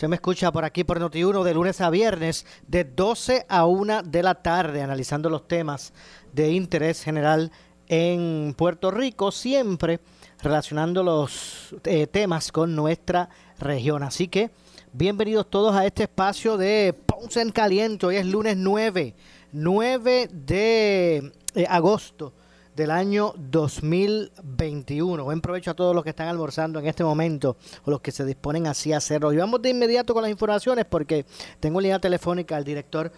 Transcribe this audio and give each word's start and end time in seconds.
Usted 0.00 0.08
me 0.08 0.16
escucha 0.16 0.50
por 0.50 0.64
aquí 0.64 0.82
por 0.82 0.98
Noti1 0.98 1.42
de 1.42 1.52
lunes 1.52 1.78
a 1.82 1.90
viernes 1.90 2.46
de 2.66 2.84
12 2.84 3.44
a 3.50 3.66
1 3.66 4.04
de 4.04 4.22
la 4.22 4.34
tarde 4.34 4.80
analizando 4.80 5.28
los 5.28 5.46
temas 5.46 5.92
de 6.32 6.52
interés 6.52 7.04
general 7.04 7.52
en 7.86 8.54
Puerto 8.56 8.90
Rico, 8.90 9.30
siempre 9.30 10.00
relacionando 10.40 11.02
los 11.02 11.76
eh, 11.84 12.06
temas 12.06 12.50
con 12.50 12.74
nuestra 12.74 13.28
región. 13.58 14.02
Así 14.02 14.28
que 14.28 14.50
bienvenidos 14.94 15.50
todos 15.50 15.76
a 15.76 15.84
este 15.84 16.04
espacio 16.04 16.56
de 16.56 16.94
Ponce 17.04 17.42
en 17.42 17.50
Caliente. 17.50 18.06
Hoy 18.06 18.16
es 18.16 18.24
lunes 18.24 18.56
9, 18.56 19.14
9 19.52 20.30
de 20.32 21.30
eh, 21.54 21.66
agosto 21.68 22.32
del 22.76 22.90
año 22.90 23.32
2021. 23.36 25.24
Buen 25.24 25.40
provecho 25.40 25.72
a 25.72 25.74
todos 25.74 25.94
los 25.94 26.04
que 26.04 26.10
están 26.10 26.28
almorzando 26.28 26.78
en 26.78 26.86
este 26.86 27.04
momento 27.04 27.56
o 27.84 27.90
los 27.90 28.00
que 28.00 28.12
se 28.12 28.24
disponen 28.24 28.66
así 28.66 28.92
a 28.92 28.98
hacerlo. 28.98 29.32
Y 29.32 29.36
vamos 29.36 29.62
de 29.62 29.70
inmediato 29.70 30.14
con 30.14 30.22
las 30.22 30.30
informaciones 30.30 30.84
porque 30.84 31.24
tengo 31.58 31.80
en 31.80 31.84
línea 31.84 31.98
telefónica 31.98 32.56
al 32.56 32.64
director 32.64 33.12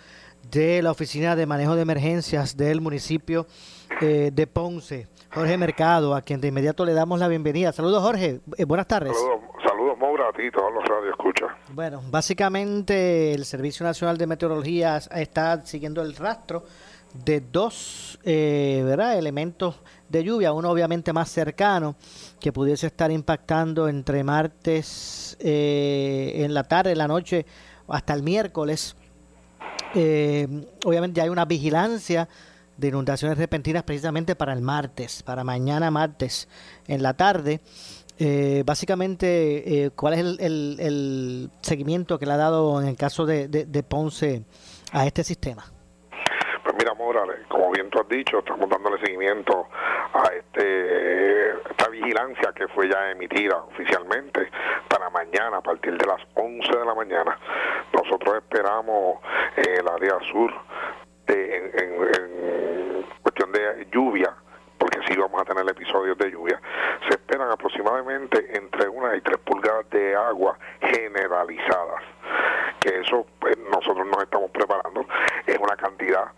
de 0.51 0.83
la 0.83 0.91
Oficina 0.91 1.37
de 1.37 1.47
Manejo 1.47 1.77
de 1.77 1.83
Emergencias 1.83 2.57
del 2.57 2.81
municipio 2.81 3.47
eh, 4.01 4.31
de 4.33 4.47
Ponce, 4.47 5.07
Jorge 5.33 5.57
Mercado, 5.57 6.15
a 6.15 6.23
quien 6.23 6.41
de 6.41 6.49
inmediato 6.49 6.85
le 6.85 6.95
damos 6.95 7.19
la 7.19 7.29
bienvenida. 7.29 7.73
Saludos, 7.73 8.03
Jorge. 8.03 8.41
Eh, 8.57 8.65
buenas 8.65 8.89
tardes. 8.89 9.17
Saludos, 9.17 9.41
saludos, 9.65 9.99
Maura, 9.99 10.29
a 10.29 10.33
ti 10.33 10.51
todos 10.51 10.73
los 10.73 10.85
radio 10.85 11.11
escucha. 11.11 11.47
Bueno, 11.73 12.03
básicamente 12.11 13.33
el 13.33 13.45
Servicio 13.45 13.85
Nacional 13.85 14.19
de 14.19 14.27
Meteorología 14.27 14.97
está 14.97 15.65
siguiendo 15.65 16.03
el 16.03 16.17
rastro 16.17 16.65
de 17.13 17.41
dos 17.41 18.19
eh, 18.25 18.83
¿verdad? 18.85 19.19
elementos 19.19 19.77
de 20.09 20.25
lluvia, 20.25 20.53
uno 20.53 20.71
obviamente 20.71 21.13
más 21.13 21.31
cercano 21.31 21.97
que 22.41 22.53
pudiese 22.53 22.87
estar 22.87 23.11
impactando 23.11 23.89
entre 23.89 24.25
martes 24.25 25.37
eh, 25.41 26.33
en 26.37 26.55
la 26.55 26.65
tarde, 26.65 26.93
en 26.93 26.99
la 26.99 27.09
noche, 27.09 27.47
hasta 27.89 28.15
el 28.15 28.23
miércoles. 28.23 28.97
Eh, 29.95 30.67
obviamente 30.85 31.19
ya 31.19 31.25
hay 31.25 31.29
una 31.29 31.45
vigilancia 31.45 32.29
de 32.77 32.89
inundaciones 32.89 33.39
repentinas 33.39 33.83
precisamente 33.83 34.35
para 34.35 34.53
el 34.53 34.63
martes, 34.63 35.23
para 35.23 35.45
mañana 35.45 35.91
martes 35.91 36.49
en 36.89 37.03
la 37.03 37.15
tarde. 37.15 37.61
básicamente, 38.65 39.93
¿cuál 39.95 40.15
es 40.15 40.21
el, 40.21 40.81
el, 40.81 41.51
seguimiento 41.61 42.19
que 42.19 42.27
le 42.27 42.33
ha 42.33 42.37
dado 42.37 42.81
en 42.81 42.89
el 42.89 42.97
caso 42.97 43.27
de, 43.27 43.49
de 43.49 43.83
Ponce 43.83 44.45
a 44.93 45.07
este 45.07 45.23
sistema? 45.25 45.73
Como 47.49 47.71
bien 47.73 47.89
tú 47.91 48.01
has 48.01 48.09
dicho, 48.09 48.39
estamos 48.39 48.69
dándole 48.69 48.99
seguimiento 49.01 49.67
a 50.13 50.25
este 50.35 51.51
esta 51.71 51.89
vigilancia 51.89 52.53
que 52.55 52.69
fue 52.69 52.89
ya 52.89 53.11
emitida 53.11 53.57
oficialmente 53.57 54.51
para 54.89 55.09
mañana, 55.11 55.57
a 55.57 55.61
partir 55.63 55.97
de 55.97 56.07
las 56.07 56.21
11 56.35 56.69
de 56.71 56.85
la 56.85 56.95
mañana. 56.95 57.39
Nosotros 57.93 58.37
esperamos 58.37 59.21
eh, 59.57 59.79
el 59.81 59.89
área 59.89 60.19
sur 60.31 60.53
en, 61.27 61.73
en 61.75 63.05
cuestión 63.23 63.51
de 63.53 63.89
lluvia 63.91 64.35
porque 64.79 64.99
sí 65.09 65.17
vamos 65.19 65.41
a 65.41 65.45
tener 65.45 65.69
episodios 65.69 66.19
de 66.19 66.31
lluvia. 66.31 66.61
Se 67.09 67.15
esperan 67.15 67.51
aproximadamente 67.51 68.57
entre 68.57 68.89
una 68.89 69.17
y 69.17 69.21
tres 69.23 69.39
pulgadas 69.39 69.89
de 69.91 70.15
agua 70.15 70.59
generalizadas. 70.81 72.03
Que 72.81 73.01
eso 73.01 73.27
pues, 73.39 73.57
nosotros 73.59 74.07
nos 74.07 74.23
estamos 74.23 74.51
preparando. 74.51 75.07
Es 75.47 75.57
una 75.59 75.77
cantidad 75.77 76.33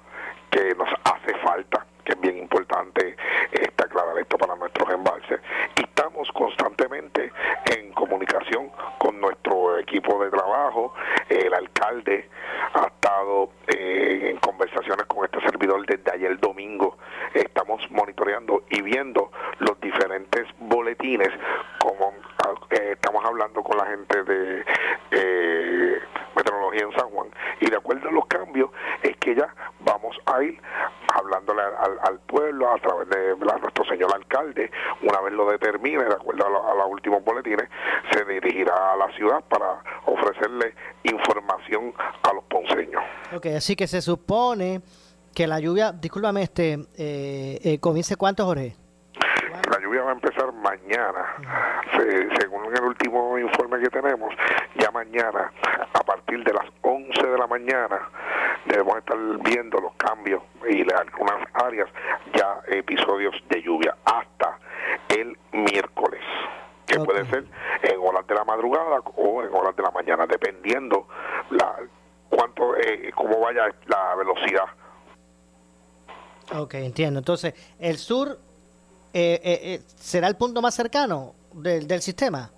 que 0.54 0.72
nos 0.76 0.88
hace 1.02 1.34
falta, 1.38 1.84
que 2.04 2.12
es 2.12 2.20
bien 2.20 2.38
importante 2.38 3.16
está 3.50 3.86
aclarar 3.86 4.16
esto 4.18 4.38
para 4.38 4.54
nuestros 4.54 4.88
embalses. 4.88 5.40
Y 5.76 5.82
estamos 5.82 6.30
constantemente 6.30 7.32
en 7.76 7.92
comunicación 7.92 8.70
con 8.98 9.20
nuestro 9.20 9.78
equipo 9.80 10.22
de 10.22 10.30
trabajo, 10.30 10.94
el 11.28 11.52
alcalde 11.52 12.28
ha 12.72 12.86
estado 12.86 13.50
eh, 13.66 14.30
en 14.30 14.36
conversaciones 14.38 15.06
con 15.06 15.24
este 15.24 15.40
servidor 15.40 15.84
desde 15.86 16.12
ayer 16.12 16.38
domingo. 16.38 16.98
Estamos 17.34 17.82
monitoreando 17.90 18.62
y 18.70 18.80
viendo 18.82 19.32
los 19.58 19.80
diferentes 19.80 20.46
boletines, 20.60 21.30
como 21.78 22.12
eh, 22.70 22.90
estamos 22.92 23.24
hablando 23.24 23.62
con 23.62 23.76
la 23.76 23.86
gente 23.86 24.22
de 24.22 24.64
eh, 25.10 25.98
meteorología 26.36 26.82
en 26.82 26.92
San 26.92 27.10
Juan. 27.10 27.28
Y 27.60 27.70
de 27.70 27.76
acuerdo 27.76 28.08
a 28.08 28.12
los 28.12 28.26
cambios, 28.26 28.70
es 29.02 29.16
que 29.16 29.34
ya 29.34 29.52
ir 30.42 30.60
hablándole 31.12 31.62
al, 31.62 31.98
al 32.02 32.18
pueblo 32.20 32.72
a 32.72 32.78
través 32.78 33.08
de 33.08 33.36
nuestro 33.36 33.84
señor 33.84 34.14
alcalde. 34.14 34.70
Una 35.02 35.20
vez 35.20 35.32
lo 35.32 35.50
determine, 35.50 36.04
de 36.04 36.14
acuerdo 36.14 36.44
a, 36.46 36.72
a 36.72 36.74
los 36.74 36.86
últimos 36.88 37.24
boletines, 37.24 37.68
se 38.12 38.24
dirigirá 38.24 38.92
a 38.92 38.96
la 38.96 39.10
ciudad 39.12 39.42
para 39.48 39.82
ofrecerle 40.06 40.74
información 41.04 41.92
a 42.22 42.32
los 42.32 42.44
ponceños. 42.44 43.02
Ok, 43.34 43.46
así 43.56 43.76
que 43.76 43.86
se 43.86 44.00
supone 44.00 44.80
que 45.34 45.46
la 45.46 45.58
lluvia, 45.58 45.92
discúlpame, 45.92 46.42
este, 46.42 46.78
eh, 46.96 47.58
eh, 47.62 47.78
comience 47.80 48.16
cuánto, 48.16 48.44
Jorge? 48.44 48.76
La 49.70 49.80
lluvia 49.80 50.02
va 50.02 50.10
a 50.10 50.14
empezar 50.14 50.52
mañana, 50.52 51.24
Se, 51.96 52.28
según 52.38 52.66
el 52.74 52.82
último 52.84 53.38
informe 53.38 53.80
que 53.80 53.88
tenemos, 53.88 54.32
ya 54.76 54.90
mañana, 54.90 55.50
a 55.92 56.00
partir 56.00 56.44
de 56.44 56.52
las 56.52 56.66
11 56.82 57.26
de 57.26 57.38
la 57.38 57.46
mañana, 57.46 58.08
debemos 58.66 58.96
estar 58.98 59.16
viendo 59.42 59.80
los 59.80 59.94
cambios 59.94 60.42
y 60.68 60.80
en 60.80 60.94
algunas 60.94 61.46
áreas 61.54 61.88
ya 62.34 62.60
episodios 62.68 63.34
de 63.48 63.62
lluvia 63.62 63.96
hasta 64.04 64.58
el 65.08 65.36
miércoles 65.52 66.20
que 66.86 66.98
okay. 66.98 67.04
puede 67.06 67.30
ser 67.30 67.44
en 67.82 68.00
horas 68.00 68.26
de 68.26 68.34
la 68.34 68.44
madrugada 68.44 69.00
o 69.16 69.42
en 69.42 69.54
horas 69.54 69.74
de 69.76 69.82
la 69.82 69.90
mañana, 69.90 70.26
dependiendo 70.26 71.08
la 71.50 71.76
cuánto 72.28 72.76
eh, 72.76 73.10
cómo 73.14 73.40
vaya 73.40 73.68
la 73.86 74.14
velocidad. 74.16 74.64
Ok, 76.54 76.74
entiendo. 76.74 77.20
Entonces, 77.20 77.54
el 77.78 77.96
sur 77.96 78.38
eh, 79.12 79.40
eh, 79.42 79.82
será 79.96 80.28
el 80.28 80.36
punto 80.36 80.60
más 80.60 80.74
cercano 80.74 81.34
del, 81.52 81.86
del 81.86 82.02
sistema. 82.02 82.50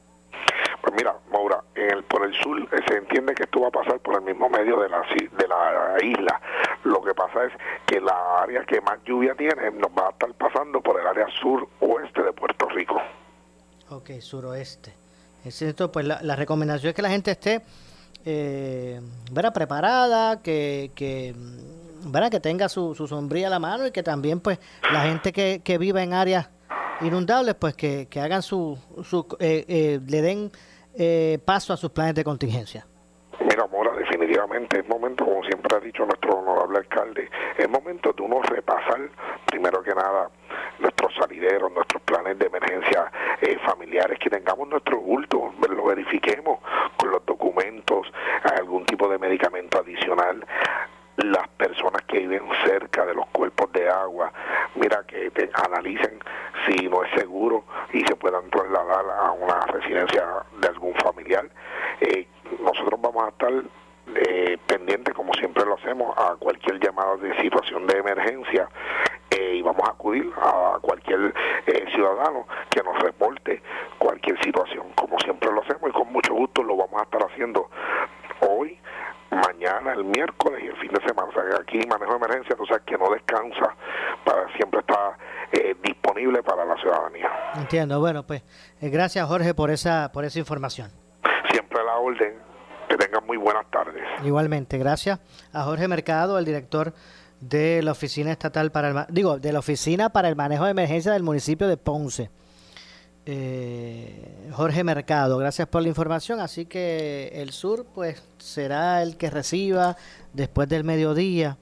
Pues 0.81 0.95
mira, 0.97 1.17
Maura, 1.31 1.63
en 1.87 1.99
el, 1.99 2.05
por 2.05 2.25
el 2.25 2.35
sur 2.35 2.61
eh, 2.61 2.81
se 2.87 2.97
entiende 2.97 3.35
que 3.35 3.45
esto 3.45 3.61
va 3.61 3.69
a 3.69 3.71
pasar 3.71 3.99
por 4.01 4.17
el 4.17 4.23
mismo 4.23 4.49
medio 4.49 4.81
de 4.81 4.89
la, 4.89 5.01
de 5.01 5.49
la 5.49 6.05
isla. 6.05 6.41
Lo 6.85 7.03
que 7.03 7.15
pasa 7.15 7.45
es 7.45 7.53
que 7.87 8.01
la 8.01 8.43
área 8.43 8.65
que 8.65 8.81
más 8.81 8.99
lluvia 9.05 9.35
tiene 9.35 9.71
nos 9.73 9.91
va 9.91 10.09
a 10.09 10.11
estar 10.11 10.33
pasando 10.35 10.81
por 10.81 11.01
el 11.01 11.07
área 11.07 11.27
sur-oeste 11.41 12.23
de 12.23 12.33
Puerto 12.33 12.69
Rico. 12.69 13.01
Ok, 13.91 14.11
suroeste. 14.21 14.93
Es 15.45 15.55
cierto, 15.55 15.93
pues 15.93 16.05
la, 16.05 16.37
recomendación 16.37 16.89
es 16.89 16.95
que 16.95 17.03
la 17.03 17.11
gente 17.11 17.31
esté 17.31 17.63
eh, 18.25 19.01
preparada, 19.55 20.43
que, 20.43 20.91
que, 20.97 21.35
¿verdad? 22.05 22.31
que 22.31 22.41
tenga 22.41 22.69
su, 22.69 22.97
su 22.97 23.07
sombría 23.07 23.47
a 23.47 23.51
la 23.51 23.61
mano 23.61 23.87
y 23.87 23.93
que 23.93 24.03
también 24.03 24.41
pues 24.41 24.59
la 24.93 25.03
gente 25.03 25.33
que, 25.33 25.61
que 25.63 25.79
viva 25.79 26.03
en 26.03 26.15
áreas 26.15 26.49
inundables 27.01 27.55
pues 27.55 27.75
que, 27.75 28.09
que 28.11 28.21
hagan 28.21 28.43
su, 28.43 28.79
su 29.05 29.27
eh, 29.39 29.65
eh, 29.69 30.01
le 30.07 30.23
den 30.23 30.51
eh, 30.99 31.39
paso 31.45 31.73
a 31.73 31.77
sus 31.77 31.91
planes 31.91 32.15
de 32.15 32.25
contingencia. 32.25 32.87
Mira, 33.41 33.67
Mora, 33.67 33.93
definitivamente 33.93 34.81
es 34.81 34.89
momento, 34.89 35.25
como 35.25 35.45
siempre 35.45 35.77
ha 35.77 35.81
dicho 35.81 36.05
nuestro 36.05 36.39
honorable 36.39 36.79
alcalde, 36.79 37.29
es 37.59 37.69
momento 37.69 38.13
de 38.13 38.23
uno 38.23 38.41
repasar, 38.43 39.01
primero 39.47 39.83
que 39.83 39.95
nada, 39.95 40.31
nuestros 40.79 41.15
salideros, 41.15 41.71
nuestros 41.73 42.03
planes 42.03 42.39
de 42.39 42.47
emergencia 42.47 43.11
eh, 43.41 43.59
familiares, 43.65 44.19
que 44.19 44.31
tengamos 44.31 44.69
nuestro 44.69 45.01
bulto, 45.01 45.53
lo 45.69 45.85
verifiquemos 45.85 46.61
con 46.97 47.11
los 47.11 47.25
documentos, 47.27 48.07
algún 48.59 48.85
tipo 48.87 49.09
de 49.09 49.19
medicamento 49.19 49.81
adicional. 49.81 50.45
Las 51.31 51.49
personas 51.49 52.03
que 52.03 52.21
viven 52.21 52.43
cerca 52.65 53.05
de 53.05 53.15
los 53.15 53.27
cuerpos 53.29 53.73
de 53.73 53.89
agua, 53.89 54.33
mira 54.75 55.05
que 55.07 55.31
te 55.31 55.51
analicen 55.55 56.19
si 56.67 56.89
no 56.89 57.03
es 57.05 57.11
seguro 57.13 57.65
y 57.93 58.05
se 58.05 58.17
puedan 58.17 58.49
trasladar 58.51 59.05
a 59.19 59.33
una 59.33 59.61
residencia 59.67 60.25
de 60.61 60.69
algún 60.69 60.95
familiar. 60.95 61.49
Eh, 62.01 62.27
nosotros 62.61 63.01
vamos 63.01 63.25
a 63.25 63.29
estar 63.29 63.53
eh, 64.15 64.57
pendientes, 64.67 65.15
como 65.15 65.33
siempre 65.35 65.65
lo 65.65 65.75
hacemos, 65.75 66.17
a 66.17 66.37
cualquier 66.37 66.79
llamada 66.79 67.17
de 67.17 67.37
situación 67.43 67.87
de 67.87 67.99
emergencia 67.99 68.69
eh, 69.31 69.57
y 69.57 69.63
vamos 69.63 69.87
a 69.89 69.93
acudir 69.93 70.31
a 70.37 70.79
cualquier 70.81 71.35
eh, 71.67 71.85
ciudadano 71.93 72.47
que 72.71 72.83
nos 72.83 72.99
reporte 73.01 73.61
cualquier 73.99 74.41
situación, 74.45 74.87
como 74.95 75.19
siempre 75.19 75.51
lo 75.51 75.61
hacemos 75.63 75.91
y 75.91 75.93
con 75.93 76.13
mucho 76.13 76.35
gusto 76.35 76.63
lo 76.63 76.77
vamos 76.77 77.01
a 77.01 77.05
estar 77.05 77.23
haciendo 77.25 77.69
hoy, 78.41 78.79
mañana, 79.31 79.93
el 79.93 80.05
miércoles 80.05 80.63
y 80.65 80.67
el 80.67 80.77
fin 80.77 80.91
de 80.93 81.01
semana. 81.07 81.29
O 81.29 81.33
sea, 81.33 81.43
aquí 81.61 81.79
manejo 81.87 82.13
de 82.13 82.17
emergencia, 82.17 82.57
sabes 82.69 82.83
que 82.85 82.97
no 82.99 83.11
descansa, 83.11 83.75
para 84.25 84.47
siempre 84.57 84.81
está 84.81 85.19
eh, 85.53 85.75
disponible 85.83 86.43
para 86.43 86.65
la 86.65 86.77
ciudadanía. 86.77 87.31
Entiendo. 87.57 88.01
Bueno, 88.01 88.27
pues 88.27 88.43
gracias 88.81 89.27
Jorge 89.27 89.55
por 89.55 89.71
esa 89.71 90.11
por 90.13 90.25
esa 90.25 90.39
información. 90.39 90.91
Siempre 91.51 91.81
a 91.81 91.85
la 91.85 91.97
orden. 91.97 92.47
Que 92.89 92.97
tengan 92.97 93.27
muy 93.27 93.37
buenas 93.37 93.69
tardes. 93.69 94.01
Igualmente, 94.25 94.79
gracias 94.79 95.19
a 95.53 95.65
Jorge 95.65 95.89
Mercado, 95.89 96.39
el 96.39 96.45
director 96.45 96.93
de 97.41 97.83
la 97.83 97.91
Oficina 97.91 98.31
Estatal 98.31 98.71
para 98.71 98.89
el 98.89 98.97
digo, 99.09 99.39
de 99.39 99.53
la 99.53 99.59
Oficina 99.59 100.11
para 100.11 100.29
el 100.29 100.37
Manejo 100.37 100.65
de 100.65 100.71
Emergencia 100.71 101.13
del 101.13 101.25
municipio 101.25 101.67
de 101.67 101.77
Ponce. 101.77 102.31
Eh, 103.27 104.51
Jorge 104.53 104.85
Mercado, 104.85 105.37
gracias 105.37 105.67
por 105.69 105.83
la 105.83 105.89
información. 105.89 106.41
Así 106.41 106.67
que 106.67 107.33
el 107.35 107.51
sur, 107.51 107.85
pues, 107.95 108.23
será 108.39 109.03
el 109.03 109.17
que 109.17 109.31
reciba 109.31 109.97
después 110.33 110.69
del 110.69 110.85
mediodía, 110.85 111.59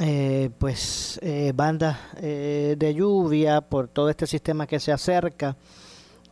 eh, 0.00 0.50
pues, 0.58 1.18
eh, 1.22 1.52
bandas 1.54 1.96
de 2.20 2.94
lluvia 2.94 3.62
por 3.62 3.88
todo 3.88 4.10
este 4.10 4.26
sistema 4.26 4.66
que 4.66 4.78
se 4.78 4.92
acerca 4.92 5.56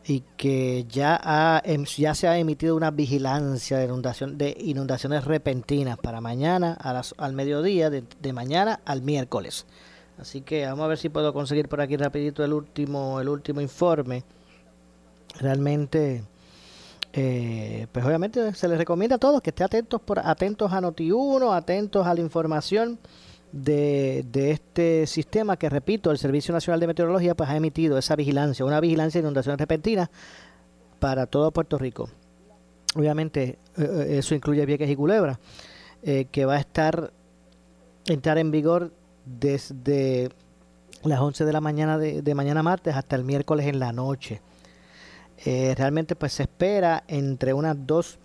y 0.07 0.23
que 0.37 0.85
ya, 0.87 1.19
ha, 1.23 1.61
em, 1.65 1.83
ya 1.85 2.13
se 2.13 2.27
ha 2.27 2.37
emitido 2.37 2.75
una 2.75 2.91
vigilancia 2.91 3.79
de, 3.79 3.85
inundación, 3.85 4.37
de 4.37 4.55
inundaciones 4.59 5.25
repentinas 5.25 5.97
para 5.97 6.21
mañana 6.21 6.73
a 6.73 6.93
las, 6.93 7.15
al 7.17 7.33
mediodía, 7.33 7.89
de, 7.89 8.33
mañana 8.33 8.79
al 8.85 9.01
miércoles. 9.01 9.65
Así 10.19 10.41
que 10.41 10.65
vamos 10.65 10.85
a 10.85 10.87
ver 10.87 10.97
si 10.97 11.09
puedo 11.09 11.33
conseguir 11.33 11.67
por 11.67 11.81
aquí 11.81 11.97
rapidito 11.97 12.43
el 12.45 12.53
último, 12.53 13.19
el 13.19 13.29
último 13.29 13.61
informe. 13.61 14.23
Realmente, 15.39 16.23
eh, 17.13 17.87
pues 17.91 18.05
obviamente 18.05 18.53
se 18.53 18.67
les 18.67 18.77
recomienda 18.77 19.17
a 19.17 19.19
todos 19.19 19.41
que 19.41 19.49
estén 19.49 19.65
atentos, 19.65 20.01
por, 20.01 20.19
atentos 20.19 20.71
a 20.71 20.81
Noti1, 20.81 21.55
atentos 21.55 22.07
a 22.07 22.13
la 22.13 22.21
información 22.21 22.99
de, 23.51 24.25
de, 24.31 24.51
este 24.51 25.07
sistema 25.07 25.57
que, 25.57 25.69
repito, 25.69 26.11
el 26.11 26.17
Servicio 26.17 26.53
Nacional 26.53 26.79
de 26.79 26.87
Meteorología 26.87 27.35
pues 27.35 27.49
ha 27.49 27.55
emitido 27.55 27.97
esa 27.97 28.15
vigilancia, 28.15 28.65
una 28.65 28.79
vigilancia 28.79 29.21
de 29.21 29.25
inundaciones 29.25 29.59
repentinas 29.59 30.09
para 30.99 31.25
todo 31.25 31.51
Puerto 31.51 31.77
Rico. 31.77 32.09
Obviamente 32.95 33.43
eh, 33.43 33.57
eh, 33.77 34.17
eso 34.17 34.35
incluye 34.35 34.65
Vieques 34.65 34.89
y 34.89 34.95
Culebra, 34.95 35.39
eh, 36.03 36.25
que 36.31 36.45
va 36.45 36.55
a 36.55 36.59
estar 36.59 37.11
entrar 38.07 38.37
en 38.37 38.51
vigor 38.51 38.91
desde 39.25 40.29
las 41.03 41.19
11 41.19 41.45
de 41.45 41.53
la 41.53 41.61
mañana 41.61 41.97
de, 41.97 42.21
de 42.21 42.35
mañana 42.35 42.63
martes 42.63 42.95
hasta 42.95 43.15
el 43.15 43.23
miércoles 43.23 43.67
en 43.67 43.79
la 43.79 43.91
noche. 43.91 44.41
Realmente 45.43 46.15
pues 46.15 46.33
se 46.33 46.43
espera 46.43 47.03
entre 47.07 47.53
unas 47.53 47.75
dos 47.85 48.19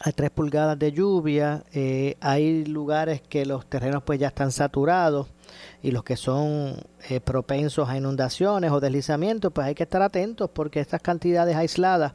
hay 0.00 0.12
3 0.12 0.30
pulgadas 0.30 0.78
de 0.78 0.92
lluvia, 0.92 1.62
eh, 1.72 2.16
hay 2.20 2.64
lugares 2.64 3.22
que 3.22 3.46
los 3.46 3.66
terrenos 3.66 4.02
pues 4.02 4.18
ya 4.18 4.28
están 4.28 4.50
saturados 4.50 5.28
y 5.82 5.92
los 5.92 6.02
que 6.02 6.16
son 6.16 6.76
eh, 7.08 7.20
propensos 7.20 7.88
a 7.88 7.96
inundaciones 7.96 8.70
o 8.72 8.80
deslizamientos, 8.80 9.52
pues 9.52 9.68
hay 9.68 9.74
que 9.74 9.84
estar 9.84 10.02
atentos 10.02 10.50
porque 10.52 10.80
estas 10.80 11.00
cantidades 11.00 11.56
aisladas 11.56 12.12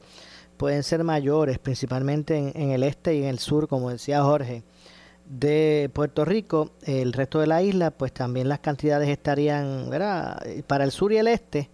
pueden 0.58 0.84
ser 0.84 1.04
mayores, 1.04 1.58
principalmente 1.58 2.52
en, 2.54 2.72
el 2.72 2.84
este 2.84 3.16
y 3.16 3.24
en 3.24 3.30
el 3.30 3.40
sur, 3.40 3.70
como 3.70 3.90
decía 3.90 4.24
Jorge, 4.24 4.64
de 5.26 5.90
Puerto 5.94 6.26
Rico. 6.26 6.72
El 6.84 7.14
resto 7.14 7.40
de 7.40 7.48
la 7.48 7.64
isla, 7.64 7.92
pues 7.92 8.12
también 8.12 8.50
las 8.50 8.60
cantidades 8.60 9.08
estarían, 9.08 9.90
¿verdad? 9.90 10.44
Para 10.68 10.84
el 10.84 10.92
sur 10.92 11.14
y 11.14 11.18
el 11.18 11.28
este, 11.28 11.70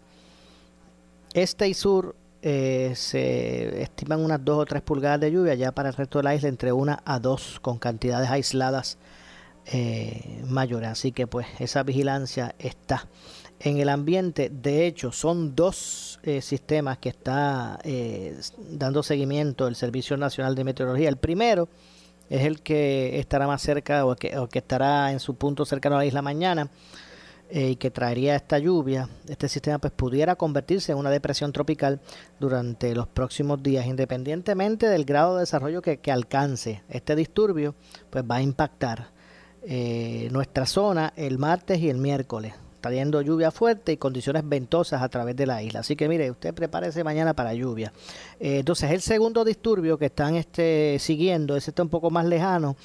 este 1.34 1.68
y 1.68 1.74
sur 1.74 2.16
eh, 2.48 2.94
se 2.94 3.82
estiman 3.82 4.24
unas 4.24 4.46
2 4.46 4.60
o 4.60 4.66
3 4.66 4.84
pulgadas 4.84 5.20
de 5.20 5.32
lluvia, 5.32 5.56
ya 5.56 5.72
para 5.72 5.90
el 5.90 5.96
resto 5.96 6.20
de 6.20 6.26
la 6.26 6.36
isla 6.36 6.48
entre 6.48 6.72
1 6.72 7.00
a 7.04 7.20
2 7.20 7.60
con 7.60 7.80
cantidades 7.80 8.30
aisladas 8.30 9.00
eh, 9.66 10.44
mayores. 10.46 10.90
Así 10.90 11.12
que 11.12 11.26
pues 11.26 11.48
esa 11.58 11.82
vigilancia 11.82 12.54
está 12.60 13.08
en 13.60 13.78
el 13.78 13.90
ambiente. 13.90 14.52
De 14.52 14.86
hecho, 14.86 15.12
son 15.12 15.56
dos 15.56 16.20
eh, 16.22 16.44
sistemas 16.44 17.00
que 17.00 17.10
está 17.10 17.80
dando 18.70 19.02
seguimiento 19.02 19.68
el 19.68 19.76
Servicio 19.76 20.16
Nacional 20.16 20.54
de 20.54 20.66
Meteorología. 20.66 21.10
El 21.10 21.18
primero 21.18 21.68
es 22.30 22.46
el 22.46 22.62
que 22.62 23.18
estará 23.18 23.48
más 23.48 23.64
cerca 23.64 24.06
o 24.06 24.16
que, 24.16 24.38
o 24.38 24.48
que 24.50 24.60
estará 24.60 25.12
en 25.12 25.20
su 25.20 25.34
punto 25.34 25.66
cercano 25.66 25.96
a 25.96 26.00
la 26.00 26.06
isla 26.06 26.22
mañana 26.22 26.70
eh, 27.48 27.70
y 27.70 27.76
que 27.76 27.92
traería 27.92 28.36
esta 28.36 28.58
lluvia, 28.58 29.08
este 29.28 29.48
sistema 29.48 29.78
pues 29.78 29.94
pudiera 29.94 30.36
convertirse 30.36 30.92
en 30.92 30.98
una 30.98 31.12
depresión 31.12 31.54
tropical 31.54 32.00
durante 32.40 32.96
los 32.96 33.08
próximos 33.08 33.62
días, 33.62 33.86
independientemente 33.86 34.88
del 34.90 35.06
grado 35.06 35.36
de 35.36 35.42
desarrollo 35.42 35.84
que, 35.84 36.12
alcance. 36.12 36.82
Este 36.90 37.16
disturbio 37.16 37.76
pues 38.10 38.24
va 38.24 38.38
a 38.38 38.42
impactar 38.42 39.12
eh, 39.62 40.28
nuestra 40.32 40.66
zona 40.66 41.14
el 41.16 41.38
martes 41.38 41.80
y 41.80 41.90
el 41.92 42.00
miércoles, 42.00 42.56
trayendo 42.82 43.22
lluvia 43.22 43.52
fuerte 43.52 43.92
y 43.92 43.98
condiciones 43.98 44.42
ventosas 44.50 45.04
a 45.04 45.10
través 45.10 45.36
de 45.36 45.46
la 45.46 45.62
isla. 45.62 45.82
Así 45.82 45.96
que 45.96 46.10
mire, 46.10 46.32
usted 46.32 46.52
prepárese 46.52 47.04
mañana 47.04 47.36
para 47.36 47.54
lluvia. 47.54 47.94
Eh, 48.40 48.58
entonces 48.60 48.90
el 48.90 49.02
segundo 49.02 49.46
disturbio 49.46 50.00
que 50.00 50.06
están 50.08 50.36
este, 50.36 50.98
siguiendo, 50.98 51.56
ese 51.56 51.70
está 51.70 51.84
un 51.84 51.90
poco 51.90 52.10
más 52.10 52.26
lejano, 52.26 52.76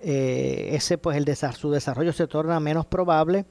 ese 0.00 0.96
pues 0.96 1.18
el 1.18 1.36
su 1.54 1.70
desarrollo 1.72 2.14
se 2.14 2.26
torna 2.26 2.58
menos 2.58 2.86
probable 2.86 3.44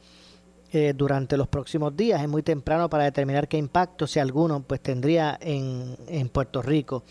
eh, 0.72 0.94
durante 0.96 1.38
los 1.38 1.48
próximos 1.48 1.96
días. 1.96 2.22
Es 2.22 2.28
muy 2.28 2.44
temprano 2.44 2.90
para 2.90 3.06
determinar 3.06 3.48
qué 3.48 3.58
impacto, 3.58 4.08
si 4.08 4.20
alguno, 4.20 4.62
pues 4.62 4.82
tendría 4.82 5.38
en, 5.42 5.96
en 6.08 6.30
Puerto 6.30 6.62
Rico, 6.62 7.04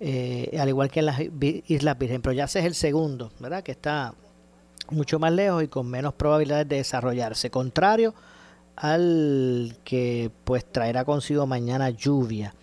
eh, 0.00 0.56
al 0.58 0.68
igual 0.68 0.90
que 0.90 1.00
en 1.00 1.06
las 1.06 1.20
Islas 1.20 1.98
Virgen. 1.98 2.22
Pero 2.22 2.32
ya 2.32 2.44
ese 2.44 2.60
es 2.60 2.64
el 2.64 2.74
segundo, 2.74 3.30
¿verdad? 3.38 3.62
Que 3.62 3.72
está 3.72 4.14
mucho 4.90 5.18
más 5.18 5.32
lejos 5.32 5.62
y 5.62 5.68
con 5.68 5.88
menos 5.88 6.14
probabilidades 6.14 6.68
de 6.68 6.76
desarrollarse. 6.76 7.50
Contrario 7.50 8.14
al 8.76 9.76
que 9.84 10.30
pues 10.44 10.64
traerá 10.64 11.04
consigo 11.04 11.46
mañana 11.46 11.90
lluvia 11.90 12.54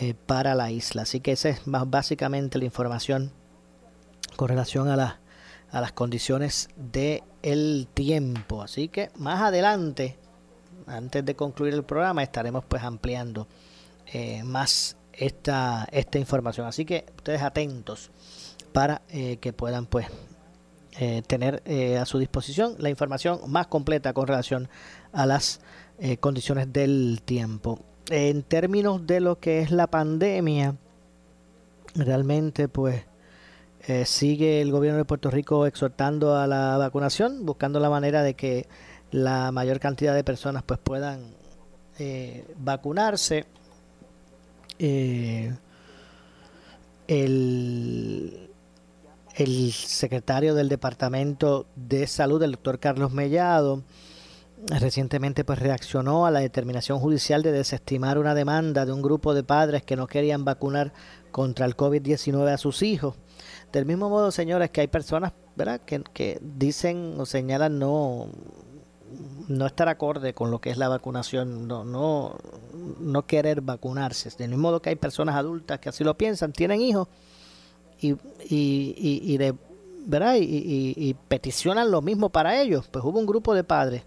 eh, 0.00 0.14
para 0.14 0.54
la 0.54 0.70
isla. 0.70 1.02
Así 1.02 1.20
que 1.20 1.32
esa 1.32 1.48
es 1.48 1.66
más 1.66 1.88
básicamente 1.90 2.58
la 2.58 2.64
información 2.64 3.32
con 4.36 4.48
relación 4.48 4.88
a, 4.88 4.96
la, 4.96 5.20
a 5.72 5.80
las 5.80 5.92
condiciones 5.92 6.68
de 6.76 7.24
el 7.42 7.88
tiempo. 7.92 8.62
Así 8.62 8.88
que 8.88 9.10
más 9.16 9.40
adelante, 9.40 10.16
antes 10.86 11.24
de 11.24 11.34
concluir 11.34 11.74
el 11.74 11.82
programa, 11.82 12.22
estaremos 12.22 12.64
pues 12.64 12.82
ampliando 12.82 13.48
eh, 14.12 14.42
más 14.44 14.96
esta, 15.14 15.88
esta 15.90 16.18
información. 16.18 16.66
Así 16.66 16.84
que 16.84 17.06
ustedes 17.16 17.42
atentos 17.42 18.10
para 18.72 19.02
eh, 19.08 19.38
que 19.38 19.52
puedan 19.52 19.86
pues 19.86 20.06
eh, 21.00 21.22
tener 21.26 21.62
a 21.98 22.04
su 22.04 22.18
disposición 22.18 22.76
la 22.78 22.90
información 22.90 23.40
más 23.50 23.66
completa 23.66 24.12
con 24.12 24.26
relación 24.26 24.68
a 25.12 25.26
las 25.26 25.60
condiciones 26.20 26.72
del 26.72 27.22
tiempo. 27.24 27.78
En 28.10 28.42
términos 28.42 29.06
de 29.06 29.20
lo 29.20 29.38
que 29.38 29.60
es 29.60 29.70
la 29.70 29.86
pandemia, 29.86 30.74
realmente 31.94 32.66
pues 32.66 33.04
eh, 33.86 34.04
sigue 34.06 34.60
el 34.60 34.70
gobierno 34.70 34.98
de 34.98 35.04
Puerto 35.04 35.30
Rico 35.30 35.66
exhortando 35.66 36.36
a 36.36 36.46
la 36.46 36.76
vacunación, 36.76 37.44
buscando 37.44 37.80
la 37.80 37.90
manera 37.90 38.22
de 38.22 38.34
que 38.34 38.68
la 39.10 39.50
mayor 39.50 39.80
cantidad 39.80 40.14
de 40.14 40.22
personas 40.22 40.62
pues 40.62 40.78
puedan 40.78 41.34
eh, 41.98 42.44
vacunarse. 42.58 43.44
Eh, 44.78 45.52
el, 47.08 48.50
el 49.34 49.72
secretario 49.72 50.54
del 50.54 50.68
Departamento 50.68 51.66
de 51.74 52.06
Salud, 52.06 52.42
el 52.42 52.52
doctor 52.52 52.78
Carlos 52.78 53.12
Mellado, 53.12 53.82
recientemente 54.68 55.44
pues 55.44 55.58
reaccionó 55.58 56.26
a 56.26 56.30
la 56.30 56.40
determinación 56.40 56.98
judicial 56.98 57.42
de 57.42 57.52
desestimar 57.52 58.18
una 58.18 58.34
demanda 58.34 58.86
de 58.86 58.92
un 58.92 59.02
grupo 59.02 59.34
de 59.34 59.42
padres 59.42 59.82
que 59.82 59.96
no 59.96 60.06
querían 60.06 60.44
vacunar 60.44 60.92
contra 61.30 61.66
el 61.66 61.76
COVID-19 61.76 62.52
a 62.52 62.58
sus 62.58 62.82
hijos. 62.82 63.16
Del 63.72 63.86
mismo 63.86 64.08
modo, 64.08 64.30
señores, 64.30 64.70
que 64.70 64.82
hay 64.82 64.88
personas 64.88 65.32
¿verdad? 65.56 65.80
Que, 65.80 66.02
que 66.12 66.38
dicen 66.40 67.14
o 67.18 67.26
señalan 67.26 67.78
no 67.78 68.28
no 69.48 69.66
estar 69.66 69.90
acorde 69.90 70.32
con 70.32 70.50
lo 70.50 70.60
que 70.60 70.70
es 70.70 70.78
la 70.78 70.88
vacunación, 70.88 71.68
no, 71.68 71.84
no, 71.84 72.38
no 72.98 73.26
querer 73.26 73.60
vacunarse. 73.60 74.30
Del 74.38 74.48
mismo 74.48 74.68
modo 74.68 74.80
que 74.80 74.88
hay 74.88 74.96
personas 74.96 75.36
adultas 75.36 75.80
que 75.80 75.90
así 75.90 76.02
lo 76.02 76.16
piensan, 76.16 76.54
tienen 76.54 76.80
hijos 76.80 77.08
y, 78.00 78.12
y, 78.12 78.94
y, 78.98 79.36
¿verdad? 80.06 80.36
Y, 80.40 81.14
peticionan 81.28 81.90
lo 81.90 82.00
mismo 82.00 82.30
para 82.30 82.58
ellos. 82.58 82.88
Pues 82.90 83.04
hubo 83.04 83.18
un 83.18 83.26
grupo 83.26 83.54
de 83.54 83.64
padres 83.64 84.04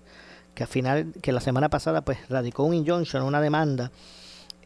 que 0.55 0.63
al 0.63 0.69
final, 0.69 1.13
que 1.21 1.31
la 1.31 1.41
semana 1.41 1.69
pasada, 1.69 2.01
pues 2.01 2.17
radicó 2.29 2.63
un 2.63 2.73
injunction, 2.73 3.21
una 3.21 3.41
demanda 3.41 3.91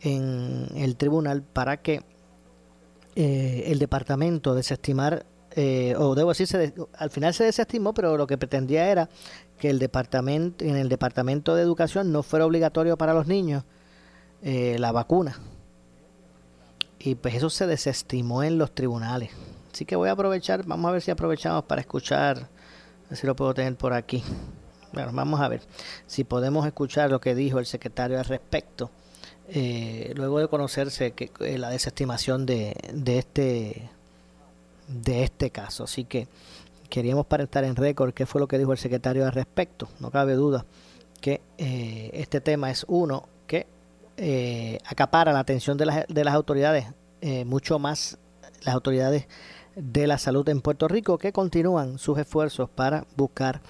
en 0.02 0.68
el 0.76 0.96
tribunal 0.96 1.42
para 1.42 1.78
que 1.78 2.04
eh, 3.16 3.64
el 3.68 3.80
departamento 3.80 4.56
desestimar, 4.56 5.26
eh, 5.56 5.96
o 5.98 6.16
debo 6.16 6.30
decir, 6.30 6.74
al 6.98 7.10
final 7.10 7.34
se 7.34 7.44
desestimó, 7.44 7.94
pero 7.94 8.16
lo 8.16 8.28
que 8.28 8.38
pretendía 8.38 8.90
era 8.90 9.10
que 9.58 9.70
el 9.70 9.80
departamento, 9.80 10.64
en 10.64 10.78
el 10.78 10.88
departamento 10.88 11.56
de 11.56 11.64
educación 11.64 12.12
no 12.12 12.24
fuera 12.24 12.46
obligatorio 12.46 12.98
para 12.98 13.14
los 13.14 13.28
niños 13.28 13.64
eh, 14.42 14.78
la 14.80 14.92
vacuna. 14.92 15.38
Y 17.00 17.16
pues 17.16 17.36
eso 17.36 17.50
se 17.50 17.66
desestimó 17.66 18.44
en 18.44 18.58
los 18.58 18.74
tribunales. 18.74 19.32
Así 19.74 19.86
que 19.86 19.96
voy 19.96 20.10
a 20.10 20.14
aprovechar, 20.14 20.66
vamos 20.66 20.90
a 20.90 20.92
ver 20.94 21.02
si 21.02 21.12
aprovechamos 21.12 21.64
para 21.64 21.82
escuchar, 21.82 22.38
a 22.38 23.10
ver 23.10 23.18
si 23.18 23.26
lo 23.26 23.36
puedo 23.36 23.54
tener 23.54 23.76
por 23.76 23.94
aquí. 23.94 24.24
Bueno, 24.92 25.12
vamos 25.14 25.40
a 25.40 25.48
ver 25.48 25.62
si 26.08 26.24
podemos 26.24 26.66
escuchar 26.66 27.12
lo 27.12 27.22
que 27.22 27.36
dijo 27.36 27.60
el 27.60 27.66
secretario 27.66 28.18
al 28.18 28.26
respecto, 28.26 28.90
eh, 29.48 30.14
luego 30.16 30.40
de 30.40 30.48
conocerse 30.48 31.14
eh, 31.18 31.58
la 31.58 31.70
desestimación 31.70 32.46
de, 32.46 32.76
de, 32.92 33.20
este, 33.20 33.90
de 34.88 35.24
este 35.24 35.52
caso. 35.52 35.84
Así 35.84 36.06
que 36.06 36.28
queríamos 36.90 37.28
para 37.28 37.44
estar 37.44 37.64
en 37.64 37.76
récord 37.76 38.14
qué 38.14 38.26
fue 38.26 38.42
lo 38.42 38.48
que 38.48 38.58
dijo 38.58 38.72
el 38.72 38.80
secretario 38.80 39.26
al 39.26 39.32
respecto. 39.32 39.88
No 40.00 40.10
cabe 40.10 40.34
duda 40.34 40.66
que 41.22 41.42
eh, 41.60 42.10
este 42.14 42.42
tema 42.42 42.72
es 42.72 42.86
uno 42.88 43.28
que 43.46 43.68
acapara 44.86 45.32
la 45.32 45.40
atención 45.40 45.78
de 45.78 45.86
las, 45.86 46.06
de 46.08 46.24
las 46.26 46.34
autoridades, 46.34 46.88
mucho 47.46 47.80
más 47.80 48.18
las 48.64 48.76
autoridades 48.76 49.28
de 49.78 50.08
la 50.08 50.18
salud 50.18 50.48
en 50.50 50.60
Puerto 50.60 50.90
Rico 50.90 51.18
que 51.18 51.32
continúan 51.32 51.98
sus 52.00 52.18
esfuerzos 52.18 52.70
para 52.70 53.06
buscar 53.16 53.62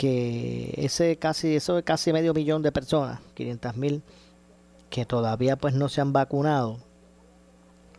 que 0.00 0.72
ese 0.78 1.16
casi 1.16 1.56
eso 1.56 1.78
casi 1.84 2.10
medio 2.10 2.32
millón 2.32 2.62
de 2.62 2.72
personas 2.72 3.20
500 3.34 3.76
mil 3.76 4.02
que 4.88 5.04
todavía 5.04 5.56
pues 5.56 5.74
no 5.74 5.90
se 5.90 6.00
han 6.00 6.14
vacunado 6.14 6.78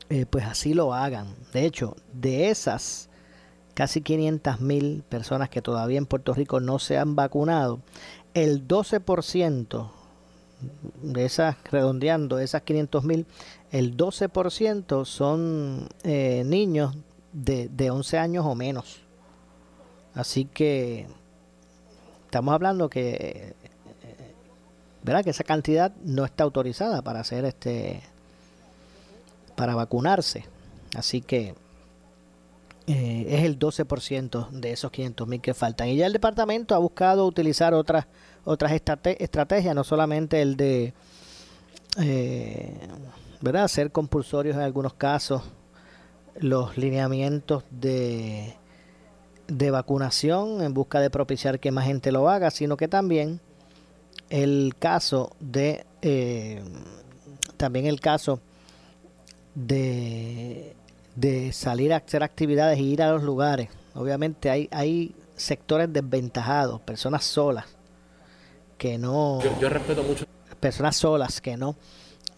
eh, 0.09 0.25
pues 0.25 0.45
así 0.45 0.73
lo 0.73 0.95
hagan 0.95 1.35
de 1.53 1.63
hecho 1.63 1.95
de 2.11 2.49
esas 2.49 3.07
casi 3.75 4.01
500 4.01 4.61
mil 4.61 5.03
personas 5.09 5.49
que 5.49 5.61
todavía 5.61 5.99
en 5.99 6.07
Puerto 6.07 6.33
Rico 6.33 6.59
no 6.59 6.79
se 6.79 6.97
han 6.97 7.15
vacunado 7.15 7.81
el 8.33 8.67
12% 8.67 9.91
de 11.03 11.25
esas 11.25 11.55
redondeando 11.65 12.39
esas 12.39 12.63
500 12.63 13.03
mil 13.03 13.27
el 13.71 13.95
12% 13.95 15.05
son 15.05 15.87
eh, 16.01 16.41
niños 16.47 16.95
de, 17.31 17.69
de 17.69 17.91
11 17.91 18.17
años 18.17 18.45
o 18.47 18.55
menos. 18.55 19.01
Así 20.13 20.43
que 20.43 21.07
estamos 22.31 22.53
hablando 22.53 22.89
que 22.89 23.55
¿verdad? 25.03 25.21
que 25.21 25.31
esa 25.31 25.43
cantidad 25.43 25.93
no 26.05 26.23
está 26.23 26.45
autorizada 26.45 27.01
para 27.01 27.19
hacer 27.19 27.43
este 27.43 28.01
para 29.55 29.75
vacunarse. 29.75 30.45
Así 30.95 31.19
que 31.21 31.55
eh, 32.87 33.25
es 33.27 33.43
el 33.43 33.59
12% 33.59 34.49
de 34.49 34.71
esos 34.71 34.91
500 34.91 35.27
mil 35.27 35.41
que 35.41 35.53
faltan. 35.53 35.89
Y 35.89 35.97
ya 35.97 36.05
el 36.05 36.13
departamento 36.13 36.73
ha 36.73 36.77
buscado 36.77 37.27
utilizar 37.27 37.73
otras 37.73 38.05
otras 38.45 38.71
estrategias, 38.71 39.75
no 39.75 39.83
solamente 39.83 40.41
el 40.41 40.55
de 40.55 40.93
eh, 41.99 42.87
¿verdad? 43.41 43.67
ser 43.67 43.91
compulsorios 43.91 44.55
en 44.55 44.61
algunos 44.61 44.93
casos 44.93 45.43
los 46.39 46.77
lineamientos 46.77 47.65
de, 47.69 48.55
de 49.51 49.69
vacunación 49.69 50.63
en 50.63 50.73
busca 50.73 51.01
de 51.01 51.09
propiciar 51.09 51.59
que 51.59 51.71
más 51.71 51.85
gente 51.85 52.11
lo 52.11 52.29
haga, 52.29 52.51
sino 52.51 52.77
que 52.77 52.87
también 52.87 53.41
el 54.29 54.75
caso 54.79 55.35
de 55.41 55.85
eh, 56.01 56.63
también 57.57 57.85
el 57.85 57.99
caso 57.99 58.39
de, 59.53 60.75
de 61.15 61.51
salir 61.51 61.91
a 61.91 61.97
hacer 61.97 62.23
actividades 62.23 62.79
y 62.79 62.93
ir 62.93 63.03
a 63.03 63.11
los 63.11 63.23
lugares. 63.23 63.69
Obviamente 63.93 64.49
hay, 64.49 64.69
hay 64.71 65.13
sectores 65.35 65.91
desventajados, 65.91 66.79
personas 66.81 67.25
solas 67.25 67.65
que 68.77 68.97
no... 68.97 69.41
Yo, 69.59 69.69
respeto 69.69 70.01
mucho. 70.01 70.25
Personas 70.61 70.95
solas 70.95 71.41
que 71.41 71.57
no 71.57 71.75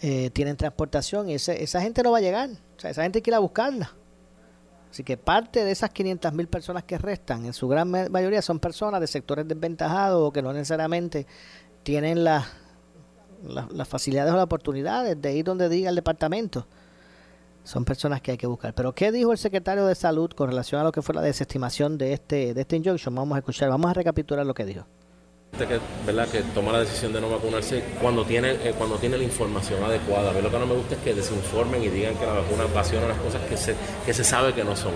eh, 0.02 0.32
tienen 0.32 0.58
transportación 0.58 1.30
y 1.30 1.36
esa 1.36 1.82
gente 1.82 2.02
no 2.02 2.12
va 2.12 2.18
a 2.18 2.22
llegar. 2.22 2.50
O 2.50 2.80
sea, 2.80 2.90
esa 2.90 3.04
gente 3.04 3.20
hay 3.20 3.22
que 3.22 3.30
ir 3.30 3.36
a 3.36 3.40
buscarla. 3.40 3.94
Así 4.94 5.04
que 5.04 5.18
parte 5.18 5.66
de 5.66 5.72
esas 5.72 5.90
500 5.90 6.34
mil 6.34 6.48
personas 6.48 6.84
que 6.84 7.00
restan, 7.00 7.48
en 7.48 7.54
su 7.54 7.68
gran 7.68 7.90
mayoría 7.90 8.44
son 8.44 8.60
personas 8.60 9.02
de 9.02 9.08
sectores 9.08 9.48
desventajados 9.48 10.22
o 10.22 10.32
que 10.32 10.44
no 10.44 10.54
necesariamente 10.54 11.26
tienen 11.82 12.24
las 12.24 12.46
las 13.42 13.88
facilidades 13.88 14.32
o 14.32 14.36
las 14.36 14.46
oportunidades 14.46 15.20
de 15.20 15.36
ir 15.36 15.46
donde 15.46 15.68
diga 15.68 15.90
el 15.90 15.96
departamento. 15.96 16.68
Son 17.64 17.86
personas 17.86 18.22
que 18.22 18.32
hay 18.32 18.38
que 18.38 18.46
buscar. 18.46 18.76
Pero 18.76 18.94
¿qué 18.94 19.12
dijo 19.12 19.32
el 19.32 19.40
secretario 19.40 19.88
de 19.88 19.96
Salud 19.96 20.30
con 20.30 20.50
relación 20.50 20.80
a 20.80 20.84
lo 20.84 20.92
que 20.92 21.02
fue 21.02 21.16
la 21.16 21.22
desestimación 21.22 21.98
de 21.98 22.14
este, 22.14 22.54
de 22.54 22.62
este 22.62 22.76
injunction? 22.76 23.16
Vamos 23.16 23.36
a 23.36 23.40
escuchar, 23.40 23.70
vamos 23.70 23.90
a 23.90 23.96
recapitular 23.96 24.46
lo 24.46 24.54
que 24.54 24.64
dijo 24.64 24.86
que, 25.54 25.80
¿verdad? 26.06 26.28
que 26.30 26.42
toma 26.56 26.72
la 26.72 26.80
decisión 26.80 27.14
de 27.14 27.22
no 27.22 27.30
vacunarse 27.30 27.84
cuando 28.02 28.26
tiene, 28.26 28.54
eh, 28.54 28.74
cuando 28.76 28.96
tiene 28.96 29.18
la 29.18 29.24
información 29.24 29.84
adecuada. 29.84 30.32
A 30.32 30.34
mí 30.34 30.42
lo 30.42 30.50
que 30.50 30.58
no 30.58 30.66
me 30.66 30.74
gusta 30.74 30.96
es 30.96 31.02
que 31.02 31.14
desinformen 31.14 31.84
y 31.84 31.90
digan 31.90 32.16
que 32.16 32.26
la 32.26 32.34
vacuna 32.34 32.66
ocasiona 32.66 33.08
las 33.08 33.18
cosas 33.18 33.42
que 33.48 33.56
se, 33.56 33.76
que 34.04 34.14
se 34.16 34.24
sabe 34.24 34.54
que 34.54 34.64
no 34.64 34.76
son. 34.76 34.94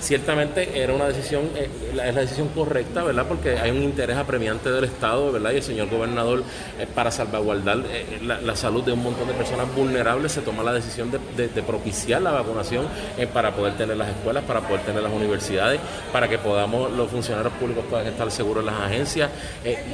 Ciertamente 0.00 0.78
era 0.78 0.92
una 0.92 1.06
decisión, 1.06 1.48
eh, 1.56 1.70
es 1.90 1.94
la 1.94 2.20
decisión 2.20 2.48
correcta, 2.48 3.02
¿verdad? 3.02 3.24
Porque 3.26 3.58
hay 3.58 3.70
un 3.70 3.82
interés 3.82 4.18
apremiante 4.18 4.70
del 4.70 4.84
Estado, 4.84 5.32
¿verdad? 5.32 5.52
Y 5.52 5.56
el 5.56 5.62
señor 5.62 5.88
gobernador, 5.88 6.44
eh, 6.78 6.86
para 6.94 7.10
salvaguardar 7.10 7.78
la, 8.22 8.56
salud 8.56 8.84
de 8.84 8.92
un 8.92 9.02
montón 9.02 9.26
de 9.26 9.32
personas 9.32 9.74
vulnerables, 9.74 10.32
se 10.32 10.42
toma 10.42 10.62
la 10.62 10.74
decisión 10.74 11.10
de, 11.10 11.62
propiciar 11.62 12.20
la 12.20 12.30
vacunación 12.30 12.86
para 13.32 13.52
poder 13.56 13.76
tener 13.76 13.96
las 13.96 14.08
escuelas, 14.08 14.44
para 14.44 14.60
poder 14.60 14.82
tener 14.82 15.02
las 15.02 15.12
universidades, 15.12 15.80
para 16.12 16.28
que 16.28 16.36
podamos, 16.36 16.92
los 16.92 17.10
funcionarios 17.10 17.54
públicos 17.54 17.84
puedan 17.88 18.06
estar 18.06 18.30
seguros 18.30 18.60
en 18.60 18.66
las 18.66 18.80
agencias 18.80 19.30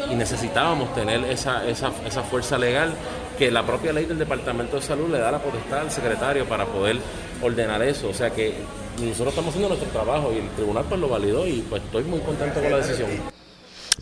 y 0.08 0.14
necesitábamos 0.14 0.94
tener 0.94 1.24
esa, 1.24 1.66
esa, 1.66 1.92
esa 2.06 2.22
fuerza 2.22 2.58
legal 2.58 2.92
que 3.38 3.50
la 3.50 3.64
propia 3.64 3.92
ley 3.92 4.04
del 4.04 4.18
Departamento 4.18 4.76
de 4.76 4.82
Salud 4.82 5.10
le 5.10 5.18
da 5.18 5.32
la 5.32 5.38
potestad 5.38 5.80
al 5.80 5.90
secretario 5.90 6.46
para 6.46 6.66
poder 6.66 6.98
ordenar 7.42 7.82
eso. 7.82 8.08
O 8.08 8.14
sea 8.14 8.30
que 8.30 8.54
nosotros 9.00 9.28
estamos 9.28 9.50
haciendo 9.50 9.68
nuestro 9.68 9.88
trabajo 9.90 10.32
y 10.32 10.38
el 10.38 10.48
tribunal 10.50 10.84
pues 10.88 11.00
lo 11.00 11.08
validó 11.08 11.46
y 11.46 11.62
pues 11.62 11.82
estoy 11.82 12.04
muy 12.04 12.20
contento 12.20 12.60
con 12.60 12.70
la 12.70 12.76
decisión. 12.78 13.10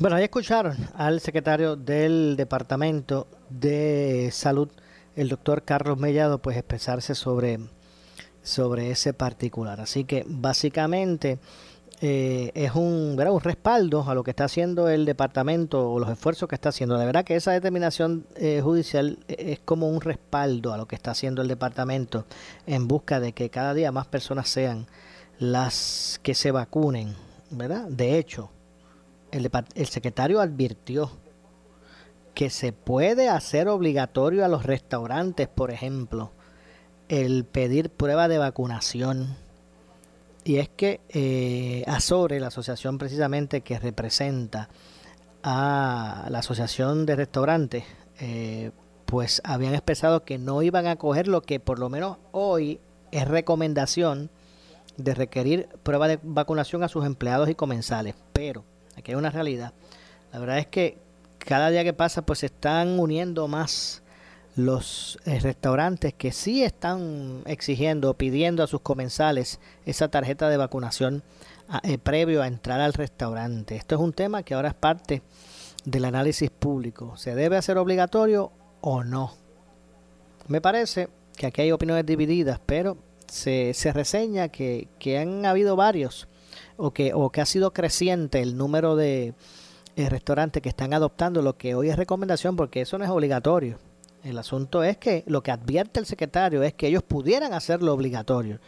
Bueno, 0.00 0.16
ahí 0.16 0.24
escucharon 0.24 0.76
al 0.94 1.20
secretario 1.20 1.76
del 1.76 2.36
Departamento 2.36 3.26
de 3.48 4.30
Salud, 4.32 4.68
el 5.16 5.28
doctor 5.28 5.62
Carlos 5.62 5.98
Mellado, 5.98 6.38
pues 6.38 6.56
expresarse 6.56 7.14
sobre, 7.14 7.58
sobre 8.42 8.90
ese 8.90 9.12
particular. 9.12 9.80
Así 9.80 10.04
que 10.04 10.24
básicamente 10.26 11.38
eh, 12.00 12.52
es 12.54 12.74
un, 12.74 13.18
un 13.18 13.40
respaldo 13.40 14.04
a 14.08 14.14
lo 14.14 14.22
que 14.22 14.30
está 14.30 14.44
haciendo 14.44 14.88
el 14.88 15.04
departamento 15.04 15.90
o 15.90 15.98
los 15.98 16.10
esfuerzos 16.10 16.48
que 16.48 16.54
está 16.54 16.68
haciendo. 16.68 16.96
De 16.96 17.06
verdad 17.06 17.24
que 17.24 17.34
esa 17.34 17.52
determinación 17.52 18.26
eh, 18.36 18.60
judicial 18.62 19.18
es 19.26 19.58
como 19.60 19.88
un 19.88 20.00
respaldo 20.00 20.72
a 20.72 20.76
lo 20.76 20.86
que 20.86 20.94
está 20.94 21.10
haciendo 21.10 21.42
el 21.42 21.48
departamento 21.48 22.24
en 22.66 22.86
busca 22.86 23.18
de 23.20 23.32
que 23.32 23.50
cada 23.50 23.74
día 23.74 23.90
más 23.90 24.06
personas 24.06 24.48
sean 24.48 24.86
las 25.38 26.20
que 26.22 26.34
se 26.34 26.50
vacunen. 26.52 27.14
¿verdad? 27.50 27.88
De 27.88 28.18
hecho, 28.18 28.50
el, 29.30 29.50
el 29.74 29.86
secretario 29.86 30.40
advirtió 30.40 31.10
que 32.34 32.50
se 32.50 32.72
puede 32.72 33.28
hacer 33.28 33.68
obligatorio 33.68 34.44
a 34.44 34.48
los 34.48 34.64
restaurantes, 34.64 35.48
por 35.48 35.70
ejemplo, 35.70 36.30
el 37.08 37.44
pedir 37.44 37.90
prueba 37.90 38.28
de 38.28 38.38
vacunación 38.38 39.36
y 40.48 40.56
es 40.56 40.70
que 40.70 41.02
eh, 41.10 41.84
Azore, 41.86 42.40
la 42.40 42.46
asociación 42.46 42.96
precisamente 42.96 43.60
que 43.60 43.78
representa 43.78 44.70
a 45.42 46.26
la 46.30 46.38
Asociación 46.38 47.04
de 47.04 47.16
Restaurantes, 47.16 47.84
eh, 48.18 48.70
pues 49.04 49.42
habían 49.44 49.74
expresado 49.74 50.24
que 50.24 50.38
no 50.38 50.62
iban 50.62 50.86
a 50.86 50.96
coger 50.96 51.28
lo 51.28 51.42
que 51.42 51.60
por 51.60 51.78
lo 51.78 51.90
menos 51.90 52.16
hoy 52.32 52.80
es 53.12 53.28
recomendación 53.28 54.30
de 54.96 55.12
requerir 55.12 55.68
prueba 55.82 56.08
de 56.08 56.18
vacunación 56.22 56.82
a 56.82 56.88
sus 56.88 57.04
empleados 57.04 57.50
y 57.50 57.54
comensales. 57.54 58.14
Pero 58.32 58.64
aquí 58.96 59.10
hay 59.10 59.18
una 59.18 59.28
realidad. 59.28 59.74
La 60.32 60.38
verdad 60.38 60.56
es 60.56 60.66
que 60.66 60.96
cada 61.36 61.68
día 61.68 61.84
que 61.84 61.92
pasa 61.92 62.22
pues 62.22 62.38
se 62.38 62.46
están 62.46 62.98
uniendo 62.98 63.48
más 63.48 64.02
los 64.58 65.20
eh, 65.24 65.38
restaurantes 65.38 66.12
que 66.14 66.32
sí 66.32 66.64
están 66.64 67.42
exigiendo, 67.46 68.14
pidiendo 68.14 68.64
a 68.64 68.66
sus 68.66 68.80
comensales 68.80 69.60
esa 69.86 70.08
tarjeta 70.08 70.48
de 70.48 70.56
vacunación 70.56 71.22
eh, 71.84 71.96
previo 71.96 72.42
a 72.42 72.48
entrar 72.48 72.80
al 72.80 72.92
restaurante. 72.92 73.76
Esto 73.76 73.94
es 73.94 74.00
un 74.00 74.12
tema 74.12 74.42
que 74.42 74.54
ahora 74.54 74.70
es 74.70 74.74
parte 74.74 75.22
del 75.84 76.04
análisis 76.04 76.50
público. 76.50 77.16
¿Se 77.16 77.36
debe 77.36 77.56
hacer 77.56 77.78
obligatorio 77.78 78.50
o 78.80 79.04
no? 79.04 79.32
Me 80.48 80.60
parece 80.60 81.08
que 81.36 81.46
aquí 81.46 81.62
hay 81.62 81.70
opiniones 81.70 82.04
divididas, 82.04 82.60
pero 82.66 82.98
se, 83.28 83.74
se 83.74 83.92
reseña 83.92 84.48
que, 84.48 84.88
que 84.98 85.18
han 85.18 85.46
habido 85.46 85.76
varios 85.76 86.26
o 86.76 86.90
que, 86.92 87.12
o 87.14 87.30
que 87.30 87.40
ha 87.40 87.46
sido 87.46 87.72
creciente 87.72 88.42
el 88.42 88.56
número 88.56 88.96
de 88.96 89.34
eh, 89.94 90.08
restaurantes 90.08 90.60
que 90.64 90.68
están 90.68 90.94
adoptando 90.94 91.42
lo 91.42 91.56
que 91.56 91.76
hoy 91.76 91.90
es 91.90 91.96
recomendación, 91.96 92.56
porque 92.56 92.80
eso 92.80 92.98
no 92.98 93.04
es 93.04 93.10
obligatorio. 93.10 93.78
El 94.24 94.38
asunto 94.38 94.82
es 94.82 94.96
que 94.96 95.24
lo 95.26 95.42
que 95.42 95.50
advierte 95.50 96.00
el 96.00 96.06
secretario 96.06 96.62
es 96.62 96.74
que 96.74 96.88
ellos 96.88 97.02
pudieran 97.02 97.52
hacerlo 97.52 97.92
obligatorio. 97.92 98.58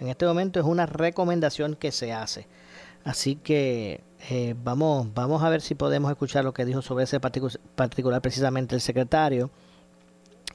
En 0.00 0.08
este 0.08 0.26
momento 0.26 0.60
es 0.60 0.66
una 0.66 0.86
recomendación 0.86 1.74
que 1.74 1.92
se 1.92 2.12
hace. 2.12 2.46
Así 3.04 3.36
que 3.36 4.02
eh, 4.30 4.54
vamos, 4.62 5.08
vamos 5.14 5.42
a 5.42 5.48
ver 5.48 5.60
si 5.60 5.74
podemos 5.74 6.10
escuchar 6.10 6.44
lo 6.44 6.52
que 6.52 6.64
dijo 6.64 6.82
sobre 6.82 7.04
ese 7.04 7.20
particular 7.20 8.20
precisamente 8.20 8.74
el 8.74 8.80
secretario 8.80 9.50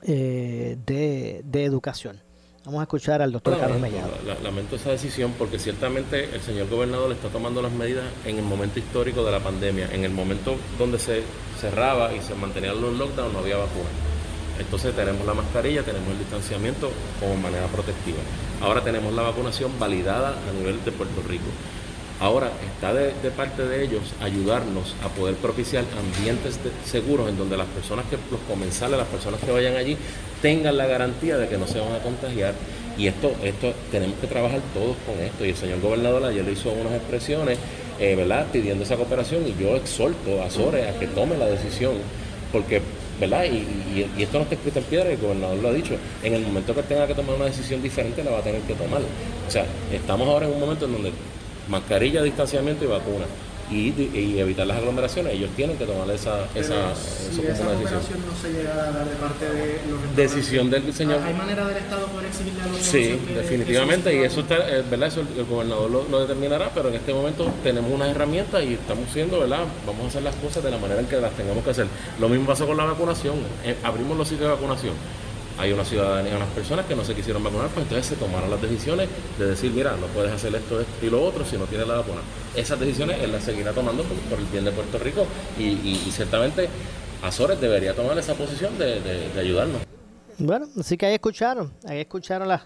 eh, 0.03 0.77
de, 0.85 1.41
de 1.45 1.63
Educación. 1.63 2.21
Vamos 2.65 2.79
a 2.79 2.83
escuchar 2.83 3.21
al 3.21 3.31
doctor 3.33 3.59
Carlos 3.59 3.81
Mellado. 3.81 4.11
Lamento 4.41 4.77
esa 4.77 4.91
decisión 4.91 5.33
porque 5.37 5.59
ciertamente 5.59 6.33
el 6.33 6.41
señor 6.41 6.69
gobernador 6.69 7.11
está 7.11 7.27
tomando 7.27 7.61
las 7.61 7.73
medidas 7.73 8.05
en 8.25 8.37
el 8.37 8.43
momento 8.43 8.79
histórico 8.79 9.25
de 9.25 9.31
la 9.33 9.39
pandemia. 9.41 9.89
En 9.91 10.05
el 10.05 10.11
momento 10.11 10.55
donde 10.79 10.97
se 10.97 11.23
cerraba 11.59 12.13
y 12.13 12.21
se 12.21 12.35
mantenían 12.35 12.79
los 12.79 12.97
lockdowns 12.97 13.33
no 13.33 13.39
había 13.39 13.57
vacuna. 13.57 14.12
Entonces 14.59 14.95
tenemos 14.95 15.25
la 15.25 15.33
mascarilla, 15.33 15.83
tenemos 15.83 16.09
el 16.11 16.19
distanciamiento 16.19 16.91
como 17.19 17.35
manera 17.37 17.67
protectiva. 17.67 18.19
Ahora 18.61 18.81
tenemos 18.81 19.13
la 19.13 19.23
vacunación 19.23 19.71
validada 19.79 20.35
a 20.49 20.53
nivel 20.53 20.83
de 20.83 20.91
Puerto 20.91 21.21
Rico. 21.27 21.45
Ahora 22.19 22.51
está 22.73 22.93
de, 22.93 23.11
parte 23.31 23.63
de 23.63 23.83
ellos 23.83 24.01
ayudarnos 24.21 24.95
a 25.03 25.09
poder 25.09 25.35
propiciar 25.35 25.83
ambientes 25.97 26.59
seguros 26.85 27.27
en 27.27 27.37
donde 27.37 27.57
las 27.57 27.67
personas 27.67 28.05
que, 28.05 28.17
los 28.31 28.39
comensales, 28.47 28.97
las 28.97 29.07
personas 29.07 29.41
que 29.41 29.51
vayan 29.51 29.75
allí, 29.75 29.97
tengan 30.41 30.77
la 30.77 30.85
garantía 30.85 31.37
de 31.37 31.49
que 31.49 31.57
no 31.57 31.67
se 31.67 31.79
van 31.79 31.91
a 31.91 31.99
contagiar. 31.99 32.53
Y 32.97 33.07
esto, 33.07 33.33
esto 33.43 33.73
tenemos 33.91 34.17
que 34.19 34.27
trabajar 34.27 34.61
todos 34.73 34.95
con 35.05 35.19
esto. 35.19 35.43
Y 35.43 35.49
el 35.49 35.57
señor 35.57 35.81
gobernador 35.81 36.23
ayer 36.23 36.45
le 36.45 36.51
hizo 36.51 36.71
unas 36.71 36.93
expresiones, 36.93 37.57
eh, 37.99 38.15
¿verdad?, 38.15 38.45
pidiendo 38.53 38.83
esa 38.83 38.95
cooperación. 38.95 39.45
Y 39.47 39.61
yo 39.61 39.75
exhorto 39.75 40.43
a 40.43 40.49
Sore 40.51 40.87
a 40.87 40.99
que 40.99 41.07
tome 41.07 41.37
la 41.37 41.47
decisión, 41.47 41.95
porque 42.51 42.81
y, 43.25 44.21
esto 44.21 44.37
no 44.37 44.43
está 44.43 44.55
escrito 44.55 44.79
en 44.79 44.85
piedra, 44.85 45.09
el 45.09 45.17
gobernador 45.17 45.57
lo 45.57 45.69
ha 45.69 45.73
dicho. 45.73 45.95
En 46.23 46.33
el 46.33 46.41
momento 46.41 46.73
que 46.73 46.83
tenga 46.83 47.07
que 47.07 47.13
tomar 47.13 47.35
una 47.35 47.45
decisión 47.45 47.81
diferente, 47.81 48.23
la 48.23 48.31
va 48.31 48.39
a 48.39 48.43
tener 48.43 48.61
que 48.61 48.73
tomar. 48.73 49.01
O 49.01 49.51
sea, 49.51 49.65
estamos 49.91 50.27
ahora 50.27 50.47
en 50.47 50.53
un 50.53 50.59
momento 50.59 50.85
en 50.85 50.93
donde 50.93 51.11
mascarilla, 51.67 52.21
distanciamiento 52.21 52.85
y 52.85 52.87
vacuna. 52.87 53.25
Y, 53.71 54.39
evitar 54.39 54.67
las 54.67 54.77
aglomeraciones, 54.77 55.33
ellos 55.33 55.49
tienen 55.55 55.77
que 55.77 55.85
tomar 55.85 56.09
esa, 56.11 56.45
esa, 56.53 56.95
si 56.95 57.41
esa 57.41 57.71
decisión. 57.71 58.01
no 58.27 58.35
se 58.39 58.53
llega 58.53 58.73
a 58.73 58.91
dar 58.91 59.09
de 59.09 59.15
parte 59.15 59.45
de 59.45 59.79
los 59.89 60.15
Decisión 60.15 60.69
del 60.69 60.93
señor. 60.93 61.21
¿Hay 61.23 61.33
manera 61.33 61.65
del 61.67 61.77
Estado 61.77 62.05
poder 62.07 62.27
exigirle 62.27 62.61
a 62.61 62.67
los 62.67 62.77
Sí, 62.77 63.19
definitivamente, 63.33 64.13
y 64.15 64.19
eso 64.19 64.41
está, 64.41 64.57
eh, 64.69 64.83
¿verdad? 64.89 65.07
Eso 65.07 65.21
el, 65.21 65.45
gobernador 65.45 65.89
lo, 65.89 66.19
determinará, 66.19 66.69
pero 66.73 66.89
en 66.89 66.95
este 66.95 67.13
momento 67.13 67.51
tenemos 67.63 67.91
unas 67.91 68.09
herramientas 68.09 68.63
y 68.63 68.73
estamos 68.73 69.09
siendo, 69.11 69.39
¿verdad? 69.39 69.63
Vamos 69.87 70.05
a 70.05 70.07
hacer 70.09 70.23
las 70.23 70.35
cosas 70.35 70.63
de 70.63 70.71
la 70.71 70.77
manera 70.77 70.99
en 70.99 71.07
que 71.07 71.17
las 71.17 71.33
tengamos 71.33 71.63
que 71.63 71.71
hacer. 71.71 71.87
Lo 72.19 72.29
mismo 72.29 72.45
pasó 72.45 72.67
con 72.67 72.77
la 72.77 72.85
vacunación, 72.85 73.35
eh, 73.63 73.75
abrimos 73.83 74.17
los 74.17 74.27
sitios 74.27 74.49
de 74.49 74.55
vacunación 74.55 74.93
hay 75.57 75.71
una 75.71 75.85
ciudadanía, 75.85 76.35
unas 76.35 76.49
personas 76.49 76.85
que 76.85 76.95
no 76.95 77.03
se 77.03 77.13
quisieron 77.13 77.43
vacunar, 77.43 77.67
pues 77.69 77.83
entonces 77.83 78.07
se 78.07 78.15
tomaron 78.15 78.49
las 78.49 78.61
decisiones 78.61 79.09
de 79.37 79.45
decir, 79.45 79.71
mira, 79.71 79.95
no 79.97 80.07
puedes 80.07 80.31
hacer 80.31 80.53
esto, 80.55 80.81
esto 80.81 81.05
y 81.05 81.09
lo 81.09 81.23
otro 81.23 81.45
si 81.45 81.57
no 81.57 81.65
tienes 81.65 81.87
la 81.87 81.95
vacuna. 81.95 82.21
Esas 82.55 82.79
decisiones 82.79 83.21
él 83.21 83.31
las 83.31 83.43
seguirá 83.43 83.71
tomando 83.71 84.03
por, 84.03 84.39
el 84.39 84.45
bien 84.45 84.65
de 84.65 84.71
Puerto 84.71 84.97
Rico 84.97 85.27
y, 85.57 85.95
ciertamente 86.11 86.69
Azores 87.21 87.59
debería 87.61 87.95
tomar 87.95 88.17
esa 88.17 88.33
posición 88.33 88.77
de, 88.77 89.31
ayudarnos. 89.39 89.81
Bueno, 90.37 90.67
así 90.79 90.97
que 90.97 91.05
ahí 91.05 91.13
escucharon, 91.13 91.71
ahí 91.87 91.99
escucharon 91.99 92.47
las, 92.47 92.63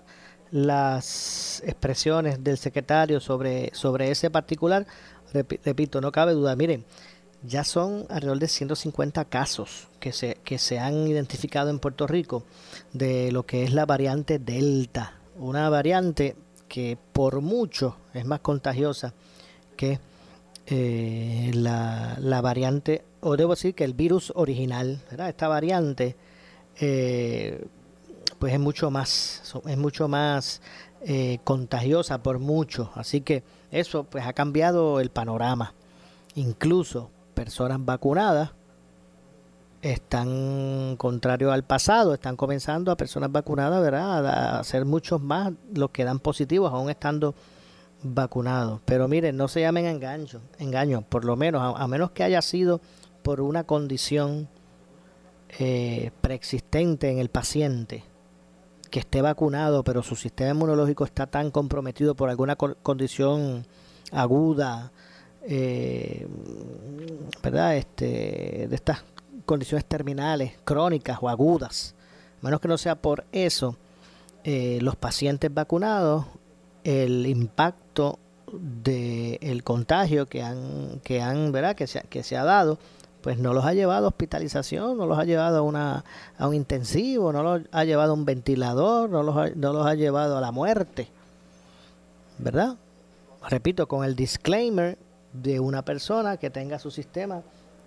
las 0.51 1.61
expresiones 1.65 2.43
del 2.43 2.57
secretario 2.57 3.19
sobre, 3.19 3.69
sobre 3.73 4.09
ese 4.09 4.29
particular. 4.29 4.87
Repito, 5.33 5.99
no 5.99 6.11
cabe 6.11 6.31
duda. 6.31 6.55
Miren, 6.55 6.85
ya 7.43 7.63
son 7.63 8.05
alrededor 8.09 8.39
de 8.39 8.47
150 8.47 9.25
casos 9.25 9.87
que 9.99 10.11
se, 10.11 10.37
que 10.43 10.57
se 10.57 10.79
han 10.79 11.07
identificado 11.07 11.69
en 11.69 11.79
Puerto 11.79 12.07
Rico 12.07 12.43
de 12.93 13.31
lo 13.31 13.45
que 13.45 13.63
es 13.63 13.73
la 13.73 13.85
variante 13.85 14.39
Delta, 14.39 15.19
una 15.37 15.69
variante 15.69 16.35
que 16.67 16.97
por 17.13 17.41
mucho 17.41 17.97
es 18.13 18.25
más 18.25 18.39
contagiosa 18.41 19.13
que 19.75 19.99
eh, 20.65 21.51
la, 21.53 22.17
la, 22.19 22.41
variante, 22.41 23.05
o 23.21 23.37
debo 23.37 23.53
decir 23.53 23.73
que 23.73 23.85
el 23.85 23.93
virus 23.93 24.33
original, 24.35 25.01
esta 25.17 25.47
variante 25.47 26.17
eh, 26.79 27.65
pues 28.39 28.53
es 28.53 28.59
mucho 28.59 28.91
más, 28.91 29.55
es 29.65 29.77
mucho 29.77 30.07
más 30.07 30.61
eh, 31.01 31.39
contagiosa 31.43 32.21
por 32.21 32.39
mucho, 32.39 32.91
así 32.95 33.21
que 33.21 33.43
eso 33.71 34.03
pues 34.03 34.25
ha 34.25 34.33
cambiado 34.33 34.99
el 34.99 35.09
panorama. 35.09 35.73
Incluso 36.35 37.09
personas 37.37 37.77
vacunadas 37.85 38.49
están 39.83 40.95
contrario 40.97 41.51
al 41.51 41.63
pasado, 41.63 42.15
están 42.15 42.35
comenzando 42.35 42.91
a 42.91 42.97
personas 42.97 43.31
vacunadas, 43.31 43.79
¿verdad? 43.79 44.57
A 44.57 44.63
ser 44.63 44.85
muchos 44.85 45.21
más 45.21 45.53
los 45.71 45.91
que 45.91 46.03
dan 46.03 46.17
positivos 46.17 46.73
aún 46.73 46.89
estando 46.89 47.35
vacunados. 48.01 48.81
Pero 48.85 49.07
miren, 49.07 49.37
no 49.37 49.47
se 49.47 49.61
llamen 49.61 49.85
engaños, 49.85 50.41
engaños, 50.57 51.03
por 51.03 51.25
lo 51.25 51.35
menos, 51.35 51.75
a, 51.79 51.87
menos 51.87 52.09
que 52.09 52.23
haya 52.23 52.41
sido 52.41 52.81
por 53.21 53.39
una 53.39 53.65
condición 53.65 54.49
eh, 55.59 56.09
preexistente 56.21 57.11
en 57.11 57.19
el 57.19 57.29
paciente, 57.29 58.03
que 58.89 58.99
esté 58.99 59.21
vacunado, 59.21 59.83
pero 59.83 60.01
su 60.01 60.15
sistema 60.15 60.49
inmunológico 60.49 61.05
está 61.05 61.27
tan 61.27 61.51
comprometido 61.51 62.15
por 62.15 62.31
alguna 62.31 62.55
condición 62.55 63.67
aguda, 64.11 64.91
eh, 65.47 66.27
¿verdad? 67.41 67.77
Este, 67.77 68.67
de 68.67 68.75
estas 68.75 69.03
condiciones 69.45 69.85
terminales, 69.85 70.53
crónicas 70.65 71.17
o 71.21 71.29
agudas. 71.29 71.95
menos 72.41 72.59
que 72.59 72.67
no 72.67 72.77
sea 72.77 72.95
por 72.95 73.25
eso, 73.31 73.77
eh, 74.43 74.79
los 74.81 74.95
pacientes 74.95 75.53
vacunados, 75.53 76.25
el 76.83 77.25
impacto 77.25 78.19
del 78.51 79.63
contagio 79.63 80.25
que 80.25 80.43
han, 80.43 80.99
que 81.03 81.21
han, 81.21 81.51
¿verdad? 81.51 81.75
Que 81.75 81.87
se, 81.87 82.01
que 82.01 82.23
se 82.23 82.37
ha 82.37 82.43
dado, 82.43 82.77
pues 83.21 83.39
no 83.39 83.53
los 83.53 83.65
ha 83.65 83.73
llevado 83.73 84.05
a 84.05 84.09
hospitalización, 84.09 84.97
no 84.97 85.05
los 85.05 85.17
ha 85.17 85.23
llevado 85.23 85.57
a, 85.57 85.61
una, 85.61 86.03
a 86.37 86.47
un 86.47 86.55
intensivo, 86.55 87.31
no 87.31 87.41
los 87.41 87.61
ha 87.71 87.83
llevado 87.83 88.11
a 88.11 88.13
un 88.13 88.25
ventilador, 88.25 89.09
no 89.09 89.23
los 89.23 89.55
no 89.55 89.73
los 89.73 89.85
ha 89.85 89.95
llevado 89.95 90.37
a 90.37 90.41
la 90.41 90.51
muerte. 90.51 91.09
¿Verdad? 92.37 92.75
Repito, 93.49 93.87
con 93.87 94.03
el 94.03 94.15
disclaimer 94.15 94.97
de 95.41 95.59
una 95.59 95.83
persona 95.83 96.37
que 96.37 96.49
tenga 96.49 96.79
su 96.79 96.91
sistema 96.91 97.43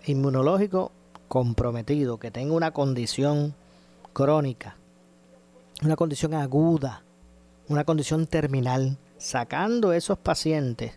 inmunológico 0.06 0.92
comprometido, 1.28 2.18
que 2.18 2.30
tenga 2.30 2.54
una 2.54 2.72
condición 2.72 3.54
crónica, 4.12 4.76
una 5.82 5.96
condición 5.96 6.34
aguda, 6.34 7.02
una 7.68 7.84
condición 7.84 8.26
terminal, 8.26 8.98
sacando 9.18 9.92
esos 9.92 10.18
pacientes, 10.18 10.92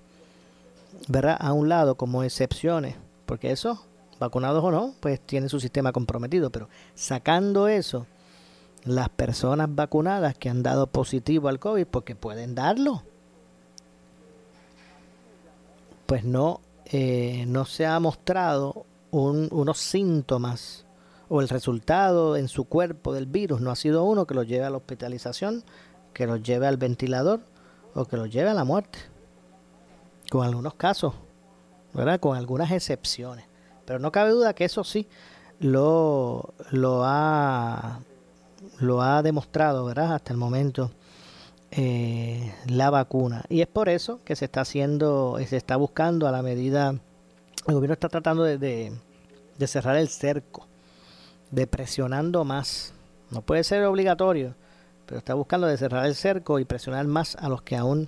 ¿verdad? 1.08 1.38
A 1.40 1.54
un 1.54 1.70
lado 1.70 1.96
como 1.96 2.24
excepciones, 2.24 2.96
porque 3.26 3.52
eso, 3.52 3.86
vacunados 4.20 4.64
o 4.64 4.72
no, 4.72 4.94
pues 5.00 5.20
tienen 5.22 5.50
su 5.50 5.60
sistema 5.60 5.92
comprometido, 5.92 6.50
pero 6.50 6.70
sacando 6.96 7.68
eso, 7.68 8.08
las 8.84 9.10
personas 9.10 9.74
vacunadas 9.74 10.38
que 10.38 10.50
han 10.50 10.64
dado 10.64 10.88
positivo 10.88 11.48
al 11.48 11.60
COVID, 11.60 11.88
porque 11.88 12.16
pueden 12.16 12.56
darlo, 12.56 13.04
pues 16.14 16.26
no, 16.26 16.62
eh, 16.86 17.44
no 17.48 17.66
se 17.66 17.88
ha 17.88 18.00
mostrado 18.00 18.86
unos 19.10 19.80
síntomas 19.80 20.86
o 21.28 21.42
el 21.42 21.50
resultado 21.50 22.38
en 22.38 22.48
su 22.50 22.66
cuerpo 22.66 23.16
del 23.16 23.26
virus 23.26 23.62
no 23.62 23.72
ha 23.72 23.76
sido 23.76 24.04
uno 24.04 24.28
que 24.28 24.36
los 24.36 24.46
lleve 24.46 24.64
a 24.64 24.70
la 24.70 24.78
hospitalización, 24.78 25.64
que 26.14 26.28
los 26.28 26.44
lleve 26.44 26.68
al 26.68 26.78
ventilador 26.78 27.40
o 27.96 28.06
que 28.06 28.16
los 28.16 28.30
lleve 28.30 28.52
a 28.52 28.54
la 28.54 28.64
muerte. 28.64 29.00
Con 30.30 30.46
algunos 30.46 30.76
casos, 30.76 31.16
¿verdad? 31.96 32.20
Con 32.20 32.38
algunas 32.38 32.70
excepciones. 32.70 33.48
Pero 33.84 33.98
no 33.98 34.12
cabe 34.12 34.30
duda 34.30 34.54
que 34.54 34.66
eso 34.66 34.84
sí 34.84 35.08
lo, 35.60 36.54
lo, 36.70 37.02
ha, 37.06 38.02
lo 38.78 39.02
ha 39.02 39.24
demostrado, 39.24 39.86
¿verdad? 39.86 40.14
Hasta 40.14 40.32
el 40.32 40.38
momento 40.38 40.92
eh, 41.76 42.54
la 42.68 42.92
vacuna. 42.92 43.46
Y 43.50 43.62
es 43.62 43.68
por 43.68 43.90
eso 43.90 44.20
que 44.24 44.36
se 44.36 44.46
está 44.46 44.62
haciendo, 44.62 45.38
se 45.48 45.58
está 45.58 45.76
buscando 45.76 46.28
a 46.28 46.32
la 46.32 46.44
medida, 46.44 46.90
el 47.68 47.74
gobierno 47.74 47.94
está 47.94 48.10
tratando 48.10 48.44
de, 48.44 48.60
de, 48.60 49.68
cerrar 49.68 49.98
el 49.98 50.08
cerco, 50.08 50.68
de 51.50 51.66
presionando 51.66 52.44
más. 52.44 52.94
No 53.32 53.42
puede 53.42 53.64
ser 53.64 53.84
obligatorio, 53.86 54.54
pero 55.08 55.18
está 55.18 55.34
buscando 55.34 55.66
de 55.66 55.78
cerrar 55.78 56.06
el 56.06 56.14
cerco 56.14 56.60
y 56.60 56.66
presionar 56.66 57.08
más 57.08 57.36
a 57.38 57.50
los 57.50 57.64
que 57.64 57.76
aún 57.76 58.08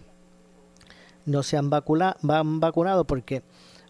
no 1.25 1.41
se 1.41 1.57
han, 1.57 1.71
vacuna, 1.71 2.17
han 2.21 2.59
vacunado, 2.59 3.05
porque 3.05 3.41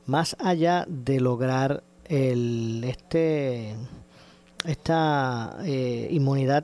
más 0.06 0.38
allá 0.40 0.86
de 0.88 1.20
lograr 1.20 1.84
el, 2.06 2.82
este, 2.86 3.76
esta 4.64 5.58
eh, 5.66 6.08
inmunidad 6.12 6.64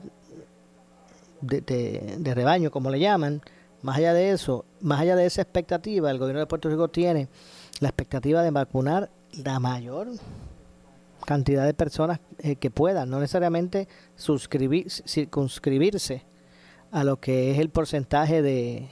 de, 1.42 2.32
rebaño, 2.34 2.70
como 2.70 2.90
le 2.90 2.98
llaman, 2.98 3.42
más 3.82 3.98
allá 3.98 4.14
de 4.14 4.30
eso, 4.30 4.64
más 4.80 5.00
allá 5.00 5.16
de 5.16 5.26
esa 5.26 5.42
expectativa, 5.42 6.10
el 6.10 6.18
gobierno 6.18 6.40
de 6.40 6.46
Puerto 6.46 6.68
Rico 6.68 6.88
tiene 6.88 7.28
la 7.80 7.88
expectativa 7.88 8.42
de 8.42 8.50
vacunar 8.50 9.10
la 9.32 9.58
mayor 9.58 10.08
cantidad 11.26 11.64
de 11.64 11.74
personas 11.74 12.20
eh, 12.38 12.56
que 12.56 12.70
puedan, 12.70 13.10
no 13.10 13.20
necesariamente 13.20 13.88
suscribir, 14.16 14.90
circunscribirse 14.90 16.24
a 16.90 17.04
lo 17.04 17.18
que 17.18 17.52
es 17.52 17.58
el 17.58 17.70
porcentaje 17.70 18.42
de, 18.42 18.88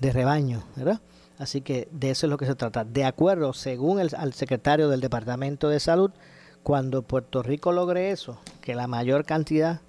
de 0.00 0.12
rebaño, 0.12 0.64
¿verdad? 0.76 1.00
Así 1.38 1.60
que 1.60 1.88
de 1.90 2.10
eso 2.10 2.26
es 2.26 2.30
lo 2.30 2.38
que 2.38 2.46
se 2.46 2.54
trata. 2.54 2.84
De 2.84 3.04
acuerdo, 3.04 3.52
según 3.52 4.00
el 4.00 4.10
al 4.16 4.34
secretario 4.34 4.88
del 4.88 5.00
Departamento 5.00 5.68
de 5.68 5.80
Salud, 5.80 6.10
cuando 6.62 7.02
Puerto 7.02 7.42
Rico 7.42 7.72
logre 7.72 8.10
eso, 8.10 8.38
que 8.60 8.74
la 8.74 8.86
mayor 8.86 9.24
cantidad, 9.24 9.80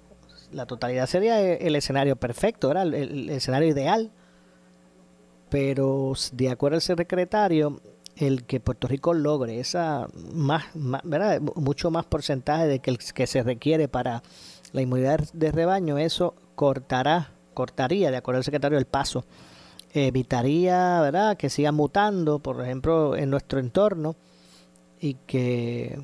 la 0.52 0.66
totalidad 0.66 1.06
sería 1.06 1.40
el, 1.40 1.76
escenario 1.76 2.16
perfecto, 2.16 2.68
¿verdad? 2.68 2.92
El, 2.94 3.30
escenario 3.30 3.68
ideal. 3.68 4.10
Pero 5.48 6.12
de 6.32 6.50
acuerdo 6.50 6.76
al 6.76 6.82
secretario, 6.82 7.80
el 8.16 8.44
que 8.44 8.60
Puerto 8.60 8.88
Rico 8.88 9.14
logre 9.14 9.60
esa 9.60 10.08
más, 10.32 10.64
¿verdad? 10.74 11.40
mucho 11.54 11.90
más 11.90 12.04
porcentaje 12.06 12.66
de 12.66 12.80
que 12.80 12.90
el 12.90 12.98
que 12.98 13.26
se 13.26 13.42
requiere 13.42 13.88
para 13.88 14.22
la 14.72 14.82
inmunidad 14.82 15.20
de 15.32 15.52
rebaño, 15.52 15.98
eso 15.98 16.34
cortará, 16.54 17.32
cortaría, 17.54 18.10
de 18.10 18.16
acuerdo 18.16 18.38
al 18.38 18.44
secretario, 18.44 18.78
el 18.78 18.86
paso 18.86 19.24
evitaría 19.92 21.00
¿verdad? 21.00 21.36
que 21.36 21.50
siga 21.50 21.72
mutando, 21.72 22.38
por 22.38 22.62
ejemplo, 22.62 23.16
en 23.16 23.30
nuestro 23.30 23.60
entorno 23.60 24.16
y 25.00 25.14
que 25.26 25.98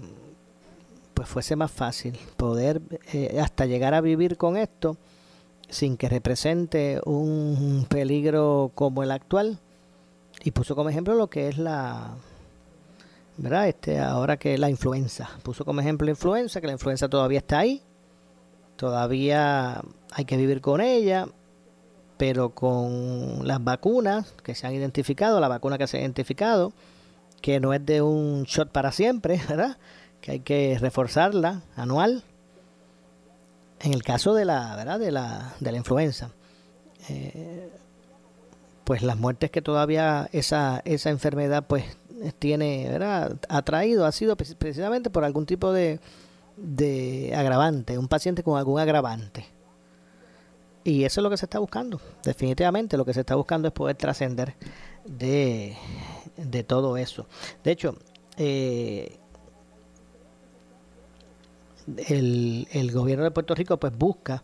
pues 1.14 1.28
fuese 1.28 1.56
más 1.56 1.70
fácil 1.70 2.18
poder 2.36 2.80
eh, 3.12 3.38
hasta 3.40 3.66
llegar 3.66 3.94
a 3.94 4.00
vivir 4.00 4.36
con 4.36 4.56
esto 4.56 4.96
sin 5.68 5.96
que 5.96 6.08
represente 6.08 7.00
un 7.04 7.86
peligro 7.88 8.72
como 8.74 9.02
el 9.02 9.10
actual. 9.10 9.58
Y 10.44 10.50
puso 10.50 10.74
como 10.74 10.90
ejemplo 10.90 11.14
lo 11.14 11.28
que 11.28 11.48
es 11.48 11.58
la 11.58 12.14
verdad 13.36 13.68
este 13.68 13.98
ahora 14.00 14.36
que 14.36 14.58
la 14.58 14.70
influenza. 14.70 15.30
Puso 15.42 15.64
como 15.64 15.80
ejemplo 15.80 16.04
la 16.04 16.12
influenza 16.12 16.60
que 16.60 16.66
la 16.66 16.74
influenza 16.74 17.08
todavía 17.08 17.38
está 17.38 17.60
ahí. 17.60 17.82
Todavía 18.76 19.82
hay 20.10 20.24
que 20.24 20.36
vivir 20.36 20.60
con 20.60 20.80
ella 20.80 21.28
pero 22.22 22.50
con 22.50 23.48
las 23.48 23.64
vacunas 23.64 24.32
que 24.44 24.54
se 24.54 24.64
han 24.64 24.74
identificado, 24.74 25.40
la 25.40 25.48
vacuna 25.48 25.76
que 25.76 25.88
se 25.88 25.96
ha 25.96 26.00
identificado, 26.02 26.72
que 27.40 27.58
no 27.58 27.74
es 27.74 27.84
de 27.84 28.00
un 28.00 28.44
shot 28.44 28.70
para 28.70 28.92
siempre, 28.92 29.40
¿verdad? 29.48 29.76
Que 30.22 30.32
hay 30.32 30.40
que 30.40 30.78
reforzarla 30.80 31.60
anual. 31.76 32.24
En 33.80 33.92
el 33.92 34.02
caso 34.02 34.32
de 34.32 34.46
la, 34.46 34.74
¿verdad? 34.76 34.98
De 34.98 35.10
la, 35.10 35.54
de 35.60 35.72
la 35.72 35.78
influenza, 35.78 36.30
eh, 37.10 37.68
pues 38.84 39.02
las 39.02 39.18
muertes 39.18 39.50
que 39.50 39.60
todavía 39.60 40.30
esa, 40.32 40.80
esa 40.84 41.10
enfermedad 41.10 41.66
pues 41.66 41.84
tiene, 42.38 42.88
¿verdad? 42.88 43.36
Ha 43.48 43.62
traído, 43.62 44.06
ha 44.06 44.12
sido 44.12 44.36
precisamente 44.36 45.10
por 45.10 45.24
algún 45.24 45.44
tipo 45.44 45.72
de, 45.72 46.00
de 46.56 47.34
agravante, 47.36 47.98
un 47.98 48.08
paciente 48.08 48.42
con 48.42 48.56
algún 48.56 48.80
agravante. 48.80 49.46
Y 50.84 51.04
eso 51.04 51.20
es 51.20 51.22
lo 51.22 51.30
que 51.30 51.36
se 51.36 51.46
está 51.46 51.58
buscando. 51.58 52.00
Definitivamente 52.24 52.96
lo 52.96 53.04
que 53.04 53.14
se 53.14 53.20
está 53.20 53.34
buscando 53.34 53.68
es 53.68 53.74
poder 53.74 53.96
trascender 53.96 54.54
de, 55.04 55.76
todo 56.66 56.96
eso. 56.96 57.26
De 57.62 57.70
hecho, 57.70 57.96
eh, 58.36 59.18
el, 62.08 62.90
gobierno 62.92 63.24
de 63.24 63.30
Puerto 63.30 63.54
Rico 63.54 63.78
pues 63.78 63.96
busca 63.96 64.42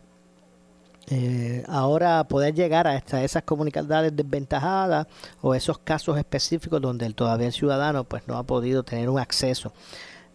eh, 1.07 1.63
ahora 1.67 2.23
poder 2.27 2.53
llegar 2.53 2.87
a 2.87 2.97
esas 2.97 3.43
comunidades 3.43 4.15
desventajadas 4.15 5.07
o 5.41 5.55
esos 5.55 5.79
casos 5.79 6.17
específicos 6.17 6.81
donde 6.81 7.11
todavía 7.13 7.47
el 7.47 7.53
ciudadano 7.53 8.03
pues 8.03 8.27
no 8.27 8.37
ha 8.37 8.43
podido 8.43 8.83
tener 8.83 9.09
un 9.09 9.19
acceso. 9.19 9.73